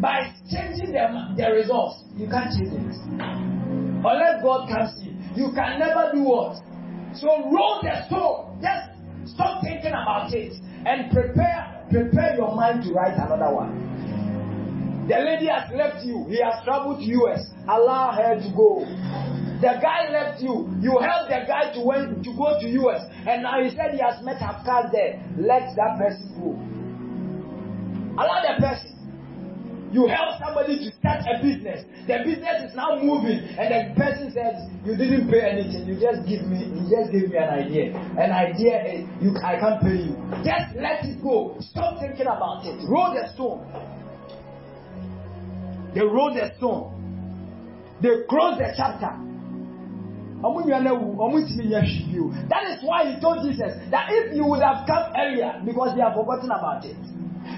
By 0.00 0.28
changing 0.52 0.92
the, 0.92 1.32
the 1.36 1.48
results, 1.56 2.04
you 2.16 2.28
can't 2.28 2.52
change 2.52 2.76
it. 2.76 2.96
Unless 4.04 4.42
God 4.44 4.68
comes 4.68 4.92
in, 5.00 5.16
you 5.34 5.50
can 5.56 5.80
never 5.80 6.12
do 6.12 6.20
what? 6.28 6.60
So 7.16 7.28
roll 7.48 7.80
the 7.80 8.04
stone. 8.06 8.60
Just 8.60 9.32
stop 9.34 9.62
thinking 9.62 9.96
about 9.96 10.28
it 10.34 10.52
and 10.84 11.10
prepare 11.10 11.86
prepare 11.90 12.36
your 12.36 12.54
mind 12.54 12.84
to 12.84 12.92
write 12.92 13.14
another 13.16 13.54
one. 13.54 15.06
The 15.08 15.16
lady 15.16 15.46
has 15.46 15.70
left 15.72 16.04
you. 16.04 16.24
He 16.28 16.40
has 16.42 16.64
traveled 16.64 17.00
to 17.00 17.04
US. 17.24 17.50
Allow 17.68 18.12
her 18.12 18.36
to 18.36 18.52
go. 18.56 18.84
The 19.64 19.80
guy 19.80 20.12
left 20.12 20.42
you. 20.44 20.68
You 20.84 21.00
helped 21.00 21.32
the 21.32 21.40
guy 21.48 21.72
to 21.72 21.80
went 21.80 22.20
to 22.22 22.30
go 22.36 22.60
to 22.60 22.66
US, 22.84 23.08
and 23.24 23.40
now 23.42 23.64
he 23.64 23.70
said 23.72 23.96
he 23.96 24.00
has 24.04 24.20
met 24.22 24.36
Afghan 24.44 24.92
there. 24.92 25.24
Let 25.40 25.72
that 25.80 25.96
person 25.96 26.36
go. 26.36 26.52
Allow 28.20 28.44
the 28.44 28.60
person. 28.60 28.92
You 29.90 30.04
help 30.06 30.36
somebody 30.44 30.76
to 30.84 30.90
start 31.00 31.24
a 31.24 31.40
business. 31.40 31.86
The 32.06 32.18
business 32.28 32.68
is 32.68 32.76
now 32.76 32.98
moving, 33.00 33.40
and 33.56 33.72
the 33.72 33.80
person 33.96 34.28
says, 34.36 34.68
"You 34.84 35.00
didn't 35.00 35.30
pay 35.32 35.40
anything. 35.40 35.88
You 35.88 35.96
just 35.96 36.28
give 36.28 36.44
me. 36.44 36.60
You 36.68 36.84
just 36.84 37.08
gave 37.10 37.30
me 37.32 37.36
an 37.40 37.48
idea. 37.64 37.96
An 38.20 38.36
idea. 38.36 38.74
eh, 38.84 39.06
You, 39.24 39.32
I 39.40 39.56
can't 39.56 39.80
pay 39.80 39.96
you. 40.12 40.12
Just 40.44 40.76
let 40.76 41.08
it 41.08 41.22
go. 41.24 41.56
Stop 41.60 42.00
thinking 42.04 42.26
about 42.28 42.66
it. 42.68 42.76
Roll 42.84 43.16
the 43.16 43.32
stone. 43.32 43.64
They 45.94 46.02
roll 46.04 46.34
the 46.36 46.52
stone. 46.58 46.92
They 48.02 48.12
close 48.28 48.58
the 48.60 48.68
chapter. 48.76 49.24
Ọmụ 50.46 50.58
nua 50.66 50.80
na 50.80 50.92
wu, 50.92 51.06
ọmụ 51.24 51.36
ntumi 51.42 51.64
nyɛ 51.70 51.80
hwee 51.80 52.04
bio. 52.10 52.24
That 52.52 52.64
is 52.72 52.78
why 52.84 53.00
he 53.08 53.20
told 53.20 53.38
Jesus 53.44 53.72
that 53.90 54.06
if 54.10 54.36
you 54.36 54.44
would 54.44 54.62
have 54.62 54.84
come 54.86 55.04
earlier 55.16 55.52
because 55.64 55.94
they 55.96 56.02
have 56.04 56.14
forgotten 56.14 56.50
about 56.50 56.84
it. 56.84 56.96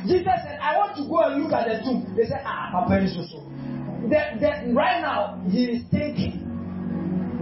Jesus 0.07 0.39
said, 0.45 0.59
I 0.63 0.79
want 0.79 0.95
to 0.97 1.03
go 1.09 1.19
and 1.27 1.43
look 1.43 1.53
at 1.53 1.67
the 1.67 1.77
tomb. 1.85 2.15
They 2.17 2.27
said, 2.27 2.43
Ah, 2.45 2.71
Papa 2.73 3.03
is 3.03 3.15
so 3.15 3.23
so. 3.27 3.39
The, 4.07 4.21
the, 4.39 4.73
right 4.73 5.01
now, 5.01 5.43
he 5.51 5.65
is 5.75 5.83
thinking. 5.91 6.43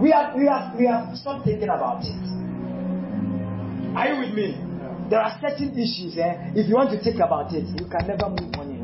We 0.01 0.11
have, 0.11 0.35
we 0.35 0.45
have, 0.47 0.75
we 0.77 0.85
have 0.87 1.15
stopped 1.17 1.45
thinking 1.45 1.69
about 1.69 2.01
it. 2.03 2.25
Are 3.95 4.07
you 4.13 4.19
with 4.25 4.33
me? 4.33 4.57
There 5.09 5.19
are 5.21 5.37
certain 5.39 5.71
issues, 5.77 6.17
eh? 6.17 6.51
If 6.55 6.67
you 6.67 6.75
want 6.75 6.89
to 6.91 6.99
think 7.01 7.17
about 7.21 7.53
it, 7.53 7.65
you 7.79 7.85
can 7.87 8.07
never 8.07 8.29
move 8.29 8.49
life. 8.57 8.74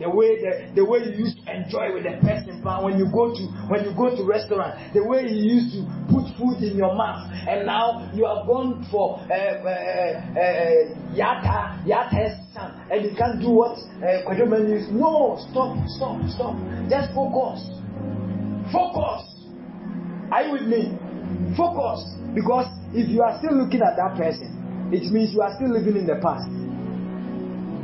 The 0.00 0.08
way 0.08 0.40
the, 0.40 0.72
the 0.74 0.84
way 0.84 1.00
you 1.04 1.12
used 1.28 1.44
to 1.44 1.54
enjoy 1.54 1.92
with 1.92 2.04
the 2.04 2.16
person 2.26 2.60
but 2.64 2.84
when 2.84 2.98
you 2.98 3.06
go 3.12 3.32
to 3.32 3.42
when 3.68 3.84
you 3.84 3.92
go 3.96 4.14
to 4.14 4.22
restaurant, 4.24 4.76
the 4.92 5.02
way 5.04 5.24
you 5.28 5.60
used 5.60 5.74
to 5.76 5.80
put 6.12 6.28
food 6.36 6.60
in 6.62 6.76
your 6.76 6.94
mouth, 6.94 7.32
and 7.48 7.64
now 7.66 8.10
you 8.12 8.24
have 8.26 8.46
gone 8.46 8.86
for 8.90 9.16
uh, 9.16 9.32
uh, 9.32 9.68
uh, 10.36 11.16
yata 11.16 11.80
yata 11.88 12.36
son, 12.52 12.80
and 12.90 13.04
you 13.04 13.16
can't 13.16 13.40
do 13.40 13.50
what 13.50 13.76
uh, 14.04 14.24
Kwajoman. 14.28 14.92
No, 14.92 15.40
stop, 15.50 15.76
stop, 15.96 16.20
stop. 16.28 16.56
Just 16.88 17.12
focus. 17.16 17.64
Focus. 18.72 19.24
Are 20.30 20.44
you 20.44 20.52
with 20.52 20.68
me? 20.68 20.96
Focus. 21.56 22.04
Because 22.34 22.68
if 22.92 23.08
you 23.08 23.22
are 23.22 23.38
still 23.38 23.56
looking 23.56 23.80
at 23.80 23.96
that 23.96 24.16
person, 24.16 24.52
it 24.92 25.10
means 25.10 25.32
you 25.32 25.40
are 25.40 25.54
still 25.56 25.72
living 25.72 25.96
in 25.96 26.06
the 26.06 26.20
past. 26.22 26.46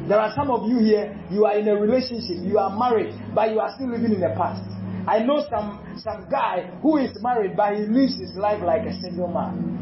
There 0.08 0.18
are 0.20 0.32
some 0.36 0.50
of 0.50 0.68
you 0.68 0.78
here, 0.78 1.18
you 1.30 1.46
are 1.46 1.58
in 1.58 1.66
a 1.66 1.74
relationship, 1.74 2.36
you 2.42 2.58
are 2.58 2.70
married, 2.78 3.12
but 3.34 3.50
you 3.50 3.58
are 3.58 3.74
still 3.74 3.90
living 3.90 4.12
in 4.14 4.20
the 4.20 4.34
past. 4.36 4.62
I 5.08 5.18
know 5.20 5.44
some 5.50 5.82
some 5.98 6.28
guy 6.30 6.70
who 6.82 6.98
is 6.98 7.10
married, 7.22 7.56
but 7.56 7.74
he 7.74 7.82
lives 7.86 8.18
his 8.18 8.34
life 8.36 8.62
like 8.62 8.82
a 8.82 8.94
single 9.00 9.28
man. 9.28 9.74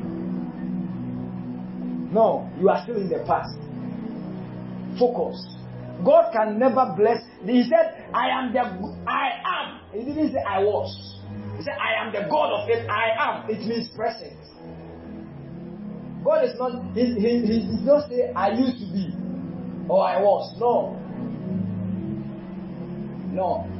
No, 2.12 2.48
you 2.58 2.68
are 2.70 2.82
still 2.84 2.96
in 2.96 3.08
the 3.08 3.24
past. 3.26 3.58
Focus. 4.98 5.44
God 6.04 6.32
can 6.32 6.58
never 6.58 6.94
bless. 6.96 7.22
He 7.44 7.64
said, 7.64 8.08
I 8.14 8.28
am 8.28 8.52
the 8.52 8.60
I 9.06 9.28
am. 9.44 9.80
He 9.92 10.04
didn't 10.04 10.32
say 10.32 10.38
I 10.46 10.60
was. 10.60 11.20
He 11.58 11.64
said, 11.64 11.74
I 11.80 11.94
am 12.04 12.12
the 12.12 12.26
God 12.30 12.62
of 12.62 12.68
it. 12.70 12.88
I 12.88 13.10
am. 13.18 13.50
It 13.50 13.66
means 13.66 13.88
present. 13.94 14.38
God 16.24 16.44
is 16.44 16.56
not, 16.58 16.94
he, 16.94 17.04
he, 17.14 17.40
he 17.44 17.58
did 17.68 17.84
not 17.84 18.08
say, 18.08 18.32
I 18.34 18.48
used 18.52 18.78
to 18.80 18.86
be 18.92 19.12
or 19.88 20.04
I 20.06 20.20
was. 20.20 20.54
No. 20.58 20.98
No. 23.32 23.70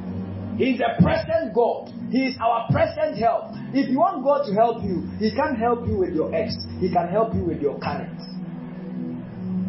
He's 0.57 0.79
a 0.79 1.01
present 1.01 1.53
God. 1.53 1.91
He 2.11 2.27
is 2.27 2.37
our 2.39 2.67
present 2.71 3.17
help. 3.17 3.51
If 3.73 3.89
you 3.89 3.99
want 3.99 4.23
God 4.23 4.45
to 4.47 4.53
help 4.53 4.83
you, 4.83 5.03
He 5.19 5.31
can't 5.35 5.57
help 5.57 5.87
you 5.87 5.97
with 5.97 6.13
your 6.13 6.33
ex. 6.33 6.55
He 6.79 6.91
can 6.91 7.09
help 7.09 7.33
you 7.33 7.43
with 7.43 7.61
your 7.61 7.77
current. 7.79 8.19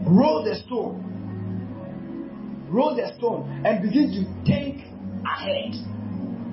Roll 0.06 0.44
the 0.44 0.54
stone. 0.66 1.02
Roll 2.70 2.94
the 2.94 3.12
stone 3.18 3.62
and 3.64 3.82
begin 3.82 4.10
to 4.14 4.22
think 4.46 4.86
ahead. 5.26 5.74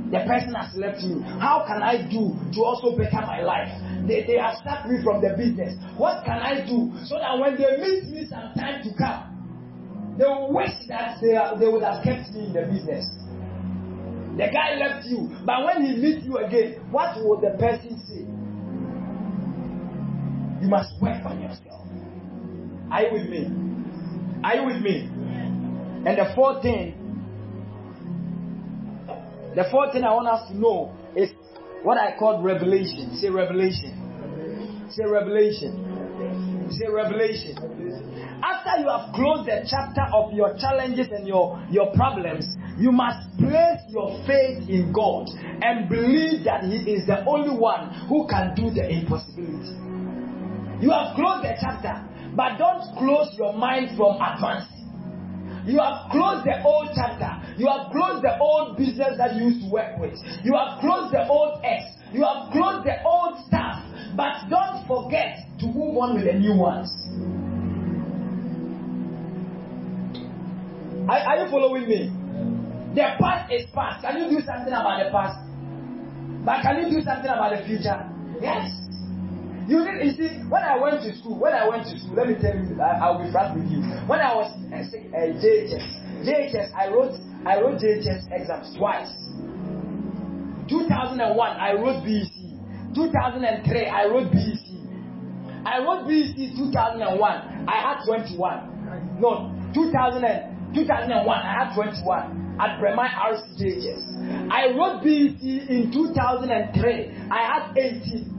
The 0.09 0.21
person 0.29 0.53
has 0.53 0.75
left 0.77 1.01
me. 1.01 1.21
How 1.41 1.65
can 1.65 1.81
I 1.81 2.05
do 2.09 2.37
to 2.53 2.59
also 2.61 2.95
better 2.97 3.21
my 3.25 3.41
life? 3.41 3.69
They, 4.07 4.23
they 4.25 4.37
have 4.37 4.55
stopped 4.61 4.87
me 4.89 5.01
from 5.03 5.21
the 5.21 5.33
business. 5.37 5.73
What 5.97 6.23
can 6.25 6.37
I 6.37 6.65
do 6.65 6.91
so 7.05 7.17
that 7.17 7.37
when 7.39 7.57
they 7.57 7.77
meet 7.81 8.09
me 8.09 8.25
some 8.29 8.53
time 8.53 8.83
to 8.83 8.93
come, 8.93 9.32
they 10.17 10.25
will 10.25 10.53
wish 10.53 10.71
that 10.87 11.17
they, 11.21 11.35
are, 11.35 11.57
they 11.57 11.67
would 11.67 11.83
have 11.83 12.03
kept 12.03 12.29
me 12.31 12.45
in 12.47 12.53
the 12.53 12.61
business. 12.69 13.05
The 14.37 14.49
guy 14.51 14.75
left 14.77 15.05
you, 15.07 15.29
but 15.45 15.63
when 15.65 15.85
he 15.85 15.95
meets 15.95 16.25
you 16.25 16.37
again, 16.37 16.81
what 16.91 17.15
will 17.17 17.39
the 17.39 17.55
person 17.57 17.97
say? 18.07 18.25
You 20.63 20.69
must 20.69 20.93
work 21.01 21.23
on 21.25 21.41
yourself. 21.41 21.85
Are 22.91 23.03
you 23.03 23.13
with 23.13 23.29
me? 23.29 23.49
Are 24.43 24.55
you 24.55 24.65
with 24.65 24.81
me? 24.81 25.09
And 26.05 26.17
the 26.17 26.31
fourth 26.35 26.61
thing, 26.61 26.95
the 29.55 29.65
fourth 29.71 29.93
thing 29.93 30.03
I 30.03 30.13
want 30.13 30.27
us 30.27 30.47
to 30.49 30.57
know 30.57 30.95
is 31.15 31.29
what 31.83 31.97
I 31.97 32.15
call 32.17 32.41
revelation. 32.41 33.15
Say 33.19 33.29
revelation. 33.29 34.89
Say 34.89 35.05
revelation. 35.05 36.69
Say 36.71 36.87
revelation. 36.89 37.55
After 38.43 38.81
you 38.83 38.89
have 38.91 39.15
closed 39.15 39.47
the 39.47 39.63
chapter 39.63 40.03
of 40.11 40.33
your 40.33 40.51
challenges 40.59 41.07
and 41.15 41.25
your, 41.25 41.63
your 41.71 41.95
problems, 41.95 42.43
you 42.77 42.91
must 42.91 43.23
place 43.39 43.79
your 43.87 44.19
faith 44.27 44.67
in 44.67 44.91
God 44.91 45.31
and 45.63 45.87
believe 45.87 46.43
that 46.43 46.67
He 46.67 46.91
is 46.91 47.07
the 47.07 47.23
only 47.23 47.55
one 47.55 47.87
who 48.11 48.27
can 48.27 48.51
do 48.51 48.67
the 48.67 48.83
impossibility. 48.83 49.79
You 50.83 50.91
have 50.91 51.15
closed 51.15 51.47
the 51.47 51.55
chapter, 51.55 51.95
but 52.35 52.59
don't 52.59 52.83
close 52.99 53.31
your 53.39 53.53
mind 53.55 53.95
from 53.95 54.19
advancing. 54.19 54.91
You 55.63 55.79
have 55.79 56.11
closed 56.11 56.43
the 56.43 56.59
old 56.67 56.91
chapter. 56.91 57.31
You 57.55 57.71
have 57.71 57.95
closed 57.95 58.27
the 58.27 58.35
old 58.43 58.75
business 58.75 59.15
that 59.23 59.39
you 59.39 59.55
used 59.55 59.63
to 59.63 59.71
work 59.71 59.95
with. 60.03 60.19
You 60.43 60.51
have 60.59 60.83
closed 60.83 61.15
the 61.15 61.23
old 61.31 61.63
ex. 61.63 61.95
You 62.11 62.27
have 62.27 62.51
closed 62.51 62.83
the 62.83 62.99
old 63.07 63.39
stuff. 63.47 63.79
But 64.19 64.51
don't 64.51 64.83
forget 64.83 65.47
to 65.63 65.65
move 65.71 65.95
on 65.95 66.15
with 66.19 66.25
the 66.27 66.35
new 66.35 66.59
ones. 66.59 66.91
Are, 71.09 71.19
are 71.19 71.37
you 71.43 71.51
following 71.51 71.87
me? 71.87 72.11
The 72.95 73.17
past 73.19 73.51
is 73.51 73.65
past. 73.73 74.05
Can 74.05 74.21
you 74.21 74.39
do 74.39 74.45
something 74.45 74.71
about 74.71 75.03
the 75.03 75.09
past? 75.11 75.43
But 76.45 76.61
can 76.61 76.79
you 76.79 76.95
do 76.95 77.01
something 77.03 77.27
about 77.31 77.51
the 77.57 77.65
future? 77.65 77.99
Yes. 78.39 78.71
You 79.67 79.79
need, 79.83 80.05
you 80.05 80.11
see, 80.11 80.43
when 80.47 80.63
I 80.63 80.75
went 80.77 81.01
to 81.03 81.15
school, 81.19 81.39
when 81.39 81.53
I 81.53 81.67
went 81.67 81.87
to 81.87 81.95
school, 81.97 82.15
let 82.15 82.27
me 82.27 82.35
tell 82.35 82.51
you, 82.55 82.79
I, 82.79 82.99
I'll 82.99 83.19
be 83.23 83.31
frank 83.31 83.55
with 83.55 83.71
you. 83.71 83.79
When 84.07 84.19
I 84.19 84.35
was 84.35 84.51
uh, 84.51 84.75
uh, 84.75 85.39
JHS, 85.39 86.27
JHS, 86.27 86.75
I 86.75 86.91
wrote, 86.91 87.15
I 87.47 87.59
wrote 87.59 87.79
JHS 87.79 88.27
exams 88.31 88.75
twice. 88.75 89.11
2001, 90.67 91.39
I 91.39 91.73
wrote 91.79 92.03
BEC. 92.03 92.31
2003, 92.95 93.87
I 93.87 94.05
wrote 94.05 94.31
BEC. 94.31 94.59
I 95.65 95.79
wrote 95.79 96.07
BEC 96.07 96.35
2001. 96.59 97.67
I 97.67 97.75
had 97.79 98.03
21. 98.05 99.19
No, 99.19 99.51
2000 99.73 100.23
and, 100.23 100.52
2001, 100.73 101.27
I 101.27 101.65
had 101.65 101.75
21 101.75 102.57
at 102.59 102.79
Bremai 102.79 103.09
RCJHS. 103.09 104.51
I 104.51 104.67
wrote 104.77 105.03
BEC 105.03 105.41
in 105.69 105.91
2003. 105.91 107.11
I 107.31 107.41
had 107.41 107.77
18. 107.77 108.33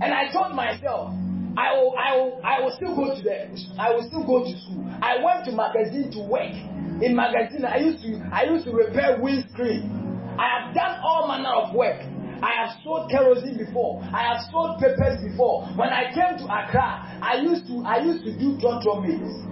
And 0.00 0.14
I 0.14 0.30
told 0.32 0.54
myself, 0.54 1.12
I 1.56 1.72
will, 1.74 1.94
I 1.98 2.16
will, 2.16 2.40
I 2.44 2.60
will 2.60 2.72
still 2.76 2.94
go 2.94 3.14
to 3.14 3.20
the, 3.20 3.50
I 3.78 3.90
will 3.90 4.06
still 4.06 4.24
go 4.24 4.44
to 4.44 4.50
school. 4.62 4.86
I 5.02 5.18
went 5.22 5.44
to 5.46 5.52
magazine 5.52 6.10
to 6.12 6.20
work. 6.20 6.54
In 7.02 7.16
magazine, 7.16 7.64
I 7.64 7.78
used 7.78 8.02
to, 8.02 8.22
I 8.32 8.44
used 8.44 8.64
to 8.66 8.72
repair 8.72 9.18
windscreen. 9.20 9.90
I 10.38 10.60
have 10.66 10.74
done 10.74 11.00
all 11.02 11.26
manner 11.26 11.50
of 11.50 11.74
work. 11.74 11.98
I 12.42 12.52
have 12.66 12.78
sold 12.84 13.10
kerosene 13.10 13.58
before. 13.58 14.02
I 14.12 14.34
have 14.34 14.40
sold 14.50 14.78
papers 14.78 15.18
before. 15.22 15.66
When 15.74 15.88
I 15.90 16.12
came 16.14 16.38
to 16.38 16.44
Accra, 16.46 17.18
I 17.22 17.40
used 17.42 17.66
to, 17.66 17.82
I 17.84 18.02
used 18.02 18.24
to 18.24 18.32
do 18.38 18.56
trotro 18.58 19.02
meets. 19.02 19.42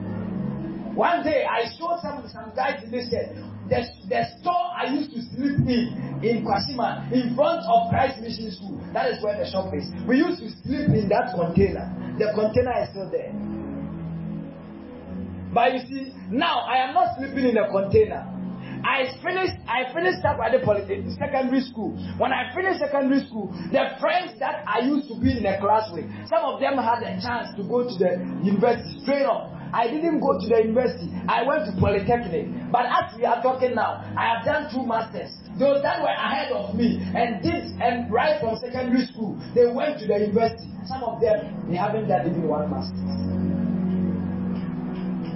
One 0.97 1.23
day, 1.25 1.45
I 1.45 1.69
saw 1.77 2.01
some 2.01 2.25
some 2.29 2.53
guys 2.57 2.83
in 2.83 2.91
this 2.91 3.11
said, 3.11 3.37
the, 3.69 3.85
the 4.09 4.25
store 4.41 4.73
I 4.73 4.89
used 4.95 5.13
to 5.13 5.21
sleep 5.35 5.61
in 5.69 6.23
in 6.23 6.47
Kwashima, 6.47 7.13
in 7.13 7.35
front 7.35 7.61
of 7.69 7.91
Christ 7.91 8.21
Mission 8.21 8.51
School. 8.51 8.81
That 8.95 9.11
is 9.11 9.23
where 9.23 9.37
the 9.37 9.45
shop 9.51 9.75
is. 9.75 9.91
We 10.09 10.19
used 10.19 10.41
to 10.41 10.49
sleep 10.65 10.89
in 10.95 11.09
that 11.11 11.35
container. 11.37 11.93
The 12.19 12.33
container 12.33 12.73
is 12.83 12.89
still 12.91 13.11
there. 13.11 13.35
But 15.53 15.75
you 15.75 15.81
see, 15.89 16.13
now 16.31 16.61
I 16.69 16.87
am 16.89 16.95
not 16.95 17.19
sleeping 17.19 17.45
in 17.45 17.57
a 17.59 17.69
container. 17.71 18.25
I 18.87 19.11
finished 19.21 19.59
I 19.67 19.93
finished 19.93 20.23
up 20.25 20.39
at 20.39 20.53
the 20.55 20.61
poly- 20.63 20.87
secondary 21.19 21.61
school. 21.67 21.99
When 22.23 22.31
I 22.33 22.55
finished 22.55 22.79
secondary 22.79 23.27
school, 23.27 23.51
the 23.75 23.99
friends 23.99 24.39
that 24.39 24.63
I 24.63 24.87
used 24.87 25.09
to 25.11 25.19
be 25.19 25.35
in 25.37 25.45
a 25.45 25.59
class 25.59 25.91
with, 25.93 26.07
some 26.31 26.45
of 26.47 26.61
them 26.63 26.79
had 26.79 27.03
a 27.03 27.19
chance 27.19 27.51
to 27.59 27.67
go 27.67 27.83
to 27.83 27.95
the 27.99 28.23
university 28.47 29.03
straight 29.03 29.27
up. 29.27 29.51
I 29.75 29.91
didn't 29.91 30.21
go 30.23 30.39
to 30.39 30.47
the 30.47 30.63
university. 30.63 31.11
I 31.27 31.43
went 31.43 31.67
to 31.67 31.75
polytechnic. 31.83 32.47
But 32.71 32.87
as 32.87 33.11
we 33.19 33.25
are 33.27 33.43
talking 33.43 33.75
now, 33.75 34.07
I 34.17 34.39
have 34.39 34.47
done 34.47 34.71
two 34.71 34.87
masters. 34.87 35.35
Those 35.59 35.83
that 35.83 35.99
were 36.01 36.15
ahead 36.15 36.53
of 36.53 36.77
me 36.79 37.03
and 37.03 37.43
did 37.43 37.75
and 37.83 38.07
right 38.13 38.39
from 38.41 38.55
secondary 38.63 39.05
school, 39.11 39.35
they 39.55 39.67
went 39.67 39.99
to 39.99 40.07
the 40.07 40.31
university. 40.31 40.71
Some 40.87 41.03
of 41.03 41.21
them 41.21 41.67
they 41.69 41.75
haven't 41.77 42.07
done 42.07 42.31
even 42.31 42.47
one 42.47 42.71
master. 42.71 42.95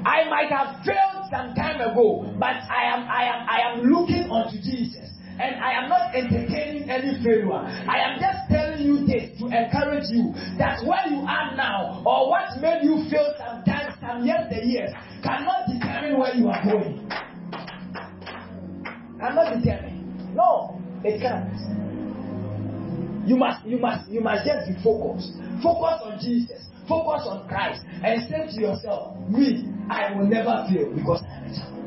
I 0.06 0.24
might 0.30 0.48
have 0.54 0.80
failed 0.86 1.19
some 1.30 1.54
time 1.54 1.80
ago, 1.80 2.26
but 2.38 2.56
I 2.68 2.90
am 2.90 3.08
I 3.08 3.22
am 3.24 3.48
I 3.48 3.58
am 3.70 3.74
looking 3.86 4.30
unto 4.30 4.58
Jesus. 4.58 5.06
And 5.40 5.56
I 5.56 5.72
am 5.72 5.88
not 5.88 6.14
entertaining 6.14 6.90
any 6.90 7.16
failure. 7.24 7.54
I 7.54 7.96
am 7.96 8.20
just 8.20 8.50
telling 8.50 8.84
you 8.84 9.06
this 9.06 9.38
to 9.40 9.46
encourage 9.46 10.04
you 10.12 10.34
that 10.58 10.84
where 10.84 11.08
you 11.08 11.24
are 11.24 11.56
now, 11.56 12.02
or 12.04 12.28
what 12.28 12.60
made 12.60 12.84
you 12.84 13.08
fail 13.08 13.32
sometimes, 13.38 13.96
some 14.02 14.26
years, 14.26 14.92
cannot 15.24 15.64
determine 15.66 16.18
where 16.18 16.34
you 16.34 16.48
are 16.48 16.62
going. 16.62 17.08
Cannot 19.18 19.56
determine. 19.56 20.34
No, 20.34 20.78
it 21.04 21.22
can't. 21.22 21.48
You 23.26 23.36
must, 23.36 23.64
you 23.64 23.78
must, 23.78 24.10
you 24.10 24.20
must 24.20 24.44
just 24.44 24.68
be 24.68 24.74
focused. 24.84 25.32
Focus 25.62 26.00
on 26.04 26.18
Jesus. 26.20 26.69
Focus 26.90 27.22
on 27.30 27.46
Christ, 27.46 27.86
and 28.02 28.18
say 28.28 28.50
to 28.50 28.60
yourself, 28.60 29.14
"Me, 29.30 29.62
I 29.88 30.12
will 30.12 30.26
never 30.26 30.66
fail 30.66 30.90
because 30.90 31.22
I 31.22 31.38
am 31.38 31.46
a 31.46 31.54
child. 31.54 31.78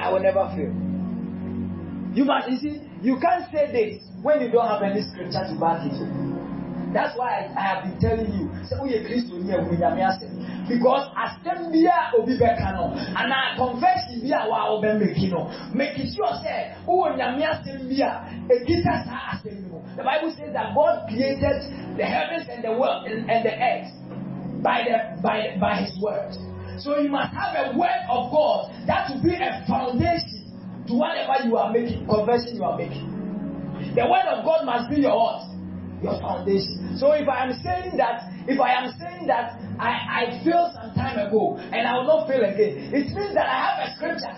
I 0.00 0.10
will 0.10 0.20
never 0.20 0.48
fail." 0.56 0.72
You 2.16 2.24
must, 2.24 2.48
you 2.48 2.56
see, 2.56 2.80
you 3.02 3.20
can't 3.20 3.44
say 3.52 3.68
this 3.70 4.02
when 4.22 4.40
you 4.40 4.50
don't 4.50 4.66
have 4.66 4.80
any 4.82 5.02
scripture 5.02 5.44
to 5.44 5.54
back 5.60 5.84
it. 5.84 5.92
That's 6.92 7.16
why 7.16 7.48
I, 7.56 7.60
have 7.60 7.84
been 7.84 7.98
telling 7.98 8.28
you, 8.32 8.52
say, 8.68 8.76
oh, 8.78 8.84
yeah, 8.84 9.00
Christ 9.06 9.32
will 9.32 9.42
hear 9.42 9.64
Because 10.68 11.08
asɛm 11.16 11.72
bi 11.72 11.88
a 11.88 12.12
obi 12.16 12.38
bɛka 12.38 12.72
no 12.76 12.92
anaa 13.16 13.56
confession 13.56 14.20
bi 14.22 14.30
a 14.36 14.48
wa 14.48 14.78
ɔbɛ 14.78 15.00
meki 15.00 15.30
no 15.30 15.50
make 15.74 15.96
sure 15.96 16.32
sɛ 16.44 16.86
wowɔ 16.86 17.16
nyame 17.16 17.42
asɛm 17.42 17.88
bi 17.88 17.98
a 17.98 18.10
ekita 18.48 19.04
saa 19.04 19.34
asɛm 19.34 19.70
no 19.70 19.82
the 19.96 20.02
bible 20.02 20.30
says 20.36 20.52
that 20.52 20.74
god 20.74 21.08
created 21.08 21.60
the 21.98 22.04
heavens 22.04 22.48
and 22.48 22.62
the 22.64 22.72
world 22.72 23.06
and, 23.06 23.44
the 23.44 23.52
earth 23.52 23.90
by 24.62 24.84
the 24.86 25.20
by 25.20 25.56
by 25.60 25.74
his 25.82 25.98
word 26.00 26.30
so 26.78 26.98
you 27.00 27.08
must 27.10 27.34
have 27.34 27.52
a 27.58 27.76
word 27.76 28.02
of 28.08 28.30
god 28.30 28.70
that 28.86 29.10
will 29.10 29.22
be 29.22 29.34
a 29.34 29.64
foundation 29.66 30.42
to 30.86 30.94
whatever 30.94 31.46
you 31.46 31.56
are 31.56 31.72
making, 31.72 32.06
conversion 32.06 32.56
you 32.56 32.64
are 32.64 32.76
making. 32.76 33.06
The 33.94 34.02
word 34.06 34.26
of 34.26 34.44
God 34.44 34.64
must 34.64 34.90
be 34.90 35.02
your 35.02 35.16
what? 35.16 35.51
Your 36.02 36.18
foundation. 36.20 36.98
So 36.98 37.12
if 37.12 37.28
I 37.28 37.46
am 37.46 37.52
saying 37.62 37.96
that, 37.96 38.26
if 38.50 38.58
I 38.58 38.74
am 38.74 38.90
saying 38.98 39.26
that 39.30 39.54
I, 39.78 40.26
I 40.26 40.42
failed 40.42 40.74
some 40.74 40.90
time 40.94 41.18
ago 41.18 41.56
and 41.58 41.86
I 41.86 41.94
will 41.98 42.10
not 42.10 42.28
fail 42.28 42.42
again, 42.42 42.90
it 42.90 43.06
means 43.14 43.34
that 43.34 43.46
I 43.46 43.56
have 43.62 43.76
a 43.86 43.88
scripture. 43.94 44.34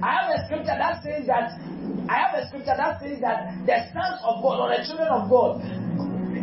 I 0.00 0.08
have 0.16 0.28
a 0.32 0.38
scripture 0.48 0.76
that 0.76 1.02
says 1.04 1.26
that 1.28 1.60
I 2.08 2.14
have 2.16 2.32
a 2.40 2.48
scripture 2.48 2.76
that 2.76 3.00
says 3.00 3.20
that 3.20 3.52
the 3.68 3.76
sons 3.92 4.20
of 4.24 4.40
God 4.40 4.64
or 4.64 4.68
the 4.72 4.80
children 4.84 5.08
of 5.08 5.28
God 5.28 5.60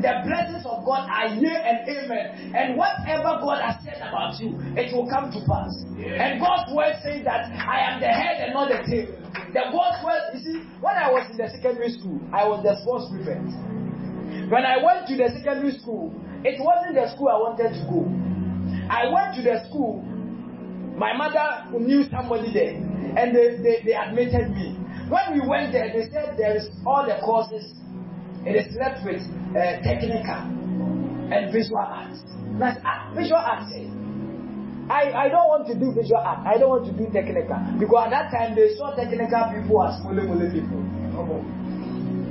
the 0.04 0.20
blessings 0.28 0.68
of 0.68 0.84
God 0.84 1.08
are 1.08 1.32
yea 1.40 1.56
and 1.64 1.88
amen. 1.88 2.52
And 2.52 2.76
whatever 2.76 3.40
God 3.40 3.64
has 3.64 3.80
said 3.88 4.04
about 4.04 4.36
you, 4.36 4.60
it 4.76 4.92
will 4.92 5.08
come 5.08 5.32
to 5.32 5.40
pass. 5.48 5.72
Yeah. 5.96 6.20
And 6.20 6.44
God's 6.44 6.68
word 6.76 7.00
says 7.00 7.24
that 7.24 7.48
I 7.56 7.88
am 7.88 8.04
the 8.04 8.12
head 8.12 8.44
and 8.44 8.54
not 8.54 8.68
the 8.68 8.84
tail. 8.84 9.08
The 9.56 9.64
God's 9.72 10.04
word, 10.04 10.22
you 10.36 10.40
see, 10.44 10.58
when 10.84 11.00
I 11.00 11.08
was 11.08 11.32
in 11.32 11.38
the 11.40 11.48
secondary 11.48 11.96
school, 11.96 12.20
I 12.36 12.44
was 12.44 12.60
the 12.68 12.76
sports 12.84 13.08
prefect. 13.16 13.48
When 14.54 14.68
I 14.70 14.78
went 14.78 15.08
to 15.10 15.18
the 15.18 15.34
secondary 15.34 15.74
school, 15.82 16.14
it 16.46 16.62
wasn't 16.62 16.94
the 16.94 17.10
school 17.18 17.26
I 17.34 17.42
wanted 17.42 17.74
to 17.74 17.82
go. 17.90 18.06
I 18.86 19.10
went 19.10 19.34
to 19.34 19.42
the 19.42 19.66
school, 19.66 20.06
my 20.94 21.10
mother 21.18 21.74
knew 21.74 22.06
somebody 22.14 22.54
there, 22.54 22.78
and 23.18 23.34
they, 23.34 23.58
they, 23.58 23.82
they 23.82 23.96
admitted 23.98 24.54
me. 24.54 24.78
When 25.10 25.34
we 25.34 25.42
went 25.42 25.74
there, 25.74 25.90
they 25.90 26.06
said 26.14 26.38
there 26.38 26.54
is 26.56 26.70
all 26.86 27.02
the 27.02 27.18
courses 27.26 27.66
it 28.46 28.54
is 28.54 28.70
left 28.78 29.02
with 29.02 29.26
uh, 29.58 29.82
technical 29.82 30.46
and 31.34 31.50
visual 31.50 31.82
arts. 31.82 32.22
That's 32.62 32.78
uh, 32.86 33.10
visual 33.18 33.42
arts. 33.42 33.74
Eh? 33.74 33.90
I, 34.94 35.18
I 35.18 35.34
don't 35.34 35.50
want 35.50 35.66
to 35.66 35.74
do 35.74 35.98
visual 35.98 36.22
art. 36.22 36.46
I 36.46 36.62
don't 36.62 36.70
want 36.70 36.86
to 36.86 36.94
do 36.94 37.10
technical. 37.10 37.58
Because 37.82 38.06
at 38.06 38.14
that 38.14 38.28
time 38.30 38.54
they 38.54 38.78
saw 38.78 38.94
technical 38.94 39.50
people 39.50 39.82
as 39.82 39.98
mole 40.06 40.14
mole 40.30 40.46
people. 40.46 40.78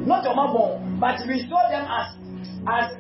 Not 0.07 0.23
Omabon, 0.23 0.92
but 1.03 1.19
we 1.27 1.43
saw 1.51 1.67
them 1.67 1.83
as 1.83 2.15
as 2.71 2.95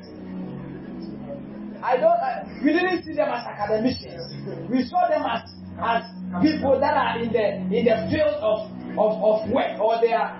I 1.87 1.95
don't 2.03 2.19
uh, 2.19 2.43
we 2.59 2.75
didn't 2.75 3.07
see 3.07 3.15
them 3.15 3.31
as 3.31 3.47
academicians. 3.47 4.27
We 4.67 4.83
saw 4.91 5.07
them 5.07 5.23
as 5.23 5.47
as 5.79 6.03
people 6.43 6.83
that 6.83 6.99
are 6.99 7.23
in 7.23 7.31
the 7.31 7.47
in 7.71 7.87
the 7.87 8.11
field 8.11 8.43
of 8.43 8.67
of, 8.99 9.13
of 9.23 9.51
work 9.55 9.79
or 9.79 10.03
they 10.03 10.11
are 10.11 10.35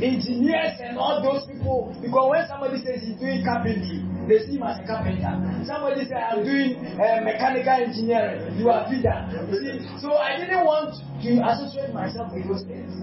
engineers 0.00 0.80
and 0.80 0.96
all 0.96 1.20
those 1.20 1.44
people. 1.44 1.92
Because 2.00 2.30
when 2.32 2.48
somebody 2.48 2.80
says 2.80 3.04
he's 3.04 3.20
doing 3.20 3.44
carpentry 3.44 4.00
they 4.24 4.40
see 4.48 4.56
him 4.56 4.64
as 4.64 4.80
a 4.80 4.86
carpenter. 4.88 5.36
Somebody 5.68 6.08
say 6.08 6.16
i'm 6.16 6.40
doing 6.40 6.80
uh, 6.96 7.20
mechanical 7.20 7.84
engineering 7.84 8.56
you 8.56 8.72
are 8.72 8.88
feeder. 8.88 9.28
See 9.52 9.76
so 10.00 10.16
i 10.16 10.40
didn't 10.40 10.64
want 10.64 10.96
to 10.96 11.30
associate 11.52 11.92
myself 11.92 12.32
with 12.32 12.48
those 12.48 12.64
things 12.64 12.96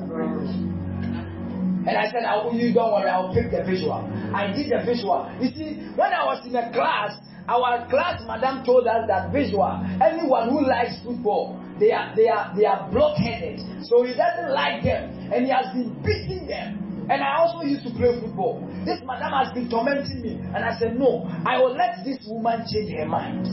and 1.88 1.98
i 1.98 2.06
said 2.12 2.24
I, 2.24 2.44
will, 2.44 2.54
you 2.54 2.74
don't 2.74 2.92
worry 2.92 3.10
i'll 3.10 3.34
pick 3.34 3.52
the 3.52 3.64
visual 3.64 4.04
i 4.36 4.52
did 4.52 4.70
the 4.70 4.84
visual 4.86 5.26
you 5.40 5.50
see 5.56 5.80
when 5.96 6.12
i 6.14 6.24
was 6.26 6.46
in 6.46 6.56
a 6.56 6.72
class 6.72 7.16
our 7.48 7.88
class 7.90 8.22
madam 8.28 8.66
told 8.66 8.88
us 8.88 9.08
that 9.08 9.32
visual 9.32 9.72
anyone 10.04 10.50
who 10.50 10.68
likes 10.68 11.00
football 11.04 11.56
they 11.80 11.92
are 11.92 12.14
they 12.16 12.28
are 12.28 12.52
they 12.56 12.66
are 12.66 12.90
blockheaded 12.92 13.60
so 13.88 14.04
he 14.04 14.14
doesn't 14.14 14.52
like 14.52 14.84
them 14.84 15.10
and 15.32 15.46
he 15.46 15.52
has 15.52 15.72
been 15.74 15.96
beating 16.04 16.46
them 16.48 16.84
and 17.10 17.24
I 17.24 17.40
also 17.40 17.64
used 17.64 17.84
to 17.86 17.92
play 17.92 18.20
football. 18.20 18.68
This 18.84 19.00
madam 19.06 19.32
has 19.32 19.54
been 19.54 19.70
tormenting 19.70 20.22
me. 20.22 20.36
And 20.54 20.58
I 20.58 20.78
said, 20.78 21.00
No, 21.00 21.24
I 21.46 21.58
will 21.58 21.72
let 21.74 22.04
this 22.04 22.20
woman 22.28 22.66
change 22.72 22.92
her 23.00 23.06
mind. 23.06 23.48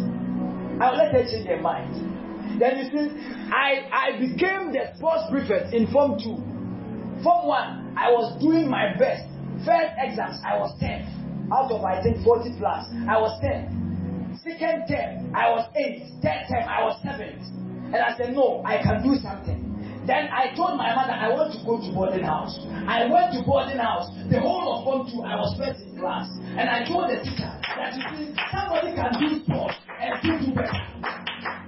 I 0.82 0.90
will 0.90 0.98
let 0.98 1.12
her 1.12 1.22
change 1.22 1.46
her 1.46 1.60
mind. 1.60 2.58
Then 2.58 2.78
you 2.78 2.84
see, 2.90 3.06
I, 3.50 3.86
I 3.92 4.18
became 4.18 4.72
the 4.72 4.90
sports 4.96 5.24
prefect 5.30 5.72
in 5.72 5.86
Form 5.92 6.18
2. 6.18 7.22
Form 7.22 7.46
1, 7.46 7.83
I 7.96 8.10
was 8.10 8.34
doing 8.40 8.68
my 8.68 8.94
best. 8.98 9.24
First 9.64 9.94
exams, 9.96 10.38
I 10.44 10.58
was 10.58 10.74
10. 10.80 11.48
Out 11.52 11.70
of, 11.70 11.84
I 11.84 12.02
think, 12.02 12.24
40 12.24 12.58
plus, 12.58 12.86
I 13.08 13.16
was 13.20 13.32
10. 13.40 14.40
Second 14.42 14.88
term, 14.88 15.34
I 15.34 15.50
was 15.50 15.68
8. 15.76 16.20
Third 16.22 16.42
term, 16.50 16.64
I 16.68 16.82
was 16.84 16.98
7. 17.02 17.92
And 17.94 17.96
I 17.96 18.16
said, 18.16 18.34
No, 18.34 18.62
I 18.64 18.82
can 18.82 19.02
do 19.02 19.14
something. 19.22 19.64
Then 20.06 20.28
I 20.28 20.52
told 20.54 20.76
my 20.76 20.92
mother 20.94 21.16
I 21.16 21.32
want 21.32 21.56
to 21.56 21.60
go 21.64 21.80
to 21.80 21.88
boarding 21.94 22.24
house. 22.24 22.60
I 22.84 23.08
went 23.08 23.32
to 23.32 23.42
boarding 23.46 23.78
house. 23.78 24.12
The 24.28 24.36
whole 24.38 24.76
of 24.76 24.84
form 24.84 25.08
two, 25.08 25.24
I 25.24 25.36
was 25.36 25.56
first 25.56 25.80
in 25.80 25.96
class. 25.96 26.28
And 26.60 26.68
I 26.68 26.84
told 26.84 27.08
the 27.08 27.24
teacher 27.24 27.48
that 27.48 27.96
you 27.96 28.04
see, 28.12 28.36
somebody 28.52 28.92
can 28.92 29.16
do 29.16 29.40
sports 29.48 29.80
and 29.96 30.12
do 30.20 30.52
better. 30.52 31.63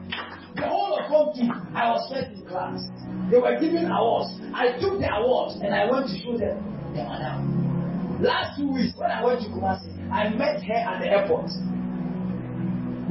The 0.57 0.65
whole 0.67 0.97
of 0.99 1.05
form 1.09 1.37
two, 1.37 1.53
I 1.77 1.93
was 1.93 2.09
first 2.09 2.33
in 2.33 2.47
class. 2.49 2.89
They 3.31 3.37
were 3.39 3.61
giving 3.61 3.85
awards. 3.93 4.33
I 4.57 4.73
took 4.81 4.99
the 4.99 5.13
awards 5.13 5.61
and 5.61 5.75
I 5.75 5.85
went 5.91 6.09
to 6.09 6.17
show 6.17 6.37
them 6.39 6.57
the 6.97 7.05
madam. 7.05 8.23
Last 8.25 8.57
two 8.57 8.73
weeks, 8.73 8.97
when 8.97 9.11
I 9.11 9.21
went 9.23 9.45
to 9.45 9.49
Kumasi, 9.53 9.93
I 10.09 10.31
met 10.33 10.65
her 10.65 10.81
at 10.81 11.01
the 11.05 11.09
airport. 11.13 11.53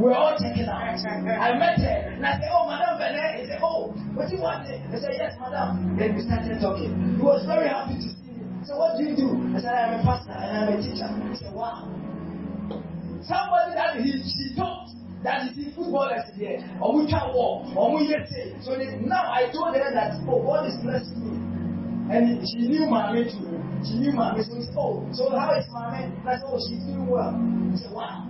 We're 0.02 0.12
all 0.18 0.34
taking 0.42 0.66
out. 0.66 0.82
I 1.06 1.54
met 1.56 1.78
her 1.80 1.98
and 2.18 2.26
I 2.26 2.34
said, 2.42 2.50
Oh, 2.52 2.66
Madam 2.68 2.98
Benet. 2.98 3.40
He 3.40 3.48
said, 3.48 3.60
Oh, 3.62 3.94
what 4.18 4.28
do 4.28 4.36
you 4.36 4.42
want? 4.42 4.66
I 4.66 4.98
said, 4.98 5.14
Yes, 5.14 5.38
Madam. 5.40 5.96
Then 5.96 6.16
we 6.18 6.26
started 6.26 6.58
talking. 6.60 6.92
He 7.16 7.22
was 7.22 7.46
very 7.46 7.70
happy 7.70 7.96
to 8.02 8.10
see 8.10 8.34
me. 8.34 8.42
I 8.60 8.66
said, 8.66 8.76
What 8.82 8.98
do 8.98 9.04
you 9.06 9.14
do? 9.16 9.30
I 9.56 9.62
said, 9.62 9.72
I'm 9.72 10.00
a 10.00 10.04
pastor 10.04 10.34
and 10.34 10.52
I'm 10.58 10.68
a 10.74 10.78
teacher. 10.82 11.08
He 11.30 11.38
said, 11.38 11.54
Wow. 11.54 11.86
Somebody 13.24 13.78
that 13.78 14.02
he, 14.02 14.20
she 14.26 14.52
taught 14.58 14.90
that 15.26 15.50
is 15.50 15.58
in 15.58 15.74
footballers 15.74 16.30
here, 16.38 16.62
or 16.80 16.96
we 17.02 17.10
can 17.10 17.34
walk, 17.34 17.76
or 17.76 17.98
we 17.98 18.08
get 18.08 18.30
say. 18.30 18.54
So 18.62 18.78
they, 18.78 18.96
now 19.02 19.26
I 19.26 19.50
told 19.52 19.74
her 19.76 19.90
that, 19.92 20.22
Oh, 20.30 20.46
God 20.46 20.70
is 20.70 20.78
blessing 20.86 21.18
me. 21.26 21.36
And 22.06 22.46
she 22.46 22.70
knew 22.70 22.86
my 22.86 23.12
mate 23.12 23.34
too. 23.34 23.58
She 23.82 23.98
knew 23.98 24.14
my 24.14 24.38
mate. 24.38 24.46
So, 24.46 24.62
said, 24.62 24.78
oh, 24.78 25.10
so 25.12 25.30
how 25.34 25.58
is 25.58 25.66
my 25.74 25.90
mate? 25.90 26.14
I 26.22 26.38
said, 26.38 26.46
oh, 26.46 26.62
she's 26.70 26.78
doing 26.86 27.10
well. 27.10 27.34
I 27.34 27.76
said, 27.82 27.92
wow. 27.92 28.30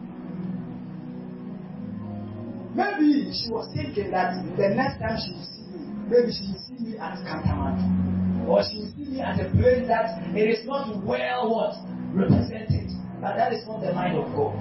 Maybe 2.71 3.31
she 3.35 3.51
was 3.51 3.67
thinking 3.75 4.11
that 4.11 4.39
the 4.55 4.67
next 4.71 4.99
time 5.03 5.19
she 5.19 5.35
see 5.51 5.67
me, 5.75 5.91
maybe 6.07 6.31
she 6.31 6.55
see 6.55 6.79
me 6.79 6.97
at 6.97 7.19
Katamatu. 7.27 8.47
Or 8.47 8.63
she 8.63 8.87
see 8.95 9.11
me 9.11 9.19
at 9.19 9.35
a 9.39 9.51
place 9.51 9.87
that 9.91 10.23
it 10.31 10.47
is 10.47 10.65
not 10.65 10.95
well 11.03 11.51
what 11.51 11.75
represented. 12.15 12.91
But 13.19 13.35
that 13.35 13.51
is 13.51 13.67
not 13.67 13.81
the 13.83 13.91
mind 13.91 14.15
of 14.15 14.31
God. 14.35 14.55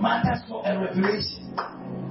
Matters 0.00 0.42
for 0.48 0.62
a 0.64 0.78
revelation. 0.78 1.54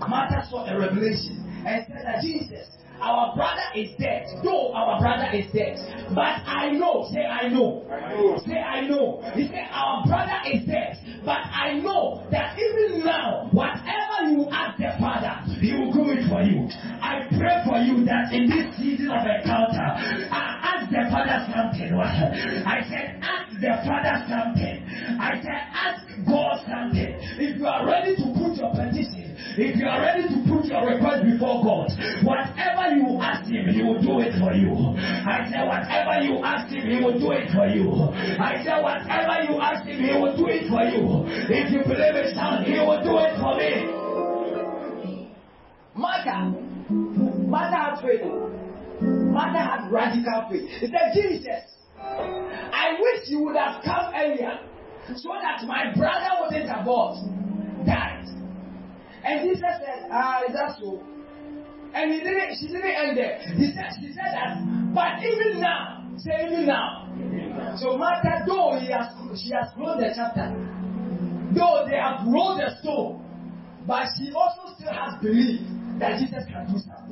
Matters 0.07 0.49
for 0.51 0.67
a 0.67 0.77
revelation. 0.77 1.43
And 1.65 1.85
said 1.87 2.03
that 2.05 2.21
Jesus 2.21 2.77
our 2.99 3.35
brother 3.35 3.61
is 3.75 3.91
dead. 3.99 4.25
No, 4.43 4.73
our 4.73 4.99
brother 4.99 5.29
is 5.33 5.51
dead. 5.53 5.77
But 6.15 6.41
I 6.45 6.71
know. 6.71 7.07
Say 7.13 7.25
I 7.25 7.47
know. 7.47 7.85
I 7.89 8.13
know. 8.13 8.37
Say 8.45 8.57
I 8.57 8.87
know. 8.87 9.21
He 9.35 9.47
said 9.47 9.67
our 9.71 10.05
brother 10.05 10.39
is 10.51 10.65
dead. 10.65 10.97
But 11.23 11.45
I 11.45 11.77
know 11.77 12.25
that 12.31 12.57
even 12.57 13.05
now, 13.05 13.49
whatever 13.51 14.31
you 14.31 14.47
ask 14.49 14.77
the 14.77 14.95
Father, 14.99 15.45
He 15.59 15.73
will 15.73 15.93
do 15.93 16.09
it 16.09 16.27
for 16.29 16.41
you. 16.41 16.67
I 17.01 17.27
pray 17.29 17.61
for 17.65 17.77
you 17.77 18.05
that 18.05 18.33
in 18.33 18.49
this 18.49 18.75
season 18.77 19.11
of 19.11 19.21
encounter, 19.25 19.87
I 20.31 20.81
ask 20.81 20.89
the 20.89 21.05
Father 21.11 21.45
something. 21.53 21.93
I 22.65 22.81
said, 22.89 23.19
ask 23.21 23.46
the 23.61 23.73
Father 23.85 24.21
something. 24.29 24.85
I 25.19 25.41
said, 25.41 25.61
ask 25.73 26.01
God 26.25 26.61
something. 26.65 27.13
If 27.41 27.57
you 27.57 27.65
are 27.65 27.85
ready 27.85 28.15
to 28.15 28.25
put 28.37 28.57
your 28.57 28.71
petition, 28.73 29.37
if 29.57 29.77
you 29.77 29.87
are 29.87 30.01
ready 30.01 30.29
to 30.29 30.37
put 30.45 30.65
your 30.65 30.85
request 30.85 31.25
before 31.25 31.65
God, 31.65 31.89
whatever 32.21 32.93
you 32.93 33.17
ask 33.21 33.49
Him, 33.49 33.65
He 33.73 33.81
will 33.81 34.01
do 34.01 34.21
it 34.21 34.37
for 34.37 34.53
you. 34.53 34.73
I 34.97 35.49
said, 35.49 35.65
whatever 35.65 36.21
you 36.21 36.37
ask 36.45 36.69
Him, 36.69 36.85
He 36.85 37.01
will 37.01 37.17
do 37.17 37.33
it 37.33 37.49
for 37.49 37.65
you. 37.65 37.89
I 38.37 38.61
said, 38.61 38.81
whatever 38.81 39.49
you 39.49 39.57
ask 39.57 39.81
Him, 39.85 39.97
He 39.97 40.13
will 40.13 40.37
do 40.37 40.45
it 40.49 40.69
for 40.69 40.85
you. 40.85 41.25
If 41.49 41.73
you 41.73 41.81
believe 41.81 42.17
it, 42.17 42.35
sound, 42.37 42.65
He 42.65 42.77
will 42.77 43.01
do 43.01 43.17
it 43.17 43.33
for 43.41 43.57
me. 43.57 43.97
Martha, 45.97 46.53
Martha 47.49 47.77
had 47.77 48.01
faith. 48.05 48.29
Martha 49.01 49.57
had 49.57 49.89
radical 49.91 50.45
faith. 50.49 50.69
He 50.81 50.87
said, 50.87 51.13
Jesus, 51.13 51.76
I 52.17 52.97
wish 52.99 53.29
you 53.29 53.43
would 53.43 53.55
have 53.55 53.83
come 53.83 54.13
earlier 54.15 54.59
so 55.15 55.29
that 55.41 55.65
my 55.67 55.93
brother 55.95 56.41
wouldn't 56.41 56.69
have? 56.69 56.85
Died. 57.85 58.25
And 59.23 59.47
Jesus 59.47 59.61
said, 59.61 60.09
Ah, 60.11 60.41
is 60.47 60.53
that 60.53 60.77
so? 60.79 61.01
And 61.93 62.11
he 62.11 62.19
didn't, 62.19 62.57
she 62.59 62.67
didn't 62.67 62.91
end 62.91 63.17
there. 63.17 63.39
He 63.55 63.71
said, 63.73 63.91
she 63.99 64.11
said 64.13 64.33
that, 64.35 64.59
but 64.93 65.23
even 65.23 65.61
now, 65.61 66.03
say 66.17 66.45
even 66.45 66.67
now. 66.67 67.07
So 67.79 67.97
Martha, 67.97 68.43
though 68.45 68.77
he 68.79 68.91
has, 68.91 69.07
she 69.39 69.51
has 69.51 69.71
closed 69.73 70.01
the 70.01 70.11
chapter, 70.15 70.51
though 71.55 71.87
they 71.89 71.95
have 71.97 72.27
rolled 72.27 72.59
the 72.59 72.75
stone, 72.81 73.23
but 73.87 74.07
she 74.17 74.31
also 74.35 74.75
still 74.75 74.91
has 74.91 75.15
belief 75.21 75.61
that 75.99 76.19
Jesus 76.19 76.43
can 76.51 76.67
do 76.67 76.77
something. 76.79 77.06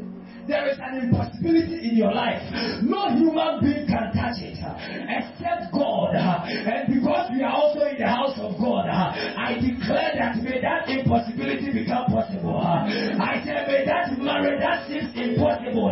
There 0.48 0.68
is 0.70 0.78
an 0.80 1.10
impossibility 1.10 1.90
in 1.90 1.96
your 1.98 2.14
life. 2.14 2.42
No 2.84 3.10
human 3.10 3.60
being 3.62 3.88
can 3.88 4.14
touch 4.14 4.38
it 4.42 4.58
uh, 4.62 4.78
except 5.10 5.74
God. 5.74 6.16
uh, 6.16 6.46
And 6.46 6.94
because 6.94 7.32
we 7.34 7.42
are 7.44 7.52
also 7.52 7.82
in 7.90 7.98
the 7.98 8.08
house 8.08 8.38
of 8.38 8.54
God, 8.62 8.86
uh, 8.88 9.14
I 9.38 9.58
declare 9.58 10.14
that 10.22 10.38
may 10.46 10.62
that 10.62 10.88
impossibility 10.90 11.74
become 11.74 12.06
possible. 12.14 12.62
I 12.62 13.42
say, 13.44 13.58
may 13.68 13.86
that 13.86 14.14
marriage 14.22 14.62
that 14.62 14.88
seems 14.88 15.10
impossible, 15.18 15.92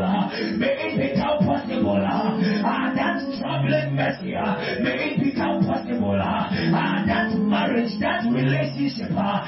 may 0.58 0.74
it 0.78 0.94
become 1.02 1.38
possible. 1.42 1.98
that 1.98 3.18
traveling 3.42 3.96
mercy, 3.96 4.32
may 4.86 5.14
it 5.14 5.18
become 5.18 5.33
possible. 5.84 6.20
Ah, 6.22 7.04
that 7.08 7.36
marriage, 7.38 7.92
that 8.00 8.24
relationship, 8.26 9.12
ah, 9.16 9.44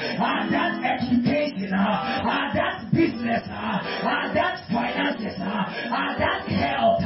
that 0.52 0.84
education, 0.84 1.72
ah, 1.74 2.52
that 2.54 2.92
business, 2.92 3.44
ah, 3.50 4.32
that 4.34 4.60
finances, 4.72 5.36
ah, 5.40 6.16
that 6.18 6.48
health, 6.48 7.04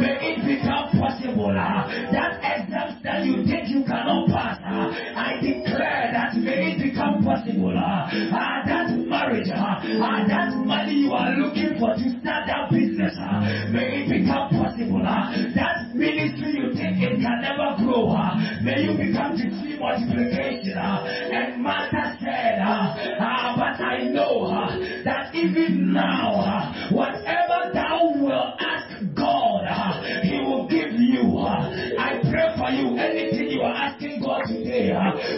may 0.00 0.16
it 0.20 0.44
become 0.44 0.90
possible. 1.00 1.52
That 2.12 2.40
exams 2.42 3.02
that 3.02 3.24
you 3.24 3.44
think 3.46 3.68
you 3.68 3.84
cannot 3.84 4.28
pass, 4.28 4.55
it 7.26 7.46
become 7.46 7.56
possible. 7.56 7.76
uh. 7.76 8.08
Ah, 8.32 8.62
that 8.66 8.90
marriage, 8.96 9.48
uh, 9.50 9.80
ah, 10.02 10.24
that 10.28 10.54
money 10.64 10.94
you 10.94 11.12
are 11.12 11.32
looking 11.36 11.78
for 11.78 11.94
to 11.94 12.10
start 12.20 12.46
that 12.46 12.70
business, 12.70 13.14
uh, 13.18 13.40
may 13.72 14.04
it 14.04 14.08
become 14.08 14.48
possible. 14.50 15.02
uh. 15.06 15.32
That 15.54 15.94
ministry 15.94 16.56
you 16.60 16.74
think 16.74 17.02
it 17.02 17.20
can 17.20 17.40
never 17.42 17.76
grow, 17.82 18.08
uh, 18.10 18.36
may 18.62 18.82
you 18.84 18.92
become 18.96 19.36
to 19.36 19.46
see 19.62 19.76
multiplication. 19.78 20.78
uh. 20.78 21.04
And 21.06 21.62
Martha 21.62 22.16
said, 22.20 22.58
uh, 22.60 22.94
ah, 23.20 23.54
but 23.56 23.82
I 23.84 24.04
know 24.04 24.44
uh, 24.44 24.76
that 25.04 25.34
even 25.34 25.92
now, 25.92 26.40
uh, 26.40 26.94
whatever 26.94 27.72
thou 27.72 28.12
will 28.16 28.54
ask 28.60 28.88
God, 29.14 29.64
uh, 29.68 30.22
He 30.22 30.38
will 30.40 30.68
give 30.68 30.92
you. 30.92 31.38
uh. 31.38 31.70
I 31.98 32.20
pray 32.30 32.54
for 32.56 32.70
you. 32.70 32.96
Anything 32.96 33.45
you 33.56 33.62
are 33.62 33.72
asking 33.72 34.20
God 34.20 34.42
today, 34.46 34.92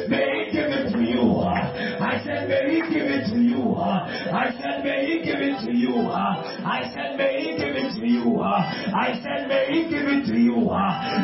may 0.09 0.45
He 0.45 0.53
give 0.53 0.71
it 0.75 0.91
to 0.93 1.01
you. 1.01 1.39
I 1.39 2.21
said, 2.25 2.49
may 2.49 2.75
He 2.75 2.81
give 2.83 3.07
it 3.07 3.31
to 3.31 3.39
you. 3.39 3.77
I 3.77 4.51
said, 4.59 4.83
may 4.83 5.07
He 5.07 5.23
give 5.23 5.39
it 5.39 5.61
to 5.64 5.73
you. 5.73 5.95
I 6.11 6.83
said, 6.95 7.16
may 7.16 7.41
He 7.41 7.57
give 7.57 7.77
it 7.77 7.95
to 7.95 8.07
you. 8.07 8.41
I 8.43 9.21
said, 9.23 9.47
may 9.47 9.66
He 9.71 9.83
give 9.89 10.07
it 10.09 10.27
to 10.27 10.37
you. 10.37 10.69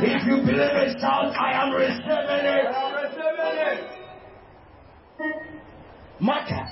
If 0.06 0.26
you 0.26 0.36
believe 0.46 0.76
it, 0.86 1.00
shout, 1.00 1.34
I 1.34 1.52
am 1.66 1.74
receiving 1.74 2.46
it. 2.46 2.66
Martha, 6.20 6.68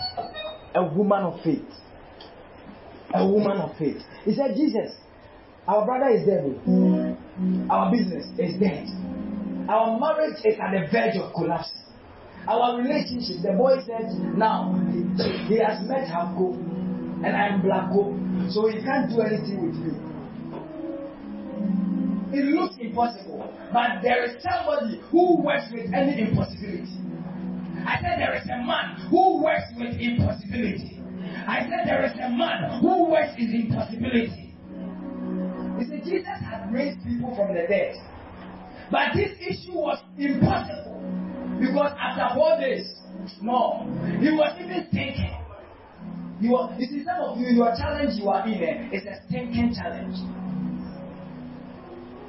a 0.77 0.85
woman 0.85 1.23
of 1.25 1.41
faith. 1.43 1.69
A 3.15 3.27
woman 3.27 3.59
of 3.59 3.77
faith. 3.77 4.01
He 4.25 4.35
said, 4.35 4.55
Jesus, 4.57 4.95
our 5.67 5.85
brother 5.85 6.09
is 6.15 6.25
dead. 6.25 6.45
Our 7.69 7.91
business 7.91 8.27
is 8.39 8.59
dead. 8.59 8.87
Our 9.69 9.99
marriage 9.99 10.39
is 10.45 10.59
at 10.59 10.73
the 10.73 10.87
verge 10.91 11.17
of 11.17 11.33
collapse. 11.35 11.71
Our 12.49 12.79
relationship, 12.79 13.43
the 13.43 13.53
boy 13.53 13.79
said, 13.87 14.11
now 14.37 14.75
he 15.47 15.59
has 15.59 15.87
met 15.87 16.09
Hamko 16.09 16.59
and 17.25 17.37
I 17.37 17.49
am 17.49 17.63
Blacko, 17.63 18.19
so 18.53 18.67
he 18.67 18.83
can't 18.83 19.09
do 19.09 19.21
anything 19.23 19.63
with 19.63 19.77
me. 19.79 19.95
It 22.35 22.47
looks 22.47 22.75
impossible, 22.81 23.47
but 23.73 24.03
there 24.03 24.25
is 24.25 24.43
somebody 24.43 25.01
who 25.11 25.43
works 25.43 25.71
with 25.73 25.93
any 25.95 26.23
impossibility. 26.23 26.99
I 27.87 28.01
said 28.01 28.19
there 28.19 28.35
is 28.35 28.45
a 28.47 28.59
man 28.67 28.97
who 29.11 29.43
works 29.45 29.71
with 29.79 29.95
impossibility. 30.01 30.99
I 31.47 31.61
said 31.69 31.87
there 31.87 32.05
is 32.05 32.13
a 32.19 32.31
man 32.31 32.81
who 32.81 33.11
works 33.11 33.35
with 33.39 33.51
impossibility. 33.51 34.55
You 35.79 35.85
see, 35.87 36.01
Jesus 36.11 36.39
had 36.43 36.73
raised 36.73 37.05
people 37.05 37.37
from 37.37 37.55
the 37.55 37.67
dead. 37.69 37.95
But 38.93 39.17
this 39.17 39.33
issue 39.41 39.73
was 39.73 39.97
impossible. 40.19 41.01
Because 41.59 41.97
after 41.97 42.37
four 42.37 42.61
days, 42.61 42.85
no, 43.41 43.89
he 44.21 44.29
was 44.29 44.53
even 44.61 44.87
thinking. 44.93 45.33
You, 46.43 46.57
are, 46.57 46.75
you 46.77 47.03
some 47.05 47.23
of 47.25 47.39
you, 47.39 47.57
your 47.57 47.73
challenge 47.79 48.21
you 48.21 48.29
are 48.29 48.45
in 48.45 48.61
there 48.61 48.91
is 48.93 49.07
a 49.09 49.17
thinking 49.33 49.73
challenge. 49.73 50.19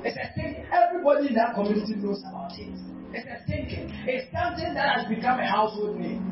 It's 0.05 0.15
a 0.15 0.27
thing. 0.39 0.63
Everybody 0.71 1.29
in 1.29 1.35
that 1.35 1.55
community 1.55 1.95
knows 1.99 2.23
about 2.23 2.55
it. 2.55 2.79
It's 3.11 3.27
a 3.27 3.43
thinking. 3.43 3.91
It's 4.07 4.31
something 4.31 4.73
that 4.73 4.95
has 4.95 5.09
become 5.09 5.39
a 5.39 5.47
household 5.49 5.99
name. 5.99 6.23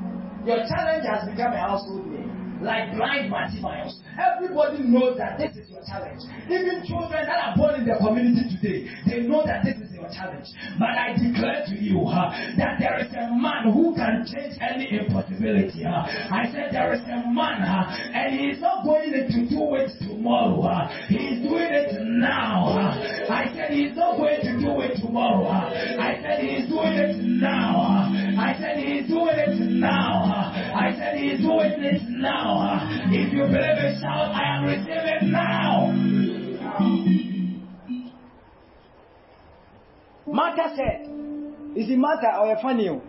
Your 0.46 0.64
challenge 0.64 1.04
has 1.12 1.28
become 1.28 1.52
a 1.52 1.60
household 1.60 2.08
name. 2.08 2.62
Like 2.62 2.96
blind 2.96 3.32
Bartimaeus. 3.32 4.00
Everybody 4.16 4.84
knows 4.86 5.18
that 5.18 5.40
this 5.40 5.58
is 5.58 5.68
your 5.72 5.82
challenge. 5.84 6.22
Even 6.46 6.86
children 6.86 7.26
that 7.26 7.40
are 7.50 7.58
born 7.58 7.82
in 7.82 7.88
the 7.88 7.98
community 7.98 8.46
today, 8.54 8.86
they 9.10 9.26
know 9.26 9.42
that 9.44 9.66
this 9.66 9.76
is 9.82 9.91
challenge. 10.14 10.48
But 10.80 10.94
I 10.98 11.14
declare 11.18 11.64
to 11.68 11.76
you 11.76 12.02
uh, 12.08 12.32
that 12.58 12.78
there 12.80 13.00
is 13.00 13.12
a 13.14 13.32
man 13.36 13.72
who 13.72 13.96
can 13.96 14.26
change 14.28 14.56
any 14.62 15.00
impossibility. 15.00 15.86
uh. 15.86 16.06
I 16.32 16.50
said 16.52 16.70
there 16.72 16.94
is 16.94 17.02
a 17.08 17.28
man 17.32 17.62
uh, 17.64 17.90
and 18.14 18.40
he 18.40 18.48
is 18.56 18.62
not 18.62 18.84
going 18.84 19.12
to 19.12 19.28
do 19.28 19.76
it 19.76 19.92
tomorrow. 20.00 20.62
uh. 20.62 20.88
He 21.08 21.18
is 21.18 21.40
doing 21.48 21.72
it 21.72 22.02
now. 22.02 22.68
uh. 22.68 23.32
I 23.32 23.52
said 23.56 23.72
he 23.72 23.86
is 23.92 23.98
not 23.98 24.18
going 24.18 24.42
to 24.42 24.54
do 24.60 24.82
it 24.82 24.98
tomorrow. 25.02 25.46
uh. 25.46 25.70
I 26.00 26.20
said 26.22 26.40
he 26.44 26.50
is 26.64 26.70
doing 26.70 26.94
it 26.94 27.16
now. 27.42 27.82
uh. 27.82 28.42
I 28.42 28.56
said 28.60 28.78
he 28.78 29.00
is 29.00 29.08
doing 29.08 29.38
it 29.38 29.60
now. 29.80 30.24
uh. 30.26 30.78
I 30.78 30.94
said 30.98 31.18
he 31.18 31.32
is 31.32 31.42
doing 31.42 31.84
it 31.84 32.02
now. 32.10 32.60
uh. 32.60 32.88
If 33.12 33.34
you 33.34 33.44
believe 33.44 33.80
it, 33.82 34.02
shout, 34.02 34.32
I 34.34 34.58
am 34.58 34.64
receiving 34.66 35.32
now. 35.32 36.41
Martha 40.28 40.74
said, 40.76 41.10
Is 41.76 41.90
it 41.90 41.98
Martha 41.98 42.38
or 42.38 42.54
a 42.54 42.62
funny? 42.62 42.90
oh? 42.90 43.02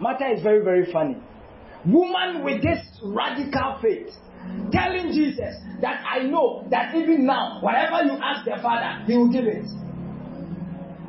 Martha 0.00 0.30
is 0.30 0.42
very, 0.42 0.62
very 0.62 0.90
funny. 0.92 1.16
Woman 1.84 2.44
with 2.44 2.62
this 2.62 2.78
radical 3.02 3.78
faith, 3.82 4.10
telling 4.70 5.12
Jesus 5.12 5.54
that 5.80 6.04
I 6.06 6.22
know 6.24 6.66
that 6.70 6.94
even 6.94 7.26
now, 7.26 7.58
whatever 7.60 8.04
you 8.04 8.12
ask 8.22 8.44
the 8.44 8.58
Father, 8.62 9.04
He 9.06 9.16
will 9.16 9.32
give 9.32 9.44
it. 9.44 9.66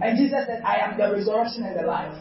And 0.02 0.18
Jesus 0.18 0.46
said, 0.48 0.64
I 0.64 0.78
am 0.78 0.98
the 0.98 1.12
resurrection 1.12 1.64
and 1.64 1.78
the 1.78 1.86
life. 1.86 2.16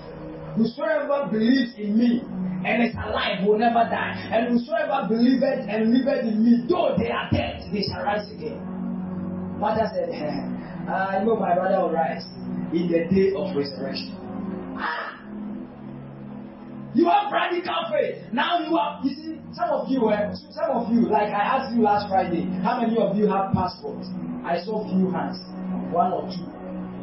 Whosoever 0.57 1.29
believes 1.31 1.75
in 1.79 1.97
me 1.97 2.21
and 2.67 2.83
is 2.83 2.95
alive 2.95 3.47
will 3.47 3.59
never 3.59 3.87
die. 3.89 4.29
And 4.33 4.49
whosoever 4.49 5.07
believeth 5.09 5.65
and 5.69 5.95
liveth 5.95 6.25
in 6.27 6.45
me, 6.45 6.67
though 6.69 6.97
they 6.99 7.11
are 7.11 7.31
dead, 7.31 7.63
they 7.73 7.83
shall 7.83 8.03
rise 8.03 8.29
again. 8.33 8.59
Martha 9.61 9.89
said, 9.95 10.11
I 10.91 11.23
know 11.23 11.37
my 11.37 11.55
brother 11.55 11.81
will 11.81 11.93
rise 11.93 12.25
in 12.73 12.89
the 12.89 13.09
day 13.09 13.33
of 13.35 13.57
resurrection. 13.57 14.15
You 16.95 17.05
have 17.07 17.31
radical 17.31 17.93
faith. 17.93 18.33
Now 18.33 18.61
you 18.61 18.77
have, 18.77 19.05
you 19.05 19.15
see, 19.15 19.39
some 19.53 19.71
of 19.71 19.89
you, 19.89 20.11
eh, 20.11 20.33
some 20.51 20.71
of 20.71 20.91
you, 20.93 21.09
like 21.09 21.29
I 21.29 21.59
asked 21.59 21.77
you 21.77 21.83
last 21.83 22.09
Friday, 22.09 22.43
how 22.65 22.81
many 22.81 22.97
of 22.99 23.17
you 23.17 23.29
have 23.29 23.53
passports? 23.53 24.09
I 24.45 24.59
saw 24.65 24.89
few 24.89 25.11
hands, 25.11 25.39
one 25.93 26.13
or 26.13 26.27
two. 26.33 26.49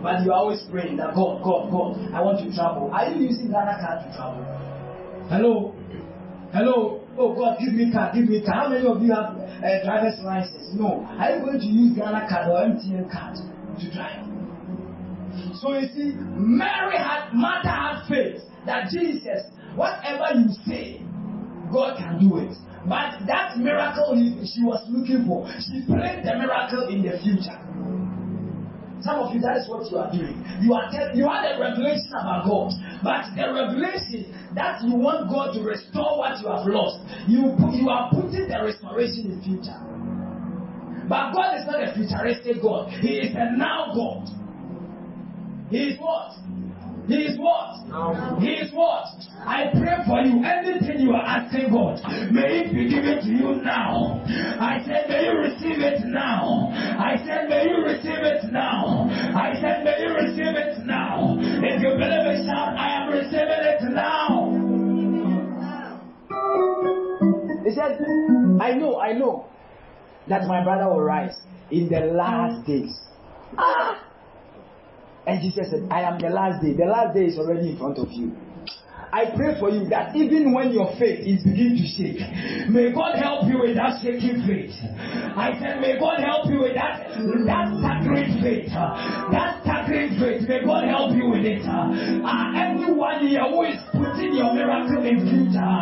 But 0.01 0.25
you 0.25 0.31
are 0.31 0.39
always 0.39 0.61
praying 0.69 0.97
that 0.97 1.15
God, 1.15 1.41
God, 1.43 1.71
God, 1.71 2.13
I 2.13 2.21
want 2.21 2.39
to 2.43 2.53
travel. 2.53 2.91
Are 2.91 3.09
you 3.09 3.25
using 3.29 3.51
Ghana 3.51 3.77
card 3.79 4.05
to 4.05 4.09
travel? 4.17 4.43
Hello? 5.29 5.75
Hello? 6.51 7.01
Oh 7.17 7.33
God, 7.33 7.57
give 7.59 7.73
me 7.73 7.91
car, 7.91 8.11
give 8.13 8.27
me 8.27 8.43
car. 8.43 8.65
How 8.65 8.69
many 8.69 8.85
of 8.85 9.01
you 9.01 9.13
have 9.13 9.37
a 9.37 9.81
driver's 9.85 10.19
license? 10.21 10.75
No. 10.75 11.07
Are 11.17 11.37
you 11.37 11.45
going 11.45 11.59
to 11.59 11.65
use 11.65 11.95
Ghana 11.95 12.27
card 12.27 12.49
or 12.49 12.59
MTN 12.67 13.09
card 13.09 13.37
to 13.37 13.91
drive? 13.93 14.24
So 15.61 15.73
you 15.73 15.87
see, 15.93 16.13
Mary 16.35 16.97
had 16.97 17.33
Martha 17.33 17.69
had 17.69 18.07
faith 18.07 18.41
that 18.65 18.89
Jesus, 18.89 19.43
whatever 19.75 20.39
you 20.39 20.49
say, 20.65 21.01
God 21.71 21.97
can 21.97 22.19
do 22.19 22.37
it. 22.37 22.55
But 22.87 23.25
that 23.25 23.57
miracle 23.57 24.15
he- 24.15 24.45
she 24.45 24.61
was 24.63 24.85
looking 24.89 25.25
for, 25.25 25.49
she 25.59 25.81
prayed 25.89 26.23
the 26.23 26.37
miracle 26.37 26.87
in 26.87 27.01
the 27.01 27.17
future. 27.19 27.57
Some 29.01 29.19
of 29.21 29.33
you, 29.35 29.41
that 29.41 29.57
is 29.57 29.69
what 29.69 29.85
you 29.91 29.97
are 29.97 30.09
doing. 30.11 30.41
You 30.61 30.73
are 30.73 30.89
tell, 30.89 31.13
you 31.15 31.27
had 31.29 31.45
a 31.53 31.59
revelation 31.59 32.09
about 32.17 32.45
God, 32.45 32.73
but 33.03 33.29
the 33.37 33.53
revelation 33.53 34.33
that 34.55 34.81
you 34.81 34.95
want 34.95 35.29
God 35.29 35.53
to 35.53 35.61
restore 35.61 36.17
what 36.17 36.41
you 36.41 36.47
have 36.49 36.65
lost, 36.65 37.05
you 37.27 37.53
put, 37.59 37.73
you 37.75 37.89
are 37.89 38.09
putting 38.09 38.47
the 38.49 38.57
restoration 38.63 39.29
in 39.29 39.37
the 39.37 39.41
future. 39.45 39.77
But 41.05 41.33
God 41.37 41.53
is 41.59 41.65
not 41.69 41.83
a 41.85 41.93
futuristic 41.93 42.61
God. 42.63 42.89
He 42.97 43.19
is 43.19 43.35
a 43.35 43.53
now 43.57 43.93
God. 43.93 44.25
He 45.69 45.77
is 45.89 45.99
what? 45.99 46.31
He 47.07 47.15
is 47.25 47.37
what? 47.37 48.39
He 48.41 48.49
is 48.53 48.71
what? 48.73 49.05
I 49.45 49.69
pray 49.73 49.97
for 50.07 50.21
you. 50.21 50.43
Anything 50.43 50.99
you 51.01 51.13
are 51.13 51.21
asking 51.25 51.69
God, 51.71 52.01
may 52.31 52.65
it 52.65 52.73
be 52.73 52.89
given 52.89 53.21
to 53.21 53.29
you 53.29 53.61
now. 53.61 54.23
I 54.59 54.81
said, 54.85 55.05
may 55.09 55.25
you 55.25 55.37
receive 55.37 55.81
it 55.81 56.01
now. 56.07 56.69
I 56.73 57.17
said, 57.25 57.47
may 57.49 57.65
you 57.69 57.83
receive 57.83 58.25
it 58.25 58.51
now. 58.51 59.07
I 59.09 59.53
said, 59.61 59.83
may 59.85 60.01
you 60.01 60.13
receive 60.13 60.55
it 60.55 60.85
now. 60.85 61.37
If 61.39 61.81
you 61.81 61.89
believe 61.89 62.25
it, 62.25 62.45
shout, 62.45 62.73
I 62.77 63.03
am 63.03 63.09
receiving 63.09 63.63
it 63.69 63.81
now. 63.93 64.51
He 67.65 67.71
said, 67.73 67.99
I 68.61 68.73
know, 68.73 68.99
I 68.99 69.13
know 69.13 69.45
that 70.27 70.47
my 70.47 70.63
brother 70.63 70.89
will 70.89 71.01
rise 71.01 71.35
in 71.69 71.87
the 71.89 71.99
last 72.13 72.65
days. 72.65 72.99
Ah! 73.57 74.04
And 75.27 75.41
Jesus 75.41 75.69
said, 75.71 75.87
I 75.91 76.01
am 76.01 76.19
the 76.19 76.29
last 76.29 76.61
day. 76.63 76.73
The 76.73 76.85
last 76.85 77.15
day 77.15 77.25
is 77.25 77.37
already 77.37 77.71
in 77.71 77.77
front 77.77 77.97
of 77.97 78.07
you. 78.11 78.37
I 79.11 79.31
pray 79.35 79.59
for 79.59 79.69
you 79.69 79.87
that 79.89 80.15
even 80.15 80.53
when 80.53 80.71
your 80.71 80.93
faith 80.97 81.25
is 81.25 81.43
beginning 81.43 81.77
to 81.81 81.87
shake, 81.87 82.21
may 82.69 82.91
God 82.91 83.15
help 83.17 83.47
you 83.47 83.59
with 83.59 83.75
that 83.75 84.01
shaking 84.01 84.43
faith. 84.47 84.73
I 85.35 85.57
said, 85.59 85.81
may 85.81 85.99
God 85.99 86.19
help 86.19 86.47
you 86.49 86.61
with 86.61 86.75
that 86.75 87.05
that 87.45 87.67
staggering 87.79 88.41
faith, 88.43 88.69
that 88.71 89.61
staggering 89.63 90.19
faith. 90.19 90.47
May 90.47 90.63
God 90.63 90.83
help 90.87 91.15
you 91.15 91.29
with 91.31 91.45
it. 91.45 91.63
Uh, 91.63 91.91
everyone 92.55 93.27
here 93.27 93.43
who 93.47 93.63
is 93.63 93.79
putting 93.95 94.35
your 94.35 94.51
miracle 94.53 95.03
in 95.03 95.23
future, 95.23 95.75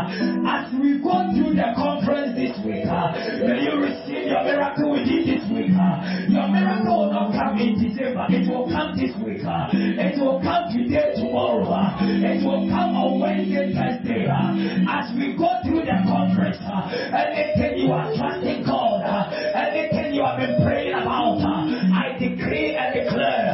as 0.46 0.70
we 0.78 1.02
go 1.02 1.30
through 1.34 1.58
the 1.58 1.74
conference 1.74 2.38
this 2.38 2.54
week, 2.66 2.86
uh, 2.86 3.14
may 3.42 3.66
you 3.66 3.82
receive 3.82 4.30
your 4.30 4.44
miracle 4.46 4.94
within 4.94 5.22
this 5.26 5.44
week. 5.50 5.74
Uh, 5.74 6.30
your 6.30 6.48
miracle 6.50 7.10
will 7.10 7.12
not 7.14 7.34
come 7.34 7.58
in 7.58 7.78
December; 7.82 8.26
it 8.30 8.46
will 8.50 8.70
come 8.70 8.94
this 8.98 9.14
week. 9.22 9.42
Uh, 9.42 9.70
it 9.74 10.18
will 10.22 10.42
come 10.42 10.70
today, 10.70 11.14
tomorrow. 11.18 11.66
Uh, 11.66 11.98
it 12.02 12.46
will 12.46 12.70
come 12.70 12.94
on 13.14 13.20
Wednesday, 13.20 13.74
Thursday. 13.74 14.26
As 14.26 15.14
we 15.16 15.36
go 15.38 15.50
through 15.64 15.86
the 15.86 15.98
conference, 16.06 16.58
uh, 16.62 16.90
anything 17.14 17.86
you 17.86 17.92
are 17.92 18.10
trusting 18.16 18.64
God, 18.66 19.02
uh, 19.04 19.30
anything 19.54 20.14
you 20.14 20.24
have 20.26 20.40
been 20.40 20.62
praying 20.64 20.94
about, 20.94 21.38
uh, 21.42 21.94
I 21.94 22.18
decree 22.18 22.76
and 22.76 22.94
declare 22.94 23.54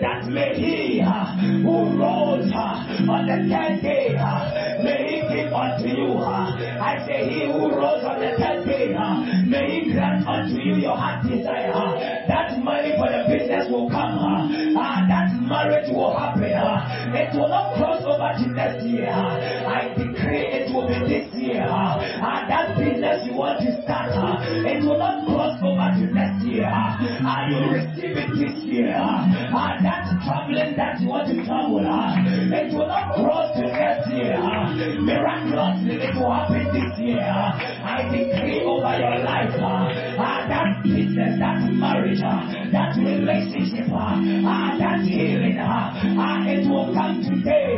that 0.00 0.26
may 0.28 0.54
He 0.56 1.00
who 1.62 1.98
rose 2.00 2.50
on 2.52 3.26
the 3.26 3.38
third 3.48 3.82
day, 3.82 4.16
may 4.82 5.00
He 5.08 5.16
give 5.34 5.52
unto 5.52 5.88
you. 5.88 6.18
I 6.18 7.04
say, 7.06 7.28
He 7.28 7.46
who 7.52 7.68
rose 7.74 8.04
on 8.04 8.20
the 8.20 8.32
third 8.38 8.63
grant 9.94 10.26
unto 10.26 10.58
you 10.58 10.74
your 10.76 10.96
heart 10.96 11.22
desire. 11.22 11.70
That 12.26 12.58
money 12.62 12.92
for 12.98 13.06
the 13.06 13.22
business 13.30 13.70
will 13.70 13.88
come. 13.88 14.18
Uh, 14.18 14.50
uh, 14.74 15.06
that 15.06 15.30
marriage 15.46 15.88
will 15.94 16.10
happen. 16.16 16.50
Uh, 16.50 17.14
it 17.14 17.30
will 17.34 17.48
not 17.48 17.78
cross 17.78 18.02
over 18.02 18.30
to 18.34 18.46
next 18.50 18.84
year. 18.84 19.06
Uh, 19.08 19.70
I 19.70 19.94
decree 19.94 20.50
it 20.50 20.74
will 20.74 20.88
be 20.90 20.98
this 21.06 21.30
year. 21.38 21.62
Uh, 21.62 22.02
uh, 22.02 22.40
that 22.50 22.74
business 22.76 23.22
you 23.26 23.34
want 23.38 23.62
to 23.62 23.70
start, 23.82 24.10
uh, 24.10 24.42
it 24.42 24.82
will 24.82 24.98
not 24.98 25.22
cross 25.30 25.54
over 25.62 25.88
to 25.94 26.04
next 26.10 26.42
year. 26.44 26.66
Uh, 26.66 26.98
uh, 27.22 27.40
you 27.46 27.58
receive 27.70 28.16
it 28.18 28.30
this 28.34 28.56
year. 28.66 28.90
Uh, 28.98 29.30
uh, 29.54 29.78
that 29.82 30.10
traveling 30.26 30.74
that 30.76 30.98
you 31.00 31.08
want 31.08 31.28
to 31.28 31.36
travel, 31.46 31.78
uh, 31.84 32.18
it 32.58 32.72
will 32.74 32.88
not 32.88 33.14
cross 33.14 33.54
to 33.54 33.62
next 33.62 34.10
year. 34.10 34.34
Uh, 34.34 34.74
miraculously, 35.04 36.02
it 36.02 36.14
will 36.18 36.32
happen 36.32 36.63
uh, 42.24 42.70
that 42.72 42.96
relationship, 42.96 43.88
uh, 43.92 43.96
uh, 43.96 44.78
that 44.78 45.00
healing, 45.04 45.58
uh, 45.58 46.44
it 46.48 46.68
will 46.68 46.92
come 46.94 47.22
today. 47.22 47.76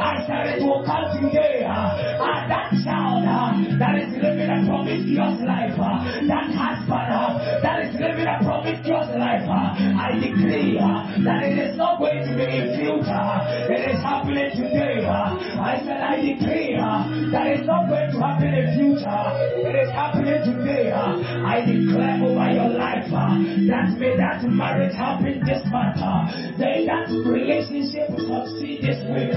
Uh, 0.00 0.16
I 0.16 0.24
said 0.24 0.56
it 0.56 0.64
will 0.64 0.80
come 0.84 1.12
today. 1.12 1.60
Uh, 1.68 2.24
uh, 2.24 2.48
that 2.48 2.72
child 2.84 3.20
uh, 3.28 3.52
that 3.76 4.00
is 4.00 4.08
living 4.16 4.48
a 4.48 4.64
promiscuous 4.64 5.36
life, 5.44 5.76
uh, 5.76 6.00
that 6.24 6.48
husband 6.56 7.08
uh, 7.12 7.36
that 7.60 7.84
is 7.84 7.92
living 8.00 8.24
a 8.24 8.40
promiscuous 8.40 9.12
life, 9.20 9.44
uh, 9.44 9.76
I 10.00 10.16
decree 10.16 10.80
uh, 10.80 11.20
that 11.24 11.44
it 11.44 11.56
is 11.60 11.76
not 11.76 11.98
going 12.00 12.24
to 12.24 12.32
be 12.32 12.48
in 12.48 12.80
future. 12.80 13.28
It 13.68 13.92
is 13.92 14.00
happening 14.00 14.48
today. 14.56 15.04
Uh, 15.04 15.36
I 15.60 15.80
said 15.84 16.00
I 16.00 16.16
decree 16.16 16.80
uh, 16.80 17.04
that 17.36 17.44
it's 17.52 17.66
not 17.68 17.84
going 17.88 18.08
to 18.08 18.18
happen 18.24 18.56
in 18.56 18.66
future. 18.80 19.24
It 19.68 19.76
is 19.84 19.90
happening 19.92 20.40
today. 20.48 20.92
Uh, 20.96 21.44
I 21.44 21.60
declare 21.60 22.24
over 22.24 22.48
your 22.56 22.72
life 22.72 23.04
uh, 23.12 23.36
that 23.68 23.92
may 24.00 24.16
that 24.16 24.40
marriage 24.48 24.96
happen 24.96 25.44
this. 25.44 25.60
Uh, 25.70 26.24
may 26.58 26.86
that 26.88 27.06
relationship 27.12 28.08
succeed 28.16 28.80
this 28.82 28.98
week. 29.12 29.36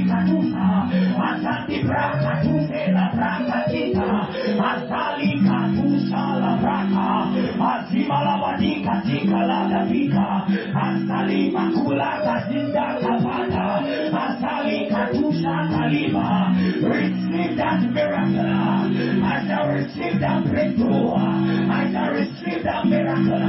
Katusa, 0.11 0.67
Asati 1.15 1.77
Brakatuse 1.87 2.91
La 2.91 3.07
Brakatita, 3.15 4.07
Asali 4.59 5.31
Katusa 5.39 6.21
La 6.41 6.51
Braka, 6.59 7.31
Azima 7.55 8.19
La 8.27 8.57
Tika 8.59 9.39
La 9.47 9.59
Asali 10.75 11.51
Makula 11.51 12.11
Kapata, 12.99 13.67
Asali 14.11 14.89
Katusa 14.91 15.55
Kaliba, 15.71 16.27
receive 16.83 17.55
that 17.57 17.81
miracle. 17.89 18.51
I 19.23 19.45
shall 19.47 19.67
receive 19.69 20.19
that 20.19 20.43
breakthrough. 20.45 21.15
I 21.15 21.89
shall 21.91 22.11
receive 22.11 22.63
that 22.63 22.85
miracle. 22.85 23.43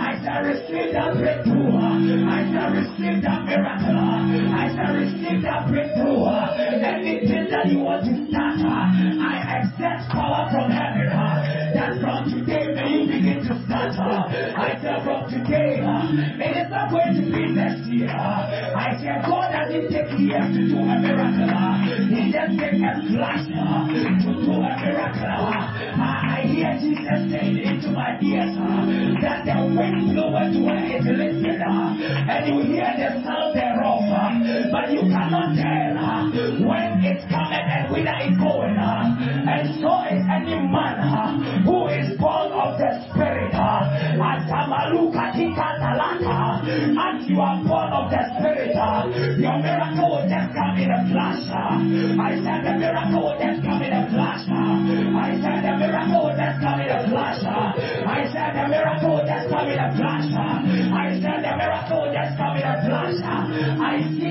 I 0.00 0.18
shall 0.22 0.42
receive 0.42 0.92
that 0.92 1.14
breakthrough. 1.16 1.70
I 1.70 2.50
shall 2.50 2.70
receive 2.72 3.22
that 3.22 3.44
miracle. 3.44 3.98
I 4.00 4.74
shall 4.74 4.94
receive 4.94 5.42
that 5.42 5.68
breakthrough. 5.68 5.99
Anything 6.00 7.48
that 7.50 7.66
you 7.68 7.78
want 7.84 8.04
to 8.08 8.12
start, 8.32 8.56
I 8.64 9.60
accept 9.60 10.08
power 10.10 10.48
from 10.48 10.70
heaven. 10.72 11.12
That 11.76 12.00
from 12.00 12.24
today 12.32 12.72
may 12.72 12.88
you 12.88 13.04
begin 13.06 13.38
to 13.46 13.54
start. 13.68 13.92
I 14.00 14.80
said 14.80 15.04
from 15.04 15.28
today, 15.28 15.80
it 15.80 16.52
is 16.56 16.68
not 16.70 16.90
going 16.90 17.14
to 17.14 17.24
be 17.28 17.52
next 17.52 17.84
year. 17.92 18.10
I 18.10 18.96
said 18.96 19.22
God 19.28 19.52
doesn't 19.52 19.92
take 19.92 20.10
years 20.18 20.48
to 20.56 20.60
do 20.72 20.78
a 20.80 20.96
miracle. 20.98 21.52
He 22.10 22.32
just 22.32 22.52
takes 22.58 22.80
a 22.80 22.92
flash 23.12 23.44
to 23.44 24.30
do 24.40 24.52
a 24.56 24.72
miracle. 24.80 25.52
I 26.00 26.48
hear 26.48 26.72
Jesus 26.80 27.20
saying 27.28 27.60
into 27.60 27.92
my 27.92 28.16
ears 28.24 28.56
that 29.20 29.44
the 29.44 29.56
wind 29.68 30.16
bloweth 30.16 30.56
where 30.64 30.80
it 30.80 31.04
listeth, 31.04 31.60
and 31.60 32.42
you 32.48 32.56
hear 32.72 32.88
the 32.96 33.20
sound 33.22 33.54
thereof, 33.54 34.00
but 34.72 34.90
you 34.90 35.02
cannot 35.06 35.54
tell 35.54 35.89
Uh, 35.96 36.30
when 36.66 37.02
it's 37.02 37.24
coming 37.30 37.64
and 37.64 37.90
whither 37.90 38.16
it's 38.22 38.36
going. 38.38 38.76
Uh, 38.76 39.16
and 39.50 39.80
so 39.80 39.90
is 40.10 40.24
any 40.28 40.58
man 40.58 41.00
uh, 41.00 41.38
who 41.64 41.88
is 41.88 42.18
born 42.18 42.52
of 42.52 42.78
the 42.78 42.90
Spirit. 43.10 43.40
Talaka. 45.80 46.60
As 46.60 47.28
you 47.28 47.40
are 47.40 47.56
born 47.64 47.90
of 47.92 48.10
the 48.12 48.20
Spirit, 48.36 48.76
your 49.40 49.56
miracle 49.58 50.08
will 50.12 50.28
just 50.28 50.52
come 50.52 50.76
in 50.76 50.90
a 50.92 51.00
flash. 51.08 51.40
I 51.50 52.36
said 52.44 52.60
the 52.68 52.74
miracle 52.76 53.20
will 53.24 53.38
just 53.40 53.64
come 53.64 53.80
in 53.82 53.92
a 53.92 54.04
flash. 54.12 54.44
I 54.44 55.30
said 55.40 55.64
the 55.64 55.74
miracle 55.80 56.20
will 56.20 56.36
just 56.36 56.60
come 56.60 56.80
in 56.80 56.92
a 56.92 57.00
flash. 57.08 57.40
I 57.48 58.20
said 58.28 58.50
the 58.52 58.60
miracle 58.60 58.60
will 58.60 58.60
just 58.60 58.60
come 58.60 58.60
in 58.60 58.60
a 58.60 58.60
flash. 58.60 58.60
I 58.60 58.60
said 58.60 58.60
the 58.60 58.64
miracle 58.68 59.19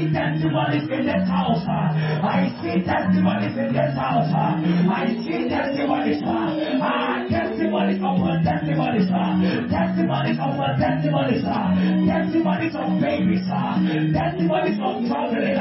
see 0.09 0.15
testimonies 0.15 0.89
in 0.89 1.05
this 1.05 1.27
house. 1.27 1.65
I 1.67 2.49
see 2.61 2.81
testimonies 2.83 3.57
in 3.57 3.73
this 3.73 3.93
house. 3.95 4.31
I 4.33 5.05
see 5.21 5.49
testimonies. 5.49 6.21
Ah, 6.25 7.25
testimonies 7.29 7.99
upon 7.99 8.43
testimonies. 8.43 9.07
Testimonies 9.69 10.37
upon 10.37 10.79
testimonies. 10.79 11.43
Testimonies 11.45 12.75
of 12.75 12.89
babies. 13.01 13.45
Testimonies 14.13 14.79
of 14.81 14.95
traveling. 15.05 15.57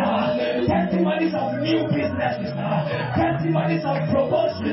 Testimonies 0.67 1.35
of 1.35 1.49
new 1.61 1.81
businesses. 1.93 2.53
Testimonies 3.17 3.85
of 3.85 3.99
promotion. 4.09 4.73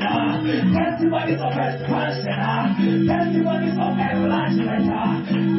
Testimonies 0.72 1.40
of 1.40 1.52
expansion. 1.52 3.06
Testimonies 3.06 3.76
of 3.76 3.92
enlargement. 3.92 4.88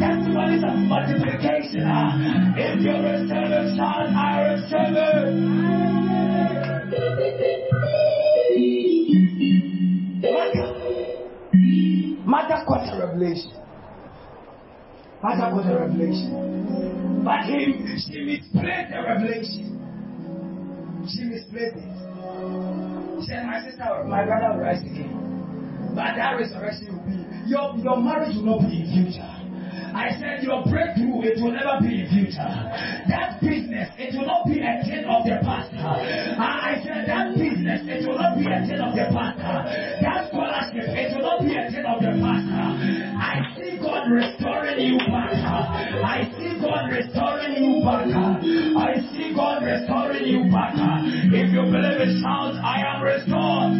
Testimonies 0.01 0.63
of 0.63 0.75
multiplication. 0.89 1.85
If 2.57 2.81
you're 2.81 3.05
a 3.05 3.27
servant, 3.27 3.77
Martha 12.27 12.63
got 12.67 12.93
a 12.93 13.07
revelation. 13.07 13.51
Martha 15.23 15.49
got 15.51 15.71
a 15.71 15.79
revelation. 15.79 17.23
But 17.23 17.45
him, 17.45 17.97
she 17.97 18.21
misplaced 18.21 18.89
the 18.91 19.01
revelation. 19.03 19.65
She 21.07 21.23
misplaced 21.23 21.75
it. 21.77 21.83
She 23.21 23.27
said, 23.27 23.45
My 23.45 23.61
sister, 23.63 24.03
my 24.07 24.23
brother 24.25 24.55
will 24.55 24.63
rise 24.63 24.81
again. 24.81 25.93
But 25.95 26.15
that 26.15 26.33
resurrection 26.37 26.95
will 26.95 27.05
be, 27.05 27.49
your, 27.49 27.75
your 27.83 27.97
marriage 28.01 28.35
will 28.35 28.59
not 28.59 28.69
be 28.69 28.81
in 28.81 29.11
future. 29.11 29.36
I 29.97 30.13
said 30.21 30.43
your 30.45 30.61
breakthrough, 30.69 31.25
it 31.25 31.41
will 31.41 31.57
never 31.57 31.81
be 31.81 32.05
in 32.05 32.07
future. 32.13 32.53
That 33.09 33.41
business, 33.41 33.89
it 33.97 34.13
will 34.13 34.29
not 34.29 34.45
be 34.45 34.61
a 34.61 34.77
thing 34.85 35.09
of 35.09 35.25
the 35.25 35.41
past. 35.41 35.73
I 35.73 36.77
said 36.85 37.09
that 37.09 37.33
business, 37.33 37.81
it 37.89 38.05
will 38.05 38.21
not 38.21 38.37
be 38.37 38.45
a 38.45 38.61
thing 38.61 38.77
of 38.77 38.93
the 38.93 39.09
past. 39.09 39.41
That 39.41 40.29
scholarship, 40.29 40.85
it 40.85 41.17
will 41.17 41.25
not 41.25 41.41
be 41.41 41.57
a 41.57 41.65
thing 41.73 41.81
of 41.81 41.97
the 41.97 42.13
past. 42.21 42.45
I 42.45 43.41
see 43.57 43.81
God 43.81 44.05
restoring 44.13 44.85
you 44.85 45.01
back. 45.09 45.33
I 45.33 46.29
see 46.37 46.53
God 46.61 46.93
restoring 46.93 47.57
you 47.57 47.81
back. 47.81 48.05
I 48.13 49.01
see 49.09 49.33
God 49.33 49.65
restoring 49.65 50.29
you 50.29 50.45
back. 50.53 50.77
If 50.77 51.49
you 51.57 51.65
believe 51.73 52.05
it, 52.05 52.21
shout, 52.21 52.53
I 52.61 52.85
am 52.85 53.01
restored. 53.01 53.73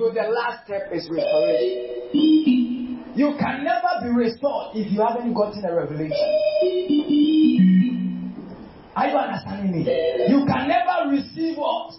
So 0.00 0.08
the 0.08 0.24
last 0.24 0.64
step 0.64 0.88
is 0.88 1.04
restoration. 1.12 2.87
You 3.18 3.34
can 3.36 3.64
never 3.64 3.88
be 4.00 4.10
restored 4.10 4.76
if 4.76 4.92
you 4.92 5.00
haven't 5.00 5.34
gotten 5.34 5.64
a 5.64 5.74
revelation. 5.74 6.14
Are 8.94 9.08
you 9.08 9.16
understanding 9.16 9.72
me? 9.72 9.82
You 10.28 10.46
can 10.46 10.68
never 10.68 11.10
receive 11.10 11.56
what? 11.58 11.94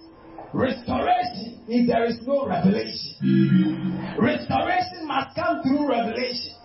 Restoration 0.53 1.59
if 1.67 1.89
there 1.89 2.05
is 2.05 2.22
no 2.26 2.47
revelation. 2.47 4.15
Restoration 4.17 5.07
must 5.07 5.36
come 5.36 5.61
through 5.61 5.89
revelation. 5.89 6.55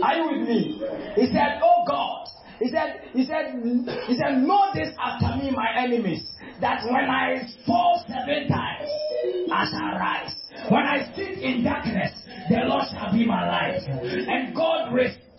Are 0.00 0.14
you 0.14 0.30
with 0.30 0.48
me? 0.48 0.80
He 1.16 1.26
said, 1.32 1.58
Oh 1.60 1.82
God. 1.88 2.28
He 2.60 2.68
said, 2.68 3.00
he 3.14 3.24
said, 3.24 3.56
he 4.06 4.16
said, 4.16 4.42
know 4.44 4.68
this 4.74 4.94
after 5.00 5.42
me, 5.42 5.50
my 5.50 5.72
enemies, 5.78 6.28
that 6.60 6.84
when 6.84 7.08
I 7.08 7.48
fall 7.66 8.04
seven 8.06 8.48
times, 8.48 8.88
I 9.50 9.64
shall 9.64 9.98
rise. 9.98 10.36
When 10.68 10.82
I 10.82 11.10
sit 11.16 11.38
in 11.38 11.64
darkness, 11.64 12.12
the 12.50 12.66
Lord 12.66 12.84
my 13.26 13.46
light. 13.46 13.82
And 13.88 14.54
God 14.54 14.92
restored 14.94 15.29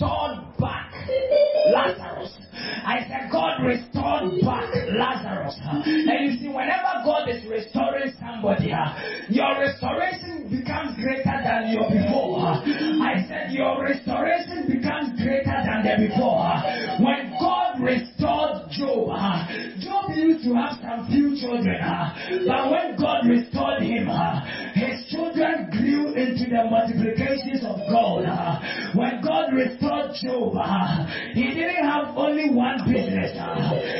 he 31.33 31.43
didn't 31.53 31.83
have 31.83 32.15
only 32.17 32.49
one 32.51 32.77
business. 32.85 33.31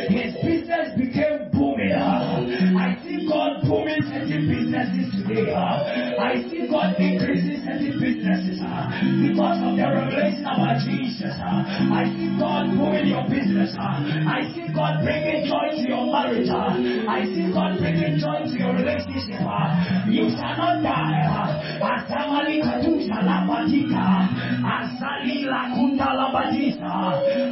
His 0.10 0.21
because 8.62 9.58
of 9.66 9.74
the 9.74 9.88
revelation 9.90 10.46
about 10.46 10.78
Jesus. 10.86 11.34
Uh, 11.42 11.66
I 11.98 12.06
see 12.14 12.30
God 12.38 12.70
booming 12.78 13.08
your 13.10 13.26
business. 13.26 13.74
Uh, 13.74 13.98
I 14.30 14.46
see 14.54 14.70
God 14.74 15.02
bringing 15.04 15.50
joy 15.50 15.74
to 15.74 15.84
your 15.90 16.06
marriage. 16.12 16.50
Uh, 16.50 16.78
I 17.10 17.26
see 17.26 17.50
God 17.52 17.78
bringing 17.82 18.22
joy 18.22 18.46
to 18.46 18.54
your 18.58 18.74
relationship. 18.78 19.42
You 20.08 20.30
shall 20.38 20.56
not 20.58 20.84
die. 20.86 21.26
Asamali 21.82 22.62
katusha 22.62 23.18
labatika. 23.26 24.30
Asali 24.62 25.46
lakunda 25.50 26.14
labadisa. 26.14 26.94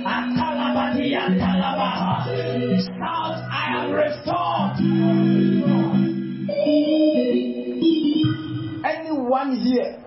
Akalabadia 0.06 1.26
talabaha. 1.42 2.30
Shout, 2.86 3.38
I 3.50 3.82
am 3.82 3.92
restored. 3.92 4.78
Anyone 8.86 9.56
here 9.58 9.98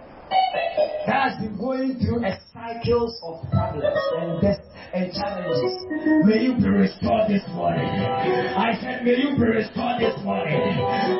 that 1.07 1.31
has 1.31 1.39
been 1.41 1.57
going 1.59 1.99
through 1.99 2.25
a 2.25 2.39
cycles 2.63 3.19
of 3.25 3.43
problems 3.51 3.99
and 4.21 4.41
death 4.41 4.63
and 4.95 5.13
challenges, 5.13 5.75
may 6.23 6.45
you 6.45 6.55
be 6.55 6.69
restored 6.69 7.27
this 7.27 7.43
morning. 7.51 7.83
I 7.83 8.79
said, 8.81 9.03
may 9.05 9.17
you 9.19 9.35
be 9.35 9.43
restored 9.51 9.99
this 9.99 10.15
morning. 10.23 10.61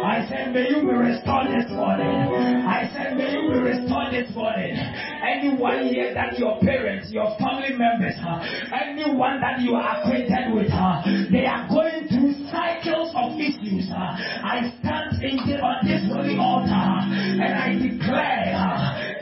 I 0.05 0.27
said, 0.29 0.53
may 0.55 0.69
you 0.69 0.87
be 0.87 0.95
restored 0.95 1.49
this 1.51 1.67
morning. 1.73 2.07
I 2.07 2.87
said, 2.93 3.17
may 3.17 3.33
you 3.33 3.51
be 3.51 3.59
restored 3.59 4.13
this 4.13 4.31
morning. 4.37 4.77
Anyone 4.77 5.89
here 5.89 6.15
that 6.15 6.39
your 6.39 6.61
parents, 6.61 7.11
your 7.11 7.35
family 7.39 7.75
members, 7.75 8.15
uh, 8.23 8.45
anyone 8.71 9.41
that 9.41 9.61
you 9.63 9.75
are 9.75 9.99
acquainted 9.99 10.55
with, 10.55 10.71
uh, 10.71 11.03
they 11.33 11.47
are 11.47 11.67
going 11.67 12.07
through 12.07 12.35
cycles 12.53 13.11
of 13.17 13.35
issues. 13.41 13.91
Uh, 13.91 14.15
I 14.47 14.71
stand 14.79 15.23
in 15.25 15.37
the, 15.49 15.59
on 15.59 15.81
this 15.89 16.05
holy 16.07 16.37
altar 16.37 16.71
and 16.71 17.55
I 17.57 17.73
declare 17.73 18.53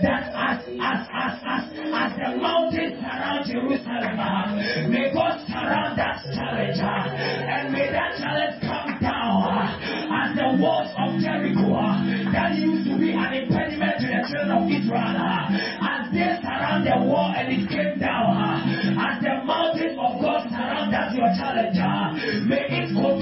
that 0.03 0.33
as 0.35 0.65
as 0.67 1.07
as 1.13 1.35
as 1.45 1.71
as 1.93 2.10
the 2.17 2.37
mountains 2.37 2.95
surround 2.99 3.47
Jerusalem, 3.47 4.19
uh, 4.19 4.89
may 4.89 5.13
God 5.13 5.39
surround 5.47 5.99
that 5.99 6.23
challenge 6.35 6.79
uh, 6.79 7.11
and 7.15 7.73
may 7.73 7.91
that 7.91 8.19
challenge 8.19 8.61
come 8.63 8.99
down 9.01 9.47
uh, 9.47 10.19
as 10.19 10.37
the 10.37 10.49
walls 10.59 10.91
of 10.99 11.21
Jericho 11.23 11.71
that 12.33 12.57
used 12.59 12.89
to 12.91 12.99
be 12.99 13.13
an 13.13 13.31
impediment 13.35 13.95
to 14.01 14.07
the 14.07 14.21
children 14.27 14.51
of 14.51 14.65
Israel 14.67 15.19
as 15.83 16.03
they 16.11 16.31
surround 16.43 16.83
the 16.87 16.97
wall 17.07 17.33
and 17.37 17.47
it 17.51 17.65
came 17.69 17.99
down 17.99 18.67
as 18.99 19.15
the 19.23 19.35
mountains 19.47 19.97
of 19.99 20.21
God 20.21 20.47
surround 20.51 20.93
that 20.93 21.15
your 21.15 21.31
challenge 21.39 21.79
may 22.47 22.67
it 22.69 22.95
go 22.95 23.19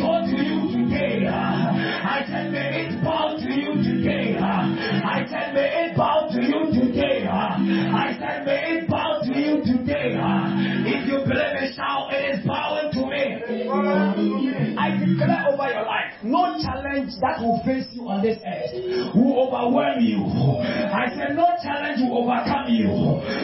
challenge 16.99 17.21
that 17.21 17.41
will 17.41 17.63
face 17.65 17.87
you 17.95 18.03
on 18.09 18.23
this 18.23 18.39
earth 18.43 19.15
will 19.15 19.47
overwhelm 19.47 20.01
you. 20.03 20.23
I 20.27 21.07
said 21.15 21.37
no 21.37 21.47
challenge 21.63 22.03
will 22.03 22.27
overcome 22.27 22.71
you. 22.71 22.91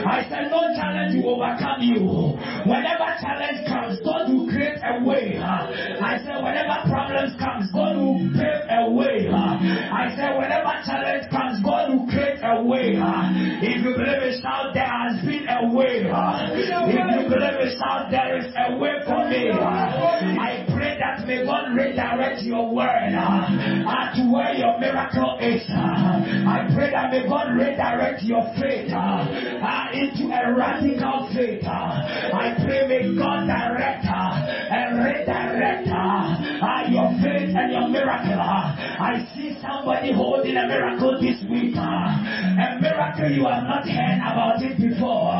I 0.06 0.26
said 0.28 0.50
no 0.50 0.74
challenge 0.74 1.22
will 1.22 1.38
overcome 1.38 1.82
you. 1.82 2.34
Whenever 2.66 3.08
challenge 3.22 3.62
comes 3.66 4.00
God 4.02 4.30
will 4.30 4.50
create 4.50 4.78
a 4.82 5.02
way. 5.04 5.38
I 5.38 6.18
said 6.22 6.42
whenever 6.42 6.76
problems 6.90 7.38
comes 7.38 7.70
God 7.70 7.94
will 7.96 8.18
pave 8.34 8.66
a 8.70 8.90
way. 8.90 9.30
I 9.30 10.10
said 10.16 10.34
whenever 10.34 10.74
challenge 10.82 11.30
comes 11.30 11.62
God 11.62 11.94
will 11.94 12.06
create 12.10 12.42
a 12.42 12.62
way. 12.62 12.98
If 12.98 13.84
you 13.84 13.92
believe 13.94 14.22
it 14.22 14.42
shout 14.42 14.74
there 14.74 14.88
has 14.88 15.22
been 15.22 15.46
a 15.46 15.70
way. 15.70 16.02
If 16.02 17.06
you 17.06 17.26
believe 17.30 17.58
it 17.62 17.78
shout 17.78 18.10
there 18.10 18.38
is 18.38 18.50
a 18.50 18.76
way 18.76 18.98
for 19.06 19.22
me. 19.30 19.50
I 19.54 20.66
pray 20.74 20.98
that 20.98 21.26
may 21.26 21.44
God 21.44 21.74
redirect 21.74 22.42
your 22.42 22.74
word 22.74 23.14
uh, 23.44 24.14
to 24.16 24.22
where 24.32 24.54
your 24.54 24.78
miracle 24.78 25.38
is. 25.40 25.62
I 25.68 26.68
pray 26.74 26.90
that 26.90 27.10
may 27.10 27.26
God 27.28 27.54
redirect 27.54 28.22
your 28.22 28.42
faith 28.58 28.90
uh, 28.92 29.90
into 29.92 30.32
a 30.32 30.54
radical 30.54 31.28
faith. 31.34 31.64
I 31.64 32.54
pray 32.64 32.86
may 32.88 33.16
God 33.16 33.46
direct 33.46 34.04
uh, 34.06 34.44
and 34.70 34.98
redirect 34.98 35.88
uh, 35.88 36.84
your 36.90 37.10
faith 37.20 37.54
and 37.54 37.72
your 37.72 37.88
miracle. 37.88 38.40
I 38.40 39.26
see 39.34 39.56
somebody 39.60 40.12
holding 40.12 40.56
a 40.56 40.66
miracle 40.66 41.20
this 41.20 41.42
week. 41.50 41.74
A 41.76 42.78
miracle 42.80 43.30
you 43.30 43.44
have 43.46 43.64
not 43.64 43.88
heard 43.88 44.20
about 44.20 44.62
it 44.62 44.76
before. 44.78 45.32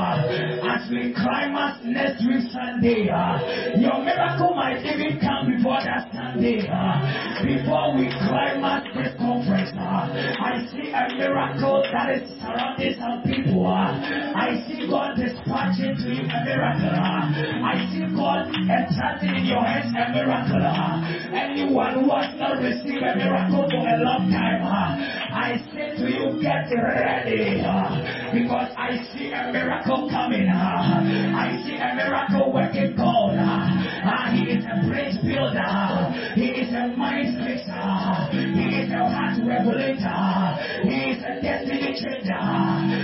As 0.64 0.88
we 0.90 1.14
climax 1.14 1.80
next 1.84 2.24
week 2.26 2.50
Sunday, 2.50 3.06
your 3.78 3.98
miracle 4.02 4.54
might 4.54 4.82
even 4.84 5.20
come 5.20 5.52
before 5.54 5.78
that 5.84 6.10
Sunday. 6.12 6.66
Before 7.44 7.93
we 7.96 8.10
climax 8.10 8.90
this 8.94 9.14
conference, 9.18 9.70
I 9.78 10.66
see 10.70 10.90
a 10.90 11.14
miracle 11.14 11.82
that 11.92 12.10
is 12.10 12.26
surrounding 12.42 12.94
some 12.98 13.22
people. 13.22 13.66
Uh, 13.66 13.94
I 14.34 14.58
see 14.66 14.90
God 14.90 15.14
dispatching 15.14 15.94
to 16.02 16.08
you 16.10 16.26
a 16.26 16.38
miracle. 16.42 16.90
Uh, 16.90 17.30
I 17.62 17.86
see 17.94 18.02
God 18.10 18.50
entrusting 18.50 19.30
in 19.30 19.44
your 19.46 19.62
hands 19.62 19.94
a 19.94 20.10
miracle. 20.10 20.58
Uh, 20.58 21.06
anyone 21.38 22.02
who 22.02 22.10
has 22.10 22.34
not 22.34 22.58
received 22.58 23.02
a 23.02 23.14
miracle 23.14 23.62
for 23.70 23.86
a 23.86 23.96
long 24.02 24.26
time, 24.30 24.66
I 24.66 25.62
say 25.70 25.94
to 25.94 26.06
you, 26.10 26.42
get 26.42 26.66
ready. 26.74 27.62
Because 28.34 28.70
I 28.74 28.98
see 29.14 29.30
a 29.30 29.52
miracle 29.52 30.10
coming. 30.10 30.48
I 30.50 31.62
see 31.62 31.78
a 31.78 31.94
miracle 31.94 32.52
working 32.52 32.96
God. 32.96 33.38
He 34.34 34.50
is 34.50 34.63
bridge 34.94 35.18
builder. 35.26 36.14
He 36.38 36.46
is 36.62 36.70
a 36.70 36.94
mind 36.94 37.42
fixer. 37.42 38.30
He 38.30 38.64
is 38.78 38.90
a 38.94 39.02
heart 39.02 39.34
regulator. 39.42 40.54
He 40.86 41.10
is 41.10 41.18
a 41.18 41.42
destiny 41.42 41.98
changer. 41.98 42.38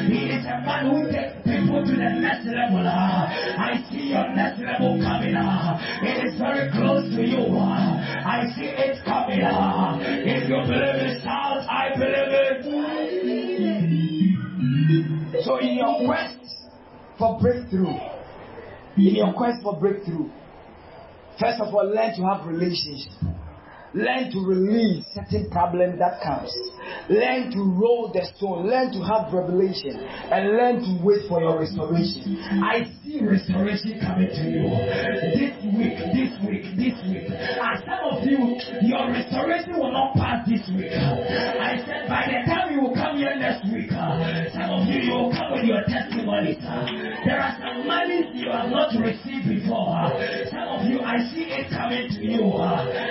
He 0.07 0.31
is 0.31 0.47
a 0.47 0.63
man 0.63 0.87
who 0.87 1.11
takes 1.11 1.35
people 1.43 1.83
to 1.83 1.91
the 1.91 2.11
next 2.23 2.47
level. 2.47 2.87
I 2.87 3.83
see 3.91 4.15
your 4.15 4.31
next 4.39 4.63
level 4.63 5.03
coming. 5.03 5.35
It 5.35 6.31
is 6.31 6.39
very 6.39 6.71
close 6.71 7.11
to 7.11 7.23
you. 7.27 7.59
I 7.59 8.47
see 8.55 8.71
it 8.71 9.03
coming. 9.05 9.43
If 9.43 10.49
you 10.49 10.63
believe 10.63 11.03
it, 11.11 11.23
shout, 11.27 11.67
I 11.67 11.91
believe 11.99 12.31
it. 12.31 12.63
So 15.45 15.59
in 15.59 15.75
your 15.75 16.07
quest 16.07 16.39
for 17.19 17.39
breakthrough, 17.41 17.99
in 18.97 19.15
your 19.17 19.33
quest 19.33 19.63
for 19.63 19.79
breakthrough, 19.81 20.29
first 21.41 21.61
of 21.61 21.75
all, 21.75 21.89
learn 21.89 22.15
to 22.17 22.23
have 22.23 22.47
relationships. 22.47 23.17
Learn 23.93 24.31
to 24.31 24.39
release 24.47 25.05
certain 25.15 25.51
problem 25.51 25.99
that 25.99 26.23
comes. 26.23 26.55
Learn 27.11 27.51
to 27.51 27.59
roll 27.59 28.13
the 28.15 28.23
stone. 28.37 28.71
Learn 28.71 28.93
to 28.95 29.03
have 29.03 29.35
revelation. 29.35 29.99
And 30.31 30.55
learn 30.55 30.79
to 30.79 30.93
wait 31.03 31.27
for 31.27 31.43
your 31.43 31.59
restoration. 31.59 32.39
I 32.63 32.87
see 33.03 33.19
restoration 33.19 33.99
coming 33.99 34.31
to 34.31 34.45
you. 34.47 34.63
This 35.35 35.59
week, 35.75 35.99
this 36.15 36.33
week, 36.47 36.65
this 36.79 36.97
week. 37.03 37.27
And 37.35 37.77
some 37.83 38.03
of 38.15 38.23
you, 38.23 38.55
your 38.87 39.11
restoration 39.11 39.75
will 39.75 39.91
not 39.91 40.15
pass 40.15 40.47
this 40.47 40.63
week. 40.71 40.95
I 40.95 41.83
said 41.83 42.07
by 42.07 42.31
the 42.31 42.47
time 42.47 42.70
you 42.81 42.89
will 42.89 42.95
come 42.95 43.19
here 43.19 43.37
next 43.37 43.69
week, 43.69 43.91
some 43.93 44.71
of 44.73 44.89
you, 44.89 45.05
you 45.05 45.13
will 45.13 45.33
come 45.33 45.53
with 45.53 45.65
your 45.69 45.85
testimonies. 45.85 46.57
There 47.29 47.37
are 47.37 47.53
some 47.61 47.85
monies 47.87 48.33
you 48.33 48.49
have 48.49 48.73
not 48.73 48.97
received 48.97 49.45
before. 49.45 50.09
Some 50.49 50.81
of 50.81 50.89
you, 50.89 51.05
I 51.05 51.21
see 51.29 51.45
it 51.53 51.69
coming 51.69 52.09
to 52.09 52.21
you. 52.25 52.41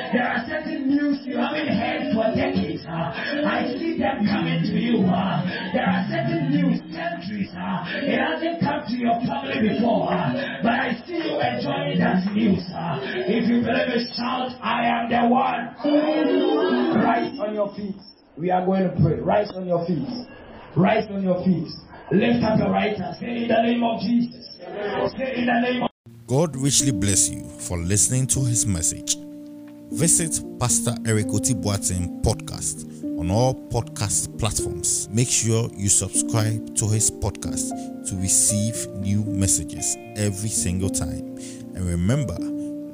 There 0.10 0.26
are 0.26 0.42
certain 0.50 0.90
news 0.90 1.22
you 1.22 1.38
haven't 1.38 1.70
heard 1.70 2.10
for 2.18 2.34
decades. 2.34 2.82
I 2.90 3.70
see 3.78 3.94
them 4.02 4.26
coming 4.26 4.66
to 4.66 4.74
you. 4.74 5.06
There 5.06 5.86
are 5.86 6.02
certain 6.10 6.50
news 6.50 6.82
centuries. 6.90 7.54
Uh, 7.54 7.86
it 8.02 8.18
hasn't 8.18 8.66
come 8.66 8.82
to 8.90 8.96
your 8.98 9.22
family 9.22 9.70
before, 9.70 10.10
but 10.66 10.74
I 10.74 10.98
see 11.06 11.22
you 11.22 11.38
enjoying 11.38 12.02
that 12.02 12.26
news. 12.34 12.66
If 13.30 13.46
you 13.46 13.62
believe 13.62 13.94
it, 13.94 14.10
shout, 14.18 14.50
I 14.66 14.90
am 14.90 15.14
the 15.14 15.30
one. 15.30 15.78
Rise 16.98 17.38
on 17.38 17.54
your 17.54 17.70
feet. 17.76 17.96
We 18.40 18.52
are 18.52 18.66
going 18.66 18.84
to 18.84 18.96
pray. 19.02 19.16
Rise 19.16 19.52
on 19.52 19.68
your 19.68 19.86
feet. 19.86 20.08
Rise 20.74 21.10
on 21.12 21.22
your 21.24 21.44
feet. 21.44 21.68
Lift 22.10 22.42
up 22.42 22.58
your 22.58 22.72
right 22.72 22.96
hand. 22.98 23.18
Say 23.18 23.44
in 23.44 23.48
the 23.50 23.62
name 23.62 23.84
of 23.84 24.00
Jesus. 24.00 24.56
Say 25.18 25.36
in 25.36 25.46
the 25.46 25.60
name 25.60 25.84
of 25.84 25.90
God 26.26 26.56
richly 26.56 26.94
bless 26.94 27.30
you 27.30 27.44
for 27.44 27.78
listening 27.78 28.28
to 28.28 28.40
his 28.46 28.66
message. 28.66 29.18
Visit 29.92 30.42
Pastor 30.58 30.96
Eric 31.06 31.26
Otibuatin 31.26 32.24
podcast 32.24 33.04
on 33.20 33.30
all 33.30 33.56
podcast 33.56 34.40
platforms. 34.40 35.10
Make 35.12 35.28
sure 35.28 35.70
you 35.76 35.90
subscribe 35.90 36.78
to 36.78 36.88
his 36.88 37.12
podcast 37.12 38.08
to 38.08 38.16
receive 38.22 38.88
new 39.00 39.26
messages 39.26 39.98
every 40.16 40.48
single 40.48 40.90
time. 40.90 41.36
And 41.76 41.86
remember, 41.86 42.38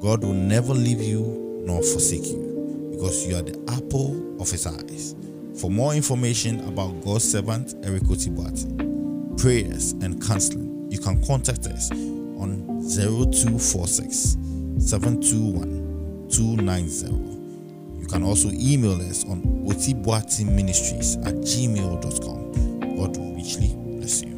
God 0.02 0.24
will 0.24 0.34
never 0.34 0.74
leave 0.74 1.04
you 1.04 1.62
nor 1.68 1.84
forsake 1.84 2.26
you 2.26 2.90
because 2.94 3.28
you 3.28 3.36
are 3.36 3.44
the 3.44 3.60
apple 3.72 4.42
of 4.42 4.50
his 4.50 4.66
eyes. 4.66 5.14
For 5.60 5.72
more 5.72 5.94
information 5.94 6.60
about 6.68 7.02
God's 7.02 7.32
servant 7.32 7.76
Eric 7.84 8.04
Otibuatin, 8.04 9.40
prayers 9.42 9.94
and 9.94 10.22
counseling, 10.22 10.92
you 10.92 11.00
can 11.00 11.24
contact 11.26 11.66
us 11.68 11.90
on 11.92 12.66
0246 12.90 14.38
721 14.80 16.28
290. 16.30 18.02
You 18.02 18.08
can 18.08 18.24
also 18.24 18.50
email 18.52 19.00
us 19.02 19.24
on 19.26 19.42
otibuatiministries 19.66 21.26
at 21.26 21.36
gmail.com. 21.36 22.98
God 22.98 23.18
richly 23.36 23.74
bless 23.98 24.24
you. 24.24 24.35